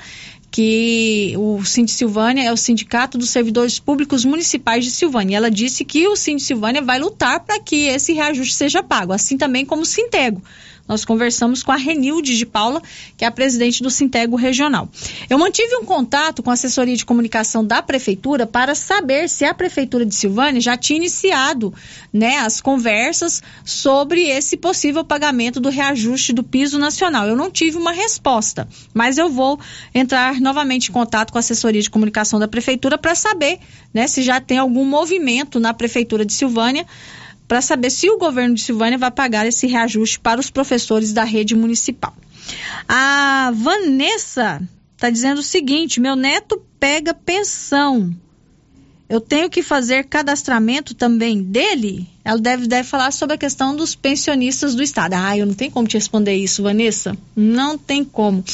que 0.50 1.34
o 1.36 1.64
Cindy 1.64 1.92
Silvânia 1.92 2.42
é 2.42 2.52
o 2.52 2.56
Sindicato 2.56 3.16
dos 3.16 3.30
Servidores 3.30 3.78
Públicos 3.78 4.24
Municipais 4.24 4.84
de 4.84 4.90
Silvânia. 4.90 5.36
Ela 5.36 5.50
disse 5.50 5.84
que 5.84 6.08
o 6.08 6.16
Cindy 6.16 6.42
Silvânia 6.42 6.82
vai 6.82 6.98
lutar 6.98 7.40
para 7.40 7.60
que 7.60 7.86
esse 7.86 8.12
reajuste 8.12 8.54
seja 8.54 8.82
pago, 8.82 9.12
assim 9.12 9.38
também 9.38 9.64
como 9.64 9.82
o 9.82 9.86
Sintego 9.86 10.42
nós 10.89 11.05
conversamos 11.05 11.62
com 11.62 11.72
a 11.72 11.76
Renilde 11.76 12.37
de 12.37 12.47
Paula, 12.47 12.82
que 13.16 13.24
é 13.24 13.28
a 13.28 13.30
presidente 13.30 13.82
do 13.82 13.91
Sintego 13.91 14.37
Regional. 14.37 14.89
Eu 15.28 15.39
mantive 15.39 15.76
um 15.76 15.84
contato 15.84 16.43
com 16.43 16.51
a 16.51 16.55
assessoria 16.55 16.97
de 16.97 17.05
comunicação 17.05 17.64
da 17.64 17.82
prefeitura 17.82 18.47
para 18.47 18.74
saber 18.74 19.28
se 19.28 19.45
a 19.45 19.53
prefeitura 19.53 20.07
de 20.07 20.14
Silvânia 20.14 20.61
já 20.61 20.76
tinha 20.76 20.99
iniciado 20.99 21.72
né, 22.12 22.39
as 22.39 22.61
conversas 22.61 23.43
sobre 23.64 24.28
esse 24.28 24.57
possível 24.57 25.05
pagamento 25.05 25.61
do 25.61 25.68
reajuste 25.68 26.32
do 26.32 26.43
piso 26.43 26.78
nacional. 26.78 27.26
Eu 27.26 27.37
não 27.37 27.51
tive 27.51 27.76
uma 27.76 27.93
resposta, 27.93 28.68
mas 28.95 29.18
eu 29.18 29.28
vou 29.28 29.59
entrar 29.95 30.41
novamente 30.41 30.91
em 30.91 30.93
contato 30.93 31.32
com 31.32 31.39
a 31.39 31.41
assessoria 31.41 31.82
de 31.82 31.91
comunicação 31.91 32.39
da 32.39 32.49
prefeitura 32.49 32.97
para 32.97 33.14
saber 33.14 33.59
né, 33.93 34.07
se 34.07 34.22
já 34.22 34.41
tem 34.41 34.59
algum 34.59 34.84
movimento 34.84 35.59
na 35.59 35.74
prefeitura 35.74 36.24
de 36.24 36.32
Silvânia 36.32 36.87
para 37.47 37.61
saber 37.61 37.90
se 37.90 38.11
o 38.11 38.18
governo 38.18 38.55
de 38.55 38.62
Silvânia 38.62 38.99
vai 38.99 39.11
pagar 39.11 39.47
esse 39.47 39.66
reajuste 39.66 40.18
para 40.18 40.40
os 40.40 40.51
professores 40.51 41.12
da 41.12 41.24
rede 41.24 41.55
municipal. 41.55 42.14
A 42.88 43.53
Vanessa 43.55 44.62
está 44.94 45.11
dizendo 45.11 45.38
o 45.38 45.44
seguinte: 45.44 46.01
meu 46.01 46.16
neto 46.16 46.62
pega 46.78 47.14
pensão. 47.14 48.14
Eu 49.09 49.20
tenho 49.20 49.49
que 49.49 49.62
fazer 49.62 50.07
cadastramento 50.07 50.94
também 50.94 51.42
dele? 51.42 52.09
Ela 52.26 52.40
deve, 52.40 52.66
deve 52.66 52.88
falar 52.88 53.12
sobre 53.12 53.36
a 53.36 53.38
questão 53.38 53.76
dos 53.76 53.94
pensionistas 53.94 54.74
do 54.74 54.82
Estado. 54.82 55.14
Ah, 55.14 55.38
eu 55.38 55.46
não 55.46 55.54
tenho 55.54 55.70
como 55.70 55.86
te 55.86 55.96
responder 55.96 56.34
isso, 56.34 56.60
Vanessa. 56.60 57.16
Não 57.36 57.78
tem 57.78 58.02
como. 58.02 58.44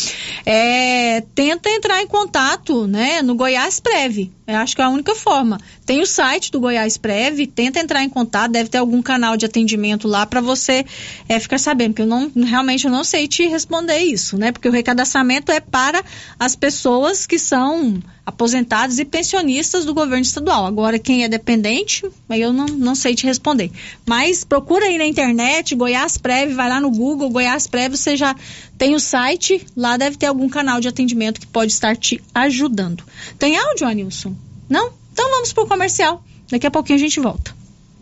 É, 0.44 1.22
tenta 1.34 1.70
entrar 1.70 2.02
em 2.02 2.06
contato 2.06 2.86
né, 2.86 3.22
no 3.22 3.34
Goiás 3.34 3.80
Prev. 3.80 4.30
Eu 4.46 4.56
acho 4.56 4.76
que 4.76 4.82
é 4.82 4.84
a 4.84 4.90
única 4.90 5.14
forma. 5.14 5.58
Tem 5.86 6.02
o 6.02 6.06
site 6.06 6.52
do 6.52 6.60
Goiás 6.60 6.98
Prev, 6.98 7.46
tenta 7.46 7.80
entrar 7.80 8.02
em 8.02 8.10
contato, 8.10 8.52
deve 8.52 8.68
ter 8.68 8.76
algum 8.76 9.00
canal 9.00 9.38
de 9.38 9.46
atendimento 9.46 10.06
lá 10.06 10.26
para 10.26 10.42
você 10.42 10.84
é, 11.26 11.40
ficar 11.40 11.58
sabendo, 11.58 11.90
porque 11.94 12.02
eu 12.02 12.06
não, 12.06 12.30
realmente 12.44 12.84
eu 12.84 12.90
não 12.90 13.04
sei 13.04 13.26
te 13.26 13.46
responder 13.46 13.98
isso, 14.00 14.36
né? 14.36 14.52
Porque 14.52 14.68
o 14.68 14.72
recadastramento 14.72 15.50
é 15.50 15.60
para 15.60 16.04
as 16.38 16.54
pessoas 16.54 17.24
que 17.24 17.38
são 17.38 18.02
aposentados 18.26 18.98
e 18.98 19.04
pensionistas 19.04 19.84
do 19.84 19.94
governo 19.94 20.22
estadual. 20.22 20.66
Agora, 20.66 20.98
quem 20.98 21.24
é 21.24 21.28
dependente, 21.28 22.04
eu 22.30 22.52
não, 22.52 22.66
não 22.66 22.94
sei 22.94 23.14
te 23.14 23.26
responder. 23.26 23.61
Mas 24.06 24.44
procura 24.44 24.86
aí 24.86 24.98
na 24.98 25.06
internet, 25.06 25.74
Goiás 25.74 26.16
Prev, 26.16 26.54
vai 26.54 26.68
lá 26.68 26.80
no 26.80 26.90
Google, 26.90 27.30
Goiás 27.30 27.66
Prev, 27.66 27.96
você 27.96 28.16
já 28.16 28.34
tem 28.78 28.94
o 28.94 29.00
site, 29.00 29.64
lá 29.76 29.96
deve 29.96 30.16
ter 30.16 30.26
algum 30.26 30.48
canal 30.48 30.80
de 30.80 30.88
atendimento 30.88 31.40
que 31.40 31.46
pode 31.46 31.72
estar 31.72 31.96
te 31.96 32.22
ajudando. 32.34 33.04
Tem 33.38 33.56
áudio, 33.56 33.86
Anilson? 33.86 34.34
Não? 34.68 34.90
Então 35.12 35.30
vamos 35.30 35.52
pro 35.52 35.66
comercial. 35.66 36.24
Daqui 36.50 36.66
a 36.66 36.70
pouquinho 36.70 36.98
a 36.98 37.00
gente 37.00 37.20
volta. 37.20 37.54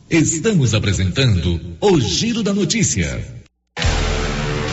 Estamos 0.08 0.74
apresentando 0.74 1.60
o 1.80 2.00
Giro 2.00 2.42
da 2.42 2.52
Notícia. 2.52 3.39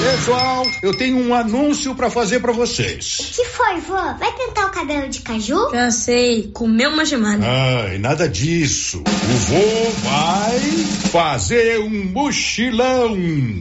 Pessoal, 0.00 0.66
eu 0.82 0.94
tenho 0.94 1.18
um 1.18 1.34
anúncio 1.34 1.94
para 1.94 2.10
fazer 2.10 2.40
para 2.40 2.52
vocês. 2.52 3.18
O 3.20 3.34
que 3.34 3.44
foi, 3.44 3.80
vô? 3.80 3.94
Vai 3.94 4.32
pintar 4.32 4.66
o 4.66 4.70
cabelo 4.70 5.08
de 5.10 5.20
caju? 5.20 5.70
Já 5.70 5.90
sei, 5.90 6.50
comeu 6.54 6.90
uma 6.90 7.04
gemada. 7.04 7.44
Ai, 7.46 7.98
nada 7.98 8.26
disso. 8.26 9.02
O 9.04 9.36
vô 9.46 9.90
vai 10.02 10.60
fazer 11.10 11.80
um 11.80 12.06
mochilão. 12.06 13.14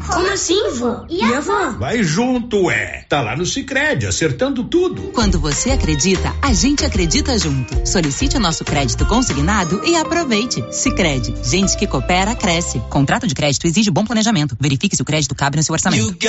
Como 0.07 0.27
assim, 0.31 0.71
vô? 0.75 1.05
E 1.09 1.21
a 1.21 1.37
avó? 1.39 1.71
Vai 1.71 2.03
junto, 2.03 2.71
é. 2.71 3.03
Tá 3.09 3.21
lá 3.21 3.35
no 3.35 3.45
Sicredi, 3.45 4.05
acertando 4.07 4.63
tudo. 4.63 5.11
Quando 5.13 5.39
você 5.39 5.71
acredita, 5.71 6.33
a 6.41 6.53
gente 6.53 6.85
acredita 6.85 7.37
junto. 7.37 7.85
Solicite 7.85 8.37
o 8.37 8.39
nosso 8.39 8.63
crédito 8.63 9.05
consignado 9.05 9.81
e 9.85 9.95
aproveite. 9.97 10.63
Sicredi, 10.71 11.33
gente 11.43 11.75
que 11.75 11.85
coopera 11.85 12.33
cresce. 12.33 12.79
Contrato 12.89 13.27
de 13.27 13.35
crédito 13.35 13.67
exige 13.67 13.91
bom 13.91 14.05
planejamento. 14.05 14.55
Verifique 14.59 14.95
se 14.95 15.01
o 15.01 15.05
crédito 15.05 15.35
cabe 15.35 15.57
no 15.57 15.63
seu 15.63 15.73
orçamento. 15.73 16.28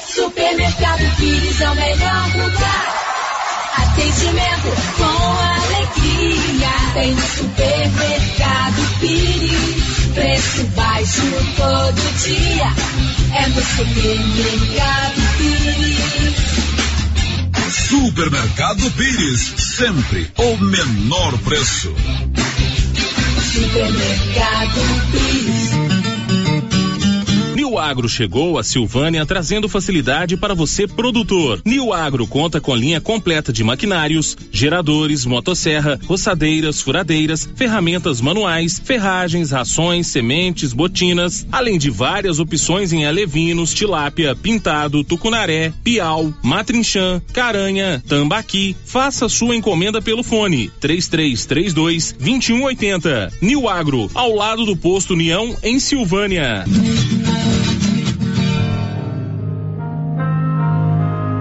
Supermercado 0.13 1.15
Pires 1.15 1.61
é 1.61 1.69
o 1.69 1.75
melhor 1.75 2.27
lugar. 2.35 3.01
Atendimento 3.77 4.69
com 4.97 5.05
alegria. 5.63 6.69
Tem 6.93 7.15
no 7.15 7.21
supermercado 7.21 8.99
Pires. 8.99 10.13
Preço 10.13 10.63
baixo 10.75 11.21
todo 11.55 12.01
dia. 12.23 12.73
É 13.37 13.47
no 13.47 13.61
supermercado 13.63 15.21
Pires. 15.37 16.35
Supermercado 17.87 18.91
Pires, 18.91 19.53
sempre 19.57 20.29
o 20.37 20.57
menor 20.57 21.37
preço. 21.37 21.95
Supermercado 23.53 24.81
Pires. 25.11 25.90
New 27.71 27.79
Agro 27.79 28.09
chegou 28.09 28.59
a 28.59 28.63
Silvânia 28.65 29.25
trazendo 29.25 29.69
facilidade 29.69 30.35
para 30.35 30.53
você 30.53 30.85
produtor. 30.85 31.61
New 31.63 31.93
Agro 31.93 32.27
conta 32.27 32.59
com 32.59 32.75
linha 32.75 32.99
completa 32.99 33.53
de 33.53 33.63
maquinários, 33.63 34.35
geradores, 34.51 35.25
motosserra, 35.25 35.97
roçadeiras, 36.05 36.81
furadeiras, 36.81 37.47
ferramentas 37.55 38.19
manuais, 38.19 38.77
ferragens, 38.83 39.51
rações, 39.51 40.07
sementes, 40.07 40.73
botinas, 40.73 41.47
além 41.49 41.77
de 41.77 41.89
várias 41.89 42.39
opções 42.39 42.91
em 42.91 43.05
alevinos, 43.05 43.73
tilápia, 43.73 44.35
pintado, 44.35 45.01
tucunaré, 45.01 45.71
piau, 45.81 46.33
matrinchã, 46.43 47.21
caranha, 47.31 48.03
tambaqui. 48.05 48.75
Faça 48.83 49.29
sua 49.29 49.55
encomenda 49.55 50.01
pelo 50.01 50.23
fone 50.23 50.69
3332 50.81 52.17
2180. 52.19 53.31
New 53.41 53.69
Agro, 53.69 54.11
ao 54.13 54.35
lado 54.35 54.65
do 54.65 54.75
posto 54.75 55.13
União 55.13 55.55
em 55.63 55.79
Silvânia. 55.79 56.65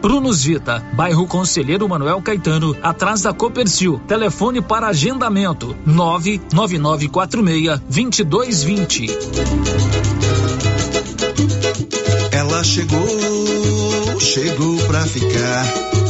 Prunus 0.00 0.42
Vita, 0.42 0.84
bairro 0.94 1.26
Conselheiro 1.26 1.88
Manuel 1.88 2.22
Caetano, 2.22 2.76
atrás 2.82 3.22
da 3.22 3.32
Copercil. 3.32 4.00
Telefone 4.06 4.62
para 4.62 4.88
agendamento: 4.88 5.76
99946 5.84 7.80
2220. 7.80 9.06
Ela 12.32 12.64
chegou, 12.64 14.20
chegou 14.20 14.76
pra 14.86 15.00
ficar. 15.06 16.09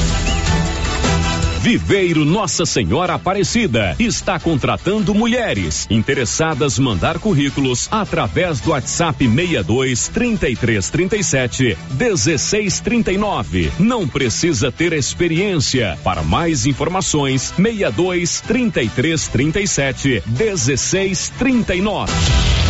Viveiro 1.71 2.25
Nossa 2.25 2.65
Senhora 2.65 3.13
Aparecida 3.13 3.95
está 3.97 4.37
contratando 4.37 5.15
mulheres 5.15 5.87
interessadas 5.89 6.77
mandar 6.77 7.17
currículos 7.17 7.87
através 7.89 8.59
do 8.59 8.71
WhatsApp 8.71 9.25
62 9.25 10.09
33 10.09 10.89
37 10.89 11.77
16 11.91 12.79
39. 12.81 13.71
Não 13.79 14.05
precisa 14.05 14.69
ter 14.69 14.91
experiência. 14.91 15.97
Para 16.03 16.21
mais 16.21 16.65
informações, 16.65 17.53
62 17.55 18.41
33 18.41 19.27
37 19.29 20.23
16 20.25 21.29
39. 21.39 22.60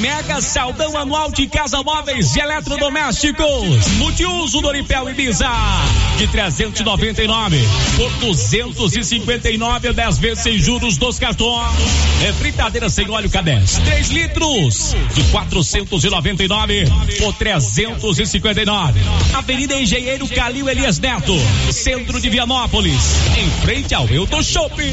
Mega 0.00 0.40
Saldão 0.40 0.96
Anual 0.96 1.30
de 1.30 1.46
Casa 1.46 1.82
Móveis 1.82 2.34
e 2.34 2.40
Eletrodomésticos. 2.40 3.86
Multiuso 3.98 4.62
Doripel 4.62 5.10
Ibiza. 5.10 5.46
De 6.16 6.26
399 6.26 7.60
por 7.96 8.10
259 8.26 9.92
10 9.92 10.18
vezes 10.18 10.42
sem 10.42 10.58
juros 10.58 10.96
dos 10.96 11.18
cartões. 11.18 11.68
É 12.24 12.32
fritadeira 12.32 12.88
sem 12.88 13.10
óleo 13.10 13.28
K10. 13.28 13.84
3 13.84 14.08
litros. 14.08 14.96
De 15.14 15.22
499 15.24 16.86
por 17.18 17.34
359. 17.34 19.00
Avenida 19.34 19.76
Engenheiro 19.76 20.26
Calil 20.28 20.66
Elias 20.70 20.98
Neto. 20.98 21.34
Centro 21.70 22.18
de 22.18 22.30
Vianópolis. 22.30 23.16
Em 23.36 23.50
frente 23.62 23.94
ao 23.94 24.06
Euto 24.08 24.42
Shopping. 24.42 24.92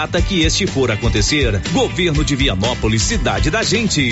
data 0.01 0.19
que 0.19 0.43
este 0.45 0.65
for 0.65 0.89
acontecer. 0.91 1.61
Governo 1.71 2.23
de 2.23 2.35
Vianópolis, 2.35 3.03
cidade 3.03 3.51
da 3.51 3.61
gente. 3.61 4.11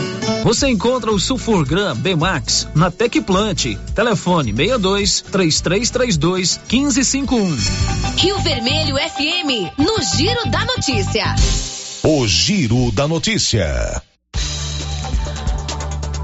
Você 0.43 0.67
encontra 0.67 1.11
o 1.11 1.19
Sulfurgram 1.19 1.95
B-Max 1.95 2.67
na 2.73 2.89
Tecplant. 2.89 3.75
Telefone 3.93 4.51
62 4.51 5.21
3332 5.21 6.59
1551. 6.69 7.57
Rio 8.17 8.39
Vermelho 8.39 8.95
FM, 8.95 9.77
no 9.77 10.01
Giro 10.01 10.49
da 10.49 10.65
Notícia. 10.65 11.35
O 12.03 12.27
Giro 12.27 12.91
da 12.91 13.07
Notícia. 13.07 14.01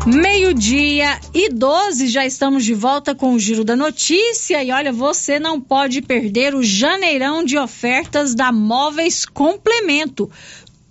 Meio-dia 0.07 1.19
e 1.34 1.49
12, 1.49 2.07
já 2.07 2.26
estamos 2.26 2.64
de 2.64 2.73
volta 2.73 3.14
com 3.14 3.34
o 3.34 3.39
Giro 3.39 3.65
da 3.65 3.76
Notícia. 3.76 4.64
E 4.64 4.72
olha, 4.72 4.94
você 4.94 5.38
não 5.38 5.60
pode 5.60 6.02
perder 6.02 6.56
o 6.56 6.64
janeirão 6.64 7.44
de 7.44 7.57
ofertas 7.57 8.34
da 8.34 8.49
Móveis 8.49 9.26
Complemento. 9.26 10.31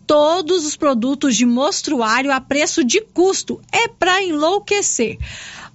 Todos 0.06 0.64
os 0.64 0.76
produtos 0.76 1.36
de 1.36 1.44
mostruário 1.44 2.32
a 2.32 2.40
preço 2.40 2.84
de 2.84 3.00
custo. 3.00 3.60
É 3.72 3.88
para 3.88 4.22
enlouquecer. 4.22 5.18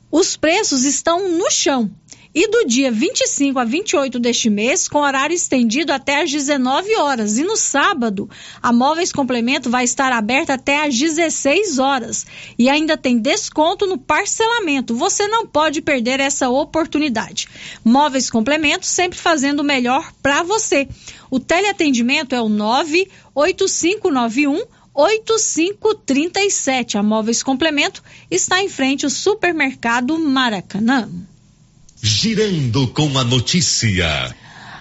Os 0.10 0.36
preços 0.38 0.84
estão 0.84 1.30
no 1.30 1.50
chão 1.50 1.92
e 2.34 2.48
do 2.48 2.66
dia 2.66 2.90
25 2.92 3.60
a 3.60 3.66
28 3.66 4.18
deste 4.18 4.50
mês, 4.50 4.88
com 4.88 5.00
horário 5.00 5.36
estendido 5.36 5.92
até 5.92 6.22
às 6.22 6.32
19 6.32 6.96
horas. 6.96 7.38
E 7.38 7.44
no 7.44 7.58
sábado, 7.58 8.30
a 8.62 8.72
Móveis 8.72 9.12
Complemento 9.12 9.70
vai 9.70 9.84
estar 9.84 10.14
aberta 10.14 10.54
até 10.54 10.86
às 10.86 10.98
16 10.98 11.80
horas. 11.80 12.26
E 12.58 12.70
ainda 12.70 12.96
tem 12.98 13.20
desconto 13.20 13.86
no 13.86 13.98
parcelamento. 13.98 14.96
Você 14.96 15.28
não 15.28 15.46
pode 15.46 15.82
perder 15.82 16.22
essa 16.22 16.50
oportunidade. 16.50 17.50
Móveis 17.84 18.30
Complemento 18.30 18.86
sempre 18.86 19.18
fazendo 19.18 19.60
o 19.60 19.66
melhor 19.66 20.14
para 20.22 20.44
você. 20.44 20.88
O 21.30 21.38
teleatendimento 21.40 22.34
é 22.34 22.42
o 22.42 22.48
98591 22.50 24.62
8537. 24.94 26.98
A 26.98 27.04
Móveis 27.04 27.42
Complemento 27.42 28.04
está 28.30 28.62
em 28.62 28.68
frente 28.68 29.06
ao 29.06 29.10
supermercado 29.10 30.20
Maracanã. 30.20 31.10
Girando 32.04 32.88
com 32.88 33.16
a 33.20 33.24
notícia. 33.24 34.36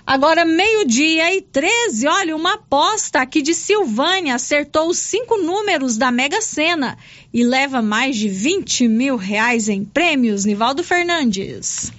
Agora, 0.06 0.42
meio-dia 0.42 1.36
e 1.36 1.42
13. 1.42 2.08
Olha, 2.08 2.34
uma 2.34 2.54
aposta 2.54 3.20
aqui 3.20 3.42
de 3.42 3.52
Silvânia 3.52 4.34
acertou 4.34 4.88
os 4.88 4.96
cinco 4.96 5.36
números 5.36 5.98
da 5.98 6.10
Mega 6.10 6.40
Sena 6.40 6.96
e 7.32 7.44
leva 7.44 7.82
mais 7.82 8.16
de 8.16 8.26
20 8.26 8.88
mil 8.88 9.16
reais 9.16 9.68
em 9.68 9.84
prêmios. 9.84 10.46
Nivaldo 10.46 10.82
Fernandes. 10.82 11.92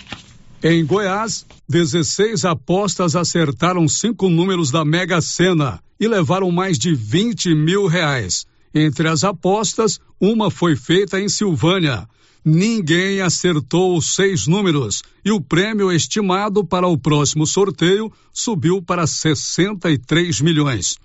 Em 0.63 0.83
Goiás, 0.83 1.45
16 1.69 2.43
apostas 2.43 3.15
acertaram 3.15 3.87
cinco 3.87 4.27
números 4.27 4.71
da 4.71 4.83
Mega 4.83 5.21
Sena 5.21 5.79
e 5.99 6.07
levaram 6.07 6.51
mais 6.51 6.79
de 6.79 6.95
20 6.95 7.53
mil 7.53 7.85
reais. 7.85 8.47
Entre 8.73 9.07
as 9.07 9.23
apostas, 9.23 9.99
uma 10.19 10.49
foi 10.49 10.75
feita 10.75 11.19
em 11.19 11.27
Silvânia. 11.27 12.07
Ninguém 12.43 13.21
acertou 13.21 13.95
os 13.95 14.15
seis 14.15 14.47
números 14.47 15.03
e 15.23 15.31
o 15.31 15.39
prêmio 15.39 15.91
estimado 15.91 16.65
para 16.65 16.87
o 16.87 16.97
próximo 16.97 17.45
sorteio 17.45 18.11
subiu 18.33 18.81
para 18.81 19.05
63 19.05 20.41
milhões. 20.41 20.97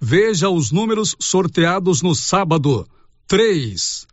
Veja 0.00 0.48
os 0.48 0.72
números 0.72 1.14
sorteados 1.20 2.02
no 2.02 2.14
sábado: 2.14 2.84
3, 3.28 4.06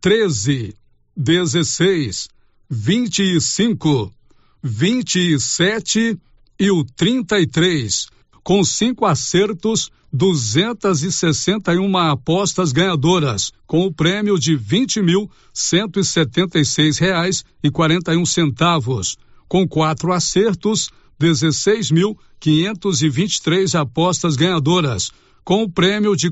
13, 0.00 0.74
16, 1.16 2.28
25, 2.70 4.12
27 4.62 6.18
e 6.60 6.70
o 6.70 6.84
33. 6.84 8.08
Com 8.46 8.62
cinco 8.62 9.04
acertos, 9.04 9.90
261 10.12 11.98
apostas 11.98 12.70
ganhadoras, 12.70 13.50
com 13.66 13.84
o 13.84 13.92
prêmio 13.92 14.38
de 14.38 14.54
um 18.16 18.24
centavos. 18.24 19.16
Com 19.48 19.66
quatro 19.66 20.12
acertos, 20.12 20.90
dezesseis 21.18 21.90
mil 21.90 22.16
quinhentos 22.38 23.02
e 23.02 23.08
vinte 23.08 23.34
e 23.34 23.42
três 23.42 23.74
apostas 23.74 24.36
ganhadoras, 24.36 25.10
com 25.42 25.64
o 25.64 25.68
prêmio 25.68 26.14
de 26.14 26.30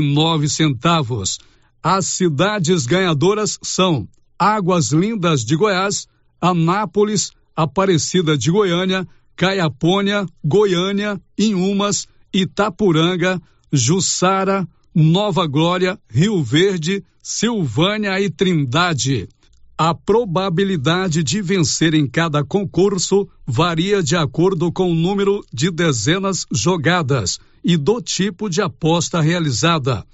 nove 0.00 0.48
centavos. 0.48 1.38
As 1.82 2.06
cidades 2.06 2.86
ganhadoras 2.86 3.58
são 3.62 4.08
Águas 4.38 4.90
Lindas 4.90 5.44
de 5.44 5.54
Goiás, 5.54 6.08
Anápolis, 6.40 7.30
Aparecida 7.56 8.36
de 8.36 8.50
Goiânia, 8.50 9.06
Caiapônia, 9.36 10.26
Goiânia, 10.44 11.20
Inhumas, 11.38 12.06
Itapuranga, 12.32 13.40
Jussara, 13.72 14.66
Nova 14.94 15.46
Glória, 15.46 15.98
Rio 16.08 16.42
Verde, 16.42 17.04
Silvânia 17.22 18.20
e 18.20 18.30
Trindade. 18.30 19.28
A 19.76 19.92
probabilidade 19.92 21.24
de 21.24 21.42
vencer 21.42 21.94
em 21.94 22.06
cada 22.06 22.44
concurso 22.44 23.28
varia 23.44 24.02
de 24.02 24.14
acordo 24.14 24.70
com 24.70 24.92
o 24.92 24.94
número 24.94 25.44
de 25.52 25.68
dezenas 25.68 26.46
jogadas 26.52 27.40
e 27.64 27.76
do 27.76 28.00
tipo 28.00 28.48
de 28.48 28.62
aposta 28.62 29.20
realizada. 29.20 30.04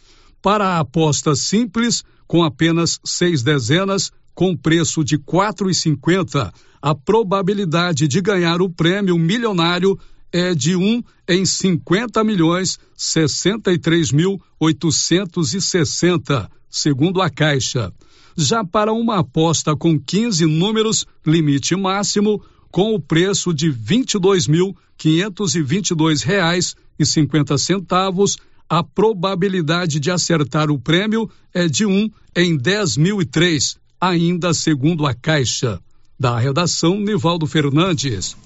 Para 0.40 0.66
a 0.66 0.78
aposta 0.78 1.36
simples, 1.36 2.02
com 2.26 2.42
apenas 2.42 2.98
seis 3.04 3.42
dezenas, 3.42 4.10
com 4.34 4.56
preço 4.56 5.04
de 5.04 5.16
R$ 5.16 5.22
4,50, 5.26 6.52
a 6.80 6.94
probabilidade 6.94 8.08
de 8.08 8.20
ganhar 8.20 8.62
o 8.62 8.70
prêmio 8.70 9.18
milionário 9.18 9.98
é 10.32 10.54
de 10.54 10.76
1 10.76 10.82
um 10.82 11.02
em 11.28 11.44
50 11.44 12.24
milhões 12.24 12.78
63 12.96 14.12
mil 14.12 14.40
860, 14.58 16.50
segundo 16.68 17.20
a 17.20 17.28
Caixa. 17.28 17.92
Já 18.36 18.64
para 18.64 18.92
uma 18.92 19.18
aposta 19.18 19.74
com 19.76 19.98
15 19.98 20.46
números, 20.46 21.04
limite 21.26 21.74
máximo, 21.76 22.40
com 22.70 22.94
o 22.94 23.00
preço 23.00 23.52
de 23.52 23.72
22.522 23.72 26.24
reais 26.24 26.76
e 26.98 27.04
50 27.04 27.58
centavos, 27.58 28.38
a 28.68 28.82
probabilidade 28.84 29.98
de 29.98 30.12
acertar 30.12 30.70
o 30.70 30.78
prêmio 30.78 31.28
é 31.52 31.66
de 31.66 31.84
1 31.84 31.90
um 31.90 32.08
em 32.36 32.56
10.003, 32.56 33.79
ainda 34.00 34.54
segundo 34.54 35.06
a 35.06 35.14
Caixa. 35.14 35.80
Da 36.18 36.38
redação, 36.38 36.98
Nivaldo 37.00 37.46
Fernandes. 37.46 38.36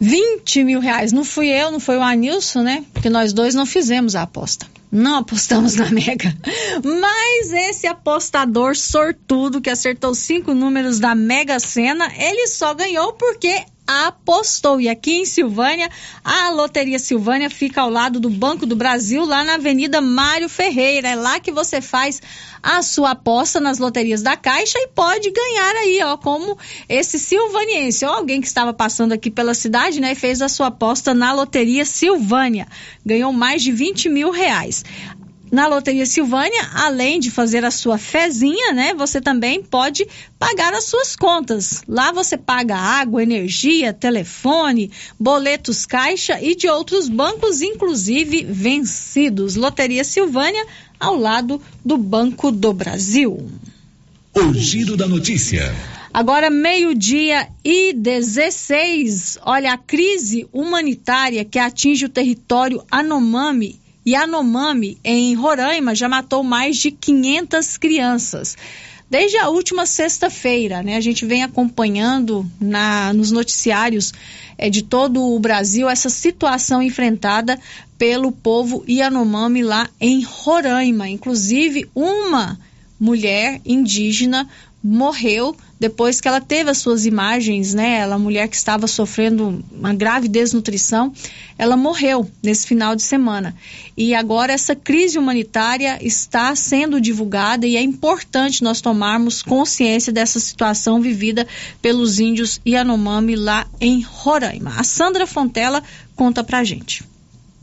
20 0.00 0.64
mil 0.64 0.80
reais. 0.80 1.12
Não 1.12 1.24
fui 1.24 1.48
eu, 1.48 1.70
não 1.70 1.78
foi 1.78 1.98
o 1.98 2.02
Anilson, 2.02 2.62
né? 2.62 2.84
Porque 2.92 3.10
nós 3.10 3.34
dois 3.34 3.54
não 3.54 3.66
fizemos 3.66 4.16
a 4.16 4.22
aposta. 4.22 4.66
Não 4.90 5.16
apostamos 5.16 5.76
na 5.76 5.90
Mega. 5.90 6.34
Mas 6.82 7.52
esse 7.52 7.86
apostador 7.86 8.74
sortudo 8.76 9.60
que 9.60 9.68
acertou 9.68 10.14
cinco 10.14 10.54
números 10.54 10.98
da 10.98 11.14
Mega 11.14 11.60
Sena, 11.60 12.10
ele 12.16 12.48
só 12.48 12.74
ganhou 12.74 13.12
porque 13.12 13.62
apostou. 13.90 14.80
E 14.80 14.88
aqui 14.88 15.16
em 15.16 15.24
Silvânia, 15.24 15.90
a 16.24 16.50
Loteria 16.50 16.98
Silvânia 16.98 17.50
fica 17.50 17.82
ao 17.82 17.90
lado 17.90 18.20
do 18.20 18.30
Banco 18.30 18.64
do 18.64 18.76
Brasil, 18.76 19.24
lá 19.24 19.42
na 19.42 19.54
Avenida 19.54 20.00
Mário 20.00 20.48
Ferreira. 20.48 21.08
É 21.08 21.16
lá 21.16 21.40
que 21.40 21.50
você 21.50 21.80
faz 21.80 22.22
a 22.62 22.82
sua 22.82 23.10
aposta 23.10 23.58
nas 23.58 23.78
loterias 23.78 24.22
da 24.22 24.36
Caixa 24.36 24.78
e 24.78 24.88
pode 24.88 25.30
ganhar 25.30 25.74
aí, 25.76 26.00
ó, 26.04 26.16
como 26.16 26.56
esse 26.88 27.18
silvaniense, 27.18 28.04
ou 28.04 28.12
alguém 28.12 28.40
que 28.40 28.46
estava 28.46 28.72
passando 28.72 29.12
aqui 29.12 29.30
pela 29.30 29.54
cidade, 29.54 30.00
né, 30.00 30.12
e 30.12 30.14
fez 30.14 30.40
a 30.40 30.48
sua 30.48 30.68
aposta 30.68 31.12
na 31.12 31.32
Loteria 31.32 31.84
Silvânia. 31.84 32.68
Ganhou 33.04 33.32
mais 33.32 33.62
de 33.62 33.72
20 33.72 34.08
mil 34.08 34.30
reais 34.30 34.84
na 35.50 35.66
Loteria 35.66 36.06
Silvânia, 36.06 36.70
além 36.74 37.18
de 37.18 37.30
fazer 37.30 37.64
a 37.64 37.70
sua 37.70 37.98
fezinha, 37.98 38.72
né, 38.72 38.94
você 38.94 39.20
também 39.20 39.62
pode 39.62 40.06
pagar 40.38 40.72
as 40.72 40.84
suas 40.84 41.16
contas. 41.16 41.82
Lá 41.88 42.12
você 42.12 42.36
paga 42.36 42.76
água, 42.76 43.22
energia, 43.22 43.92
telefone, 43.92 44.90
boletos 45.18 45.84
caixa 45.84 46.40
e 46.40 46.54
de 46.54 46.68
outros 46.68 47.08
bancos, 47.08 47.62
inclusive 47.62 48.44
vencidos. 48.44 49.56
Loteria 49.56 50.04
Silvânia, 50.04 50.64
ao 50.98 51.16
lado 51.16 51.60
do 51.84 51.96
Banco 51.96 52.52
do 52.52 52.72
Brasil. 52.72 53.50
O 54.34 54.54
giro 54.54 54.96
da 54.96 55.08
notícia. 55.08 55.74
Agora, 56.12 56.50
meio-dia 56.50 57.48
e 57.64 57.92
16. 57.92 59.38
Olha, 59.42 59.72
a 59.72 59.78
crise 59.78 60.48
humanitária 60.52 61.44
que 61.44 61.58
atinge 61.58 62.04
o 62.04 62.08
território 62.08 62.82
Anomami 62.90 63.80
e 64.04 64.14
Anomami, 64.14 64.98
em 65.04 65.34
Roraima, 65.34 65.94
já 65.94 66.08
matou 66.08 66.42
mais 66.42 66.76
de 66.76 66.90
500 66.90 67.76
crianças. 67.76 68.56
Desde 69.10 69.36
a 69.38 69.48
última 69.48 69.86
sexta-feira, 69.86 70.84
né, 70.84 70.96
a 70.96 71.00
gente 71.00 71.26
vem 71.26 71.42
acompanhando 71.42 72.48
na, 72.60 73.12
nos 73.12 73.32
noticiários 73.32 74.14
é, 74.56 74.70
de 74.70 74.82
todo 74.82 75.20
o 75.20 75.38
Brasil 75.40 75.88
essa 75.88 76.08
situação 76.08 76.80
enfrentada 76.80 77.58
pelo 77.98 78.30
povo 78.30 78.84
Yanomami 78.88 79.62
lá 79.62 79.90
em 80.00 80.22
Roraima. 80.22 81.08
Inclusive, 81.08 81.90
uma 81.92 82.56
mulher 83.00 83.60
indígena 83.64 84.48
morreu 84.82 85.56
depois 85.78 86.20
que 86.20 86.28
ela 86.28 86.40
teve 86.40 86.70
as 86.70 86.78
suas 86.78 87.06
imagens, 87.06 87.72
né? 87.74 87.98
Ela, 87.98 88.18
mulher 88.18 88.48
que 88.48 88.56
estava 88.56 88.86
sofrendo 88.86 89.62
uma 89.72 89.94
grave 89.94 90.28
desnutrição, 90.28 91.12
ela 91.56 91.76
morreu 91.76 92.30
nesse 92.42 92.66
final 92.66 92.94
de 92.94 93.02
semana. 93.02 93.54
E 93.96 94.14
agora 94.14 94.52
essa 94.52 94.74
crise 94.74 95.18
humanitária 95.18 95.98
está 96.00 96.54
sendo 96.54 97.00
divulgada 97.00 97.66
e 97.66 97.76
é 97.76 97.82
importante 97.82 98.62
nós 98.62 98.80
tomarmos 98.80 99.42
consciência 99.42 100.12
dessa 100.12 100.38
situação 100.40 101.00
vivida 101.00 101.46
pelos 101.80 102.18
índios 102.18 102.60
Yanomami 102.66 103.36
lá 103.36 103.66
em 103.80 104.02
Roraima. 104.02 104.74
A 104.76 104.84
Sandra 104.84 105.26
Fontela 105.26 105.82
conta 106.14 106.44
pra 106.44 106.64
gente. 106.64 107.09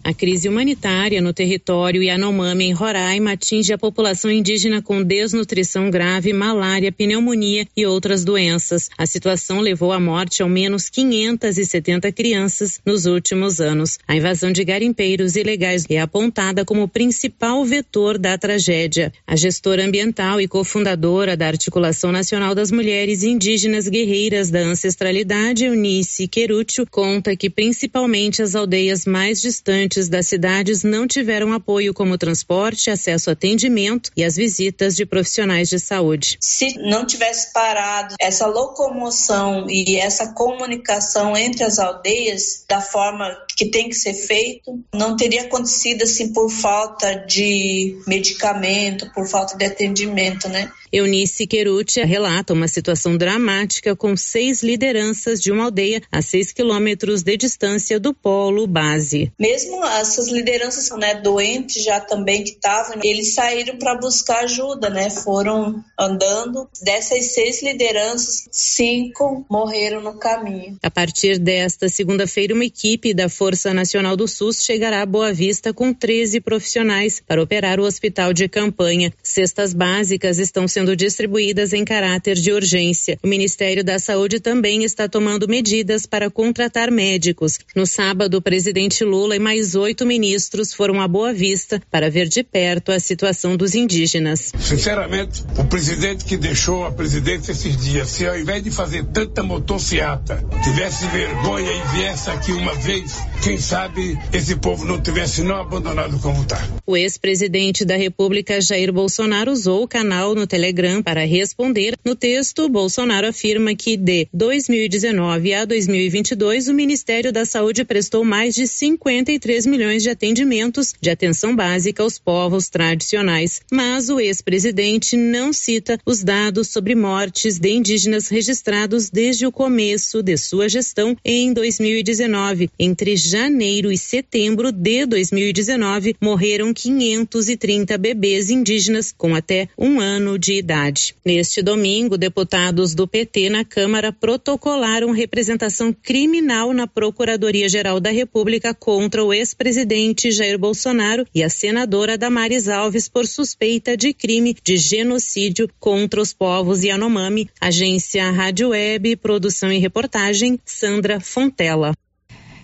A 0.07 0.13
crise 0.13 0.47
humanitária 0.47 1.21
no 1.21 1.33
território 1.33 2.01
Yanomami, 2.01 2.63
em 2.63 2.71
Roraima, 2.71 3.33
atinge 3.33 3.73
a 3.73 3.77
população 3.77 4.31
indígena 4.31 4.81
com 4.81 5.03
desnutrição 5.03 5.91
grave, 5.91 6.31
malária, 6.31 6.93
pneumonia 6.93 7.67
e 7.75 7.85
outras 7.85 8.23
doenças. 8.23 8.89
A 8.97 9.05
situação 9.05 9.59
levou 9.59 9.91
à 9.91 9.99
morte 9.99 10.41
ao 10.41 10.47
menos 10.47 10.89
570 10.89 12.09
crianças 12.13 12.79
nos 12.85 13.05
últimos 13.05 13.59
anos. 13.59 13.99
A 14.07 14.15
invasão 14.15 14.49
de 14.49 14.63
garimpeiros 14.63 15.35
ilegais 15.35 15.83
é 15.89 15.99
apontada 15.99 16.63
como 16.63 16.87
principal 16.87 17.65
vetor 17.65 18.17
da 18.17 18.37
tragédia. 18.37 19.11
A 19.27 19.35
gestora 19.35 19.83
ambiental 19.83 20.39
e 20.39 20.47
cofundadora 20.47 21.35
da 21.35 21.47
Articulação 21.47 22.13
Nacional 22.13 22.55
das 22.55 22.71
Mulheres 22.71 23.23
Indígenas 23.23 23.89
Guerreiras 23.89 24.49
da 24.49 24.59
Ancestralidade, 24.59 25.65
Eunice 25.65 26.29
Querúcio, 26.29 26.87
conta 26.89 27.35
que 27.35 27.49
principalmente 27.49 28.41
as 28.41 28.55
aldeias 28.55 29.05
mais 29.05 29.41
distantes 29.41 29.96
das 30.05 30.27
cidades 30.27 30.83
não 30.83 31.07
tiveram 31.07 31.53
apoio 31.53 31.93
como 31.93 32.17
transporte, 32.17 32.91
acesso 32.91 33.29
a 33.29 33.35
atendimento 33.37 34.11
e 34.17 34.23
as 34.23 34.35
visitas 34.35 34.95
de 34.95 35.05
profissionais 35.05 35.69
de 35.69 35.79
saúde. 35.79 36.37
Se 36.41 36.77
não 36.77 37.05
tivesse 37.05 37.53
parado 37.53 38.15
essa 38.19 38.47
locomoção 38.47 39.67
e 39.69 39.95
essa 39.95 40.33
comunicação 40.33 41.37
entre 41.37 41.63
as 41.63 41.79
aldeias 41.79 42.65
da 42.67 42.81
forma 42.81 43.37
que 43.55 43.69
tem 43.71 43.89
que 43.89 43.95
ser 43.95 44.13
feito, 44.13 44.83
não 44.93 45.15
teria 45.15 45.43
acontecido 45.43 46.03
assim 46.03 46.33
por 46.33 46.49
falta 46.49 47.13
de 47.27 47.97
medicamento, 48.05 49.11
por 49.13 49.27
falta 49.27 49.57
de 49.57 49.65
atendimento, 49.65 50.49
né? 50.49 50.69
Eunice 50.91 51.45
Queruti 51.45 52.01
relata 52.01 52.53
uma 52.53 52.67
situação 52.67 53.17
dramática 53.17 53.95
com 53.95 54.15
seis 54.15 54.63
lideranças 54.63 55.41
de 55.41 55.51
uma 55.51 55.65
aldeia 55.65 56.01
a 56.11 56.21
seis 56.21 56.51
quilômetros 56.51 57.23
de 57.23 57.35
distância 57.35 57.99
do 57.99 58.13
polo 58.13 58.65
base. 58.65 59.31
Mesmo 59.39 59.83
essas 59.99 60.27
lideranças 60.27 60.89
né, 60.97 61.15
doentes 61.15 61.83
já 61.83 61.99
também 61.99 62.43
que 62.43 62.51
estavam, 62.51 62.99
eles 63.03 63.33
saíram 63.33 63.77
para 63.77 63.95
buscar 63.95 64.43
ajuda, 64.43 64.89
né? 64.89 65.09
Foram 65.09 65.83
andando. 65.99 66.67
Dessas 66.81 67.33
seis 67.33 67.61
lideranças, 67.61 68.47
cinco 68.51 69.45
morreram 69.49 70.01
no 70.01 70.17
caminho. 70.17 70.77
A 70.81 70.91
partir 70.91 71.39
desta 71.39 71.89
segunda-feira, 71.89 72.53
uma 72.53 72.65
equipe 72.65 73.13
da 73.13 73.29
Força 73.29 73.73
Nacional 73.73 74.15
do 74.15 74.27
SUS 74.27 74.63
chegará 74.63 75.01
a 75.01 75.05
Boa 75.05 75.33
Vista 75.33 75.73
com 75.73 75.93
13 75.93 76.39
profissionais 76.41 77.21
para 77.25 77.41
operar 77.41 77.79
o 77.79 77.83
hospital 77.83 78.33
de 78.33 78.47
campanha. 78.47 79.13
Cestas 79.21 79.73
básicas 79.73 80.39
estão 80.39 80.67
sendo 80.67 80.95
distribuídas 80.95 81.73
em 81.73 81.83
caráter 81.83 82.35
de 82.35 82.51
urgência. 82.51 83.19
O 83.23 83.27
Ministério 83.27 83.83
da 83.83 83.99
Saúde 83.99 84.39
também 84.39 84.83
está 84.83 85.07
tomando 85.07 85.47
medidas 85.47 86.05
para 86.05 86.29
contratar 86.29 86.91
médicos. 86.91 87.59
No 87.75 87.85
sábado, 87.85 88.37
o 88.37 88.41
presidente 88.41 89.03
Lula 89.03 89.35
e 89.35 89.39
mais 89.39 89.66
oito 89.75 90.05
ministros 90.05 90.73
foram 90.73 91.01
a 91.01 91.07
Boa 91.07 91.33
Vista 91.33 91.81
para 91.91 92.09
ver 92.09 92.27
de 92.27 92.43
perto 92.43 92.91
a 92.91 92.99
situação 92.99 93.57
dos 93.57 93.75
indígenas. 93.75 94.51
Sinceramente, 94.59 95.43
o 95.57 95.63
presidente 95.65 96.25
que 96.25 96.37
deixou 96.37 96.85
a 96.85 96.91
presidência 96.91 97.51
esses 97.51 97.77
dias, 97.77 98.09
se 98.09 98.27
ao 98.27 98.37
invés 98.37 98.63
de 98.63 98.71
fazer 98.71 99.03
tanta 99.05 99.43
motociata, 99.43 100.43
tivesse 100.63 101.07
vergonha 101.07 101.71
e 101.71 101.97
viesse 101.97 102.29
aqui 102.29 102.51
uma 102.51 102.75
vez, 102.75 103.17
quem 103.43 103.57
sabe 103.57 104.17
esse 104.31 104.55
povo 104.55 104.85
não 104.85 105.01
tivesse 105.01 105.41
não 105.43 105.55
abandonado 105.55 106.19
como 106.19 106.41
está. 106.41 106.61
O 106.85 106.95
ex-presidente 106.95 107.83
da 107.83 107.95
República, 107.95 108.61
Jair 108.61 108.93
Bolsonaro, 108.93 109.51
usou 109.51 109.83
o 109.83 109.87
canal 109.87 110.35
no 110.35 110.45
Telegram 110.45 110.67
Telegram 110.67 111.01
para 111.01 111.25
responder. 111.25 111.95
No 112.05 112.15
texto, 112.15 112.69
Bolsonaro 112.69 113.27
afirma 113.27 113.73
que 113.75 113.97
de 113.97 114.27
2019 114.33 115.53
a 115.53 115.65
2022 115.65 116.67
o 116.67 116.73
Ministério 116.73 117.31
da 117.31 117.45
Saúde 117.45 117.83
prestou 117.85 118.23
mais 118.23 118.53
de 118.53 118.67
53 118.67 119.56
milhões 119.65 120.03
de 120.03 120.09
atendimentos 120.09 120.93
de 120.99 121.09
atenção 121.09 121.55
básica 121.55 122.03
aos 122.03 122.19
povos 122.19 122.69
tradicionais. 122.69 123.61
Mas 123.71 124.09
o 124.09 124.19
ex-presidente 124.19 125.15
não 125.15 125.51
cita 125.51 125.99
os 126.05 126.23
dados 126.23 126.69
sobre 126.69 126.95
mortes 126.95 127.59
de 127.59 127.69
indígenas 127.69 128.27
registrados 128.27 129.09
desde 129.09 129.45
o 129.45 129.51
começo 129.51 130.21
de 130.21 130.37
sua 130.37 130.69
gestão 130.69 131.15
em 131.23 131.53
2019. 131.53 132.69
Entre 132.77 133.15
janeiro 133.15 133.91
e 133.91 133.97
setembro 133.97 134.71
de 134.71 135.05
2019, 135.05 136.15
morreram 136.21 136.73
530 136.73 137.97
bebês 137.97 138.49
indígenas 138.49 139.13
com 139.15 139.33
até 139.35 139.69
um 139.77 139.99
ano 139.99 140.37
de 140.37 140.53
idade. 140.53 141.15
Neste 141.25 141.61
domingo, 141.61 142.17
deputados 142.17 142.93
do 142.93 143.07
PT 143.07 143.49
na 143.49 143.63
Câmara 143.63 144.11
protocolaram 144.11 145.11
representação 145.11 145.93
criminal 145.93 146.73
na 146.73 146.87
Procuradoria-Geral 146.87 147.99
da 147.99 148.11
República 148.11 148.73
contra 148.73 149.23
o 149.23 149.33
ex-presidente 149.47 150.29
Jair 150.29 150.57
Bolsonaro 150.57 151.25
e 151.33 151.41
a 151.41 151.49
senadora 151.49 152.17
Damares 152.17 152.67
Alves 152.67 153.07
por 153.07 153.25
suspeita 153.25 153.95
de 153.95 154.13
crime 154.13 154.53
de 154.61 154.75
genocídio 154.75 155.69
contra 155.79 156.21
os 156.21 156.33
povos 156.33 156.83
Yanomami. 156.83 157.49
Agência 157.61 158.29
Rádio 158.29 158.69
Web, 158.69 159.15
produção 159.17 159.71
e 159.71 159.77
reportagem, 159.77 160.59
Sandra 160.65 161.21
Fontela. 161.21 161.93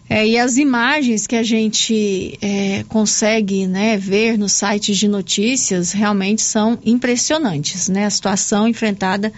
É, 0.09 0.27
e 0.27 0.38
as 0.38 0.57
imagens 0.57 1.25
que 1.25 1.35
a 1.35 1.43
gente 1.43 2.38
é, 2.41 2.84
consegue 2.89 3.65
né, 3.65 3.97
ver 3.97 4.38
nos 4.38 4.51
sites 4.51 4.97
de 4.97 5.07
notícias 5.07 5.91
realmente 5.91 6.41
são 6.41 6.77
impressionantes, 6.85 7.88
né? 7.88 8.05
A 8.05 8.09
situação 8.09 8.67
enfrentada 8.67 9.31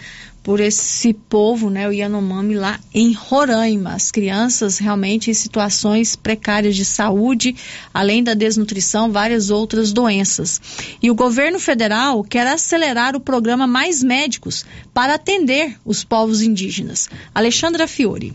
por 0.46 0.60
esse 0.60 1.12
povo, 1.12 1.68
né, 1.68 1.88
o 1.88 1.92
Yanomami 1.92 2.54
lá 2.54 2.78
em 2.94 3.12
Roraima. 3.12 3.94
As 3.94 4.12
crianças 4.12 4.78
realmente 4.78 5.28
em 5.28 5.34
situações 5.34 6.14
precárias 6.14 6.76
de 6.76 6.84
saúde, 6.84 7.56
além 7.92 8.22
da 8.22 8.32
desnutrição, 8.32 9.10
várias 9.10 9.50
outras 9.50 9.92
doenças. 9.92 10.60
E 11.02 11.10
o 11.10 11.16
governo 11.16 11.58
federal 11.58 12.22
quer 12.22 12.46
acelerar 12.46 13.16
o 13.16 13.20
programa 13.20 13.66
Mais 13.66 14.04
Médicos 14.04 14.64
para 14.94 15.14
atender 15.14 15.76
os 15.84 16.04
povos 16.04 16.42
indígenas. 16.42 17.10
Alexandra 17.34 17.88
Fiore. 17.88 18.32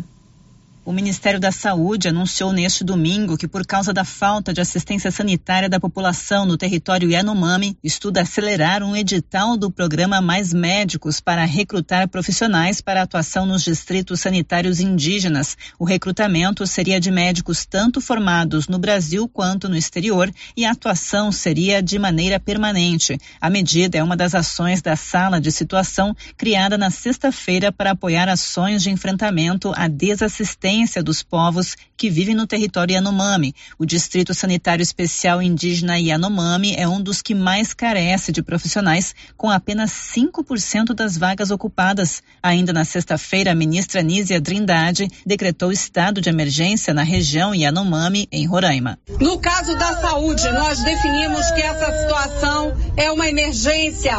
O 0.84 0.92
Ministério 0.92 1.40
da 1.40 1.52
Saúde 1.52 2.08
anunciou 2.08 2.52
neste 2.52 2.84
domingo 2.84 3.38
que, 3.38 3.48
por 3.48 3.64
causa 3.64 3.94
da 3.94 4.04
falta 4.04 4.52
de 4.52 4.60
assistência 4.60 5.12
sanitária 5.12 5.70
da 5.70 5.80
população 5.80 6.44
no 6.44 6.58
território 6.58 7.12
Yanomami, 7.12 7.78
estuda 7.84 8.24
acelerar 8.24 8.82
um 8.82 8.96
edital 8.96 9.56
do 9.56 9.70
programa 9.70 10.20
Mais 10.22 10.52
Médicos 10.52 11.22
para 11.22 11.46
recrutar 11.46 12.10
profissionais 12.10 12.82
para 12.82 13.04
atuação 13.04 13.46
nos 13.46 13.64
distritos 13.64 14.22
sanitários 14.22 14.80
indígenas. 14.80 15.56
O 15.78 15.86
recrutamento 15.86 16.66
seria 16.66 17.00
de 17.00 17.12
médicos 17.12 17.64
tanto 17.64 18.02
formados 18.02 18.68
no 18.68 18.80
Brasil 18.80 19.30
quanto 19.30 19.70
no 19.70 19.78
exterior 19.78 20.34
e 20.58 20.66
a 20.66 20.72
atuação 20.72 21.32
seria 21.32 21.80
de 21.80 22.00
maneira 22.00 22.40
permanente. 22.40 23.20
A 23.40 23.52
medida 23.52 24.00
é 24.00 24.04
uma 24.04 24.18
das 24.18 24.34
ações 24.34 24.82
da 24.82 24.96
Sala 24.96 25.40
de 25.40 25.52
Situação 25.52 26.16
criada 26.36 26.76
na 26.76 26.90
sexta-feira 26.90 27.72
para 27.72 27.92
apoiar 27.92 28.28
ações 28.28 28.82
de 28.82 28.90
enfrentamento 28.90 29.72
à 29.76 29.88
desassistência 29.88 30.71
dos 31.04 31.22
povos 31.22 31.76
que 32.02 32.10
vivem 32.10 32.34
no 32.34 32.48
território 32.48 32.94
Yanomami. 32.94 33.54
O 33.78 33.86
Distrito 33.86 34.34
Sanitário 34.34 34.82
Especial 34.82 35.40
Indígena 35.40 36.00
Yanomami 36.00 36.74
é 36.76 36.88
um 36.88 37.00
dos 37.00 37.22
que 37.22 37.36
mais 37.36 37.76
carece 37.76 38.32
de 38.32 38.42
profissionais, 38.42 39.14
com 39.38 39.52
apenas 39.52 39.92
5% 39.92 40.96
das 40.96 41.16
vagas 41.16 41.52
ocupadas. 41.52 42.24
Ainda 42.42 42.74
na 42.74 42.86
sexta-feira, 42.86 43.52
a 43.52 43.56
ministra 43.56 44.02
Nízia 44.02 44.42
Trindade 44.42 45.08
decretou 45.24 45.72
estado 45.72 46.22
de 46.22 46.30
emergência 46.30 46.92
na 46.92 47.04
região 47.04 47.54
Yanomami, 47.54 48.28
em 48.32 48.48
Roraima. 48.48 48.98
No 49.20 49.38
caso 49.38 49.78
da 49.78 50.02
saúde, 50.02 50.50
nós 50.54 50.84
definimos 50.84 51.52
que 51.52 51.62
essa 51.62 51.92
situação 52.02 52.74
é 52.98 53.12
uma 53.12 53.28
emergência 53.28 54.16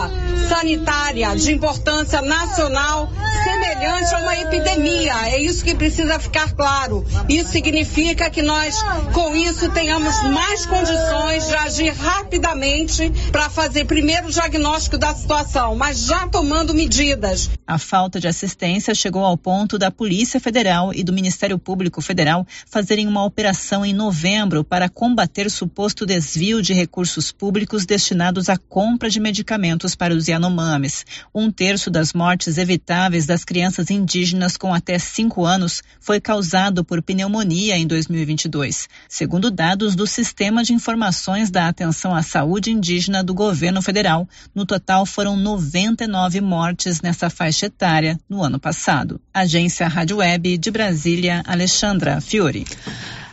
sanitária 0.49 1.35
de 1.35 1.53
importância 1.53 2.23
nacional, 2.23 3.11
semelhante 3.43 4.15
a 4.15 4.19
uma 4.19 4.37
epidemia. 4.37 5.15
É 5.29 5.41
isso 5.41 5.65
que 5.65 5.75
precisa 5.75 6.21
ficar 6.21 6.42
claro. 6.49 7.05
Isso 7.29 7.51
significa 7.51 8.31
que 8.31 8.43
nós, 8.43 8.83
com 9.13 9.35
isso, 9.37 9.71
tenhamos 9.71 10.23
mais 10.25 10.67
condições 10.67 11.47
de 11.47 11.55
agir 11.55 11.93
rapidamente 11.93 13.11
para 13.31 13.49
fazer 13.49 13.85
primeiro 13.85 14.29
o 14.29 14.31
diagnóstico 14.31 14.99
da 14.99 15.15
situação, 15.15 15.75
mas 15.77 16.05
já 16.05 16.27
tomando 16.29 16.75
medidas. 16.75 17.51
A 17.67 17.79
falta 17.79 18.19
de 18.19 18.29
assistência 18.29 18.95
chegou 18.95 19.25
ao 19.25 19.37
ponto 19.37 19.79
da 19.79 19.91
Polícia 19.91 20.41
Federal 20.41 20.93
e 20.95 21.05
do 21.05 21.13
Ministério 21.13 21.59
Público 21.59 22.01
Federal 22.01 22.47
fazerem 22.67 23.07
uma 23.07 23.25
operação 23.25 23.85
em 23.85 23.93
novembro 23.93 24.65
para 24.65 24.89
combater 24.89 25.51
suposto 25.51 26.07
desvio 26.07 26.63
de 26.63 26.73
recursos 26.73 27.31
públicos 27.31 27.87
destinados 27.87 28.49
à 28.49 28.57
compra 28.57 29.09
de 29.09 29.21
medicamentos 29.21 29.95
para 29.95 30.15
os 30.15 30.29
Yanomamis. 30.29 31.05
Um 31.35 31.51
terço 31.51 31.91
das 31.91 32.13
mortes 32.13 32.59
evitáveis 32.59 33.27
das 33.27 33.45
crianças 33.45 33.91
indígenas 33.91 34.57
com 34.57 34.75
até 34.75 34.99
cinco 34.99 35.45
anos 35.45 35.83
foi 36.01 36.21
causado 36.33 36.83
por 36.83 37.03
pneumonia 37.03 37.77
em 37.77 37.87
2022, 37.87 38.89
segundo 39.07 39.51
dados 39.51 39.95
do 39.95 40.07
Sistema 40.07 40.65
de 40.65 40.73
Informações 40.73 41.51
da 41.51 41.69
Atenção 41.69 42.15
à 42.15 42.23
Saúde 42.23 42.73
Indígena 42.73 43.23
do 43.23 43.35
Governo 43.35 43.83
Federal. 43.83 44.27
No 44.55 44.65
total, 44.65 45.05
foram 45.05 45.37
99 45.37 46.41
mortes 46.41 47.03
nessa 47.03 47.29
faixa 47.29 47.67
etária 47.67 48.19
no 48.31 48.43
ano 48.43 48.59
passado. 48.59 49.21
Agência 49.35 49.87
Rádio 49.87 50.17
Web 50.17 50.57
de 50.57 50.71
Brasília, 50.71 51.43
Alexandra 51.47 52.19
Fiore. 52.19 52.65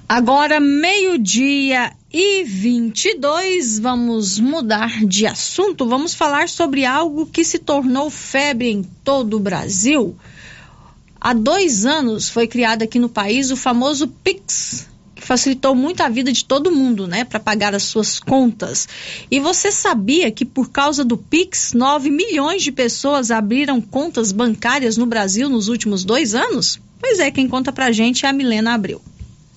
Agora, 0.07 0.59
meio-dia 0.59 1.93
e 2.11 2.43
22, 2.43 3.80
vamos 3.80 4.38
mudar 4.38 5.05
de 5.05 5.26
assunto. 5.26 5.88
Vamos 5.88 6.13
falar 6.13 6.49
sobre 6.49 6.84
algo 6.84 7.26
que 7.26 7.45
se 7.45 7.59
tornou 7.59 8.09
febre 8.09 8.69
em 8.69 8.84
todo 8.84 9.38
o 9.38 9.39
Brasil. 9.39 10.17
Há 11.22 11.34
dois 11.34 11.86
anos 11.86 12.30
foi 12.30 12.48
criado 12.48 12.84
aqui 12.84 12.98
no 12.98 13.10
país 13.10 13.52
o 13.52 13.58
famoso 13.58 14.08
Pix, 14.08 14.88
que 15.14 15.22
facilitou 15.22 15.76
muito 15.76 16.02
a 16.02 16.08
vida 16.08 16.32
de 16.32 16.46
todo 16.46 16.72
mundo, 16.72 17.06
né, 17.08 17.26
para 17.26 17.40
pagar 17.40 17.76
as 17.76 17.84
suas 17.84 18.20
contas. 18.20 18.88
E 19.30 19.38
você 19.38 19.70
sabia 19.70 20.32
que 20.32 20.46
por 20.46 20.72
causa 20.72 21.04
do 21.04 21.18
Pix, 21.18 21.74
9 21.74 22.10
milhões 22.10 22.64
de 22.64 22.72
pessoas 22.72 23.32
abriram 23.32 23.82
contas 23.82 24.32
bancárias 24.32 24.96
no 24.96 25.06
Brasil 25.06 25.50
nos 25.50 25.68
últimos 25.68 26.06
dois 26.06 26.34
anos? 26.34 26.80
Pois 27.00 27.20
é, 27.20 27.30
quem 27.30 27.50
conta 27.50 27.74
pra 27.74 27.91
gente 27.91 28.26
é 28.26 28.30
a 28.30 28.34
Milena 28.34 28.74
Abreu. 28.74 29.02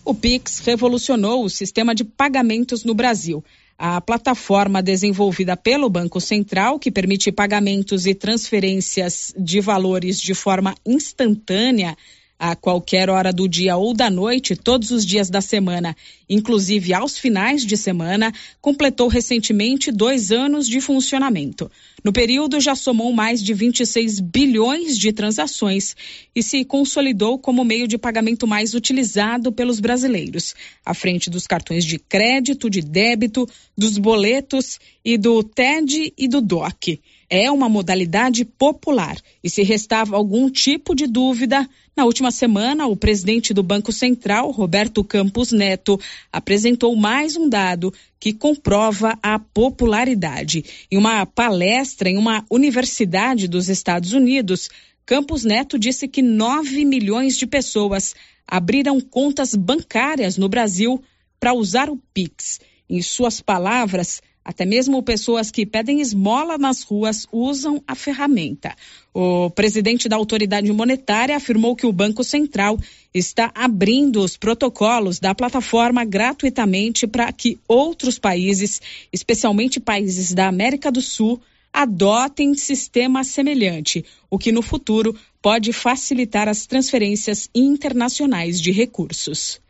O 0.05 0.13
Pix 0.13 0.59
revolucionou 0.59 1.45
o 1.45 1.51
sistema 1.51 1.95
de 1.95 2.03
pagamentos 2.03 2.83
no 2.83 2.93
Brasil. 2.93 3.45
A 3.85 4.01
plataforma 4.01 4.81
desenvolvida 4.81 5.57
pelo 5.57 5.91
Banco 5.91 6.21
Central, 6.21 6.79
que 6.79 6.89
permite 6.89 7.33
pagamentos 7.33 8.07
e 8.07 8.15
transferências 8.15 9.35
de 9.37 9.61
valores 9.61 10.21
de 10.21 10.35
forma 10.35 10.73
instantânea, 10.87 11.97
a 12.45 12.57
qualquer 12.57 13.09
hora 13.09 13.33
do 13.33 13.49
dia 13.49 13.77
ou 13.77 13.95
da 13.95 14.11
noite, 14.11 14.57
todos 14.57 14.91
os 14.91 15.07
dias 15.07 15.31
da 15.31 15.41
semana, 15.41 15.97
inclusive 16.29 16.93
aos 16.93 17.17
finais 17.17 17.65
de 17.65 17.77
semana, 17.77 18.33
completou 18.61 19.07
recentemente 19.07 19.93
dois 19.93 20.33
anos 20.33 20.67
de 20.67 20.81
funcionamento. 20.81 21.71
No 22.03 22.13
período, 22.13 22.59
já 22.61 22.75
somou 22.75 23.13
mais 23.13 23.41
de 23.41 23.55
26 23.55 24.19
bilhões 24.19 24.99
de 24.99 25.13
transações 25.13 25.95
e 26.35 26.43
se 26.43 26.65
consolidou 26.65 27.39
como 27.39 27.63
meio 27.65 27.87
de 27.87 27.97
pagamento 27.97 28.45
mais 28.45 28.75
utilizado 28.75 29.53
pelos 29.53 29.79
brasileiros, 29.79 30.53
à 30.85 30.93
frente 30.95 31.31
dos 31.31 31.47
cartões 31.47 31.85
de 31.85 31.97
crédito, 31.97 32.69
de 32.69 32.81
débito, 32.81 33.49
dos 33.79 33.99
boletos 33.99 34.81
e 35.05 35.17
do 35.17 35.45
TED 35.45 36.13
e 36.19 36.27
do 36.27 36.41
DOC 36.41 36.99
é 37.35 37.51
uma 37.51 37.67
modalidade 37.67 38.45
popular 38.45 39.17
e 39.43 39.49
se 39.49 39.63
restava 39.63 40.15
algum 40.15 40.51
tipo 40.51 40.95
de 40.95 41.07
dúvida, 41.07 41.67
na 41.97 42.05
última 42.05 42.31
semana 42.31 42.87
o 42.87 42.95
presidente 42.95 43.55
do 43.55 43.63
Banco 43.63 43.91
Central, 43.91 44.51
Roberto 44.51 45.03
Campos 45.03 45.51
Neto, 45.51 45.99
apresentou 46.31 46.95
mais 46.95 47.35
um 47.35 47.49
dado 47.49 47.91
que 48.21 48.35
comprova 48.35 49.19
a 49.23 49.39
popularidade. 49.39 50.63
Em 50.91 50.99
uma 50.99 51.25
palestra 51.25 52.11
em 52.11 52.19
uma 52.19 52.45
universidade 52.51 53.49
dos 53.49 53.71
Estados 53.71 54.13
Unidos, 54.13 54.69
Campos 55.07 55.43
Neto 55.43 55.79
disse 55.79 56.07
que 56.07 56.21
9 56.21 56.85
milhões 56.85 57.39
de 57.39 57.47
pessoas 57.47 58.15
abriram 58.47 59.01
contas 59.01 59.55
bancárias 59.55 60.37
no 60.37 60.51
Brasil 60.51 61.03
para 61.41 61.55
usar 61.55 61.89
o 61.89 61.99
Pix. 62.13 62.61
Em 62.91 63.01
suas 63.01 63.41
palavras, 63.41 64.21
até 64.45 64.65
mesmo 64.65 65.03
pessoas 65.03 65.51
que 65.51 65.65
pedem 65.65 66.01
esmola 66.01 66.59
nas 66.59 66.83
ruas 66.83 67.27
usam 67.31 67.83
a 67.87 67.95
ferramenta. 67.95 68.75
O 69.15 69.51
presidente 69.51 70.09
da 70.09 70.17
autoridade 70.17 70.73
monetária 70.73 71.37
afirmou 71.37 71.77
que 71.77 71.87
o 71.87 71.93
Banco 71.93 72.25
Central 72.25 72.79
está 73.15 73.53
abrindo 73.55 74.21
os 74.21 74.37
protocolos 74.37 75.21
da 75.21 75.35
plataforma 75.35 76.05
gratuitamente 76.05 77.07
para 77.07 77.31
que 77.33 77.59
outros 77.69 78.19
países, 78.19 78.81
especialmente 79.13 79.79
países 79.79 80.35
da 80.35 80.49
América 80.49 80.91
do 80.91 81.01
Sul, 81.01 81.41
adotem 81.73 82.55
sistema 82.55 83.25
semelhante, 83.25 84.05
o 84.29 84.39
que 84.39 84.53
no 84.53 84.61
futuro 84.61 85.17
pode 85.41 85.73
facilitar 85.73 86.49
as 86.49 86.67
transferências 86.67 87.49
internacionais 87.55 88.61
de 88.61 88.71
recursos. 88.71 89.61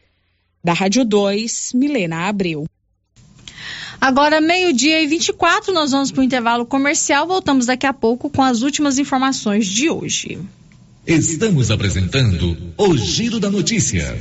Da 0.64 0.72
Rádio 0.72 1.04
2, 1.04 1.72
Milena 1.74 2.28
Abreu. 2.28 2.66
Agora, 4.02 4.40
meio-dia 4.40 5.00
e 5.00 5.06
24, 5.06 5.72
nós 5.72 5.92
vamos 5.92 6.10
para 6.10 6.22
o 6.22 6.24
intervalo 6.24 6.66
comercial. 6.66 7.24
Voltamos 7.24 7.66
daqui 7.66 7.86
a 7.86 7.92
pouco 7.92 8.28
com 8.28 8.42
as 8.42 8.60
últimas 8.62 8.98
informações 8.98 9.64
de 9.64 9.88
hoje. 9.88 10.40
Estamos 11.06 11.70
apresentando 11.70 12.56
o 12.76 12.96
Giro 12.96 13.38
da 13.38 13.48
Notícia. 13.48 14.20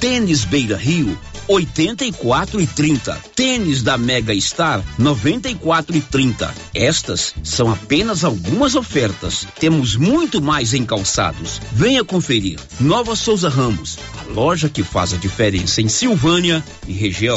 Tênis 0.00 0.44
Beira 0.44 0.76
Rio, 0.76 1.18
84 1.48 2.60
e 2.60 2.66
30. 2.66 3.20
Tênis 3.34 3.82
da 3.82 3.98
Mega 3.98 4.38
Star 4.40 4.84
94 4.96 5.96
e 5.96 6.00
30. 6.00 6.54
Estas 6.72 7.34
são 7.42 7.72
apenas 7.72 8.22
algumas 8.22 8.76
ofertas. 8.76 9.46
Temos 9.58 9.96
muito 9.96 10.40
mais 10.40 10.72
em 10.72 10.84
calçados. 10.84 11.60
Venha 11.72 12.04
conferir. 12.04 12.60
Nova 12.78 13.16
Souza 13.16 13.48
Ramos, 13.48 13.98
a 14.20 14.32
loja 14.32 14.68
que 14.68 14.84
faz 14.84 15.12
a 15.12 15.16
diferença 15.16 15.80
em 15.80 15.88
Silvânia 15.88 16.62
e 16.86 16.92
região. 16.92 17.36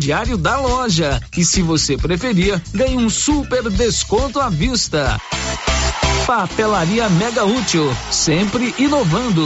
crediário 0.01 0.35
da 0.35 0.59
loja. 0.59 1.21
E 1.37 1.45
se 1.45 1.61
você 1.61 1.95
preferir, 1.95 2.59
ganhe 2.73 2.97
um 2.97 3.07
super 3.07 3.69
desconto 3.69 4.39
à 4.39 4.49
vista. 4.49 5.21
Papelaria 6.25 7.07
Mega 7.07 7.45
Útil, 7.45 7.95
sempre 8.09 8.73
inovando. 8.79 9.45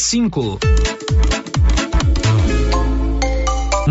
cinco. 0.01 0.57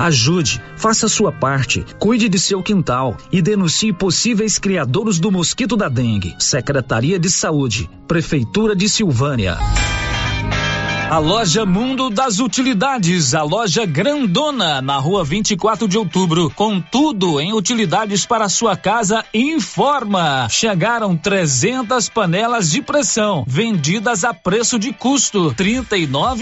Ajude, 0.00 0.62
faça 0.76 1.08
sua 1.08 1.30
parte, 1.30 1.84
cuide 1.98 2.28
de 2.28 2.38
seu 2.38 2.62
quintal 2.62 3.16
e 3.30 3.42
denuncie 3.42 3.92
possíveis 3.92 4.58
criadores 4.58 5.18
do 5.18 5.30
mosquito 5.30 5.76
da 5.76 5.88
dengue. 5.88 6.34
Secretaria 6.38 7.18
de 7.18 7.28
Saúde, 7.28 7.88
Prefeitura 8.08 8.74
de 8.74 8.88
Silvânia. 8.88 9.58
A 11.10 11.18
loja 11.18 11.66
Mundo 11.66 12.08
das 12.08 12.38
Utilidades, 12.38 13.34
a 13.34 13.42
loja 13.42 13.84
grandona 13.84 14.80
na 14.80 14.96
rua 14.96 15.24
24 15.24 15.88
de 15.88 15.98
outubro, 15.98 16.48
com 16.54 16.80
tudo 16.80 17.40
em 17.40 17.52
utilidades 17.52 18.24
para 18.24 18.48
sua 18.48 18.76
casa, 18.76 19.24
informa. 19.34 20.48
Chegaram 20.48 21.16
300 21.16 22.08
panelas 22.08 22.70
de 22.70 22.80
pressão, 22.80 23.44
vendidas 23.44 24.22
a 24.22 24.32
preço 24.32 24.78
de 24.78 24.92
custo, 24.92 25.52
39 25.52 26.38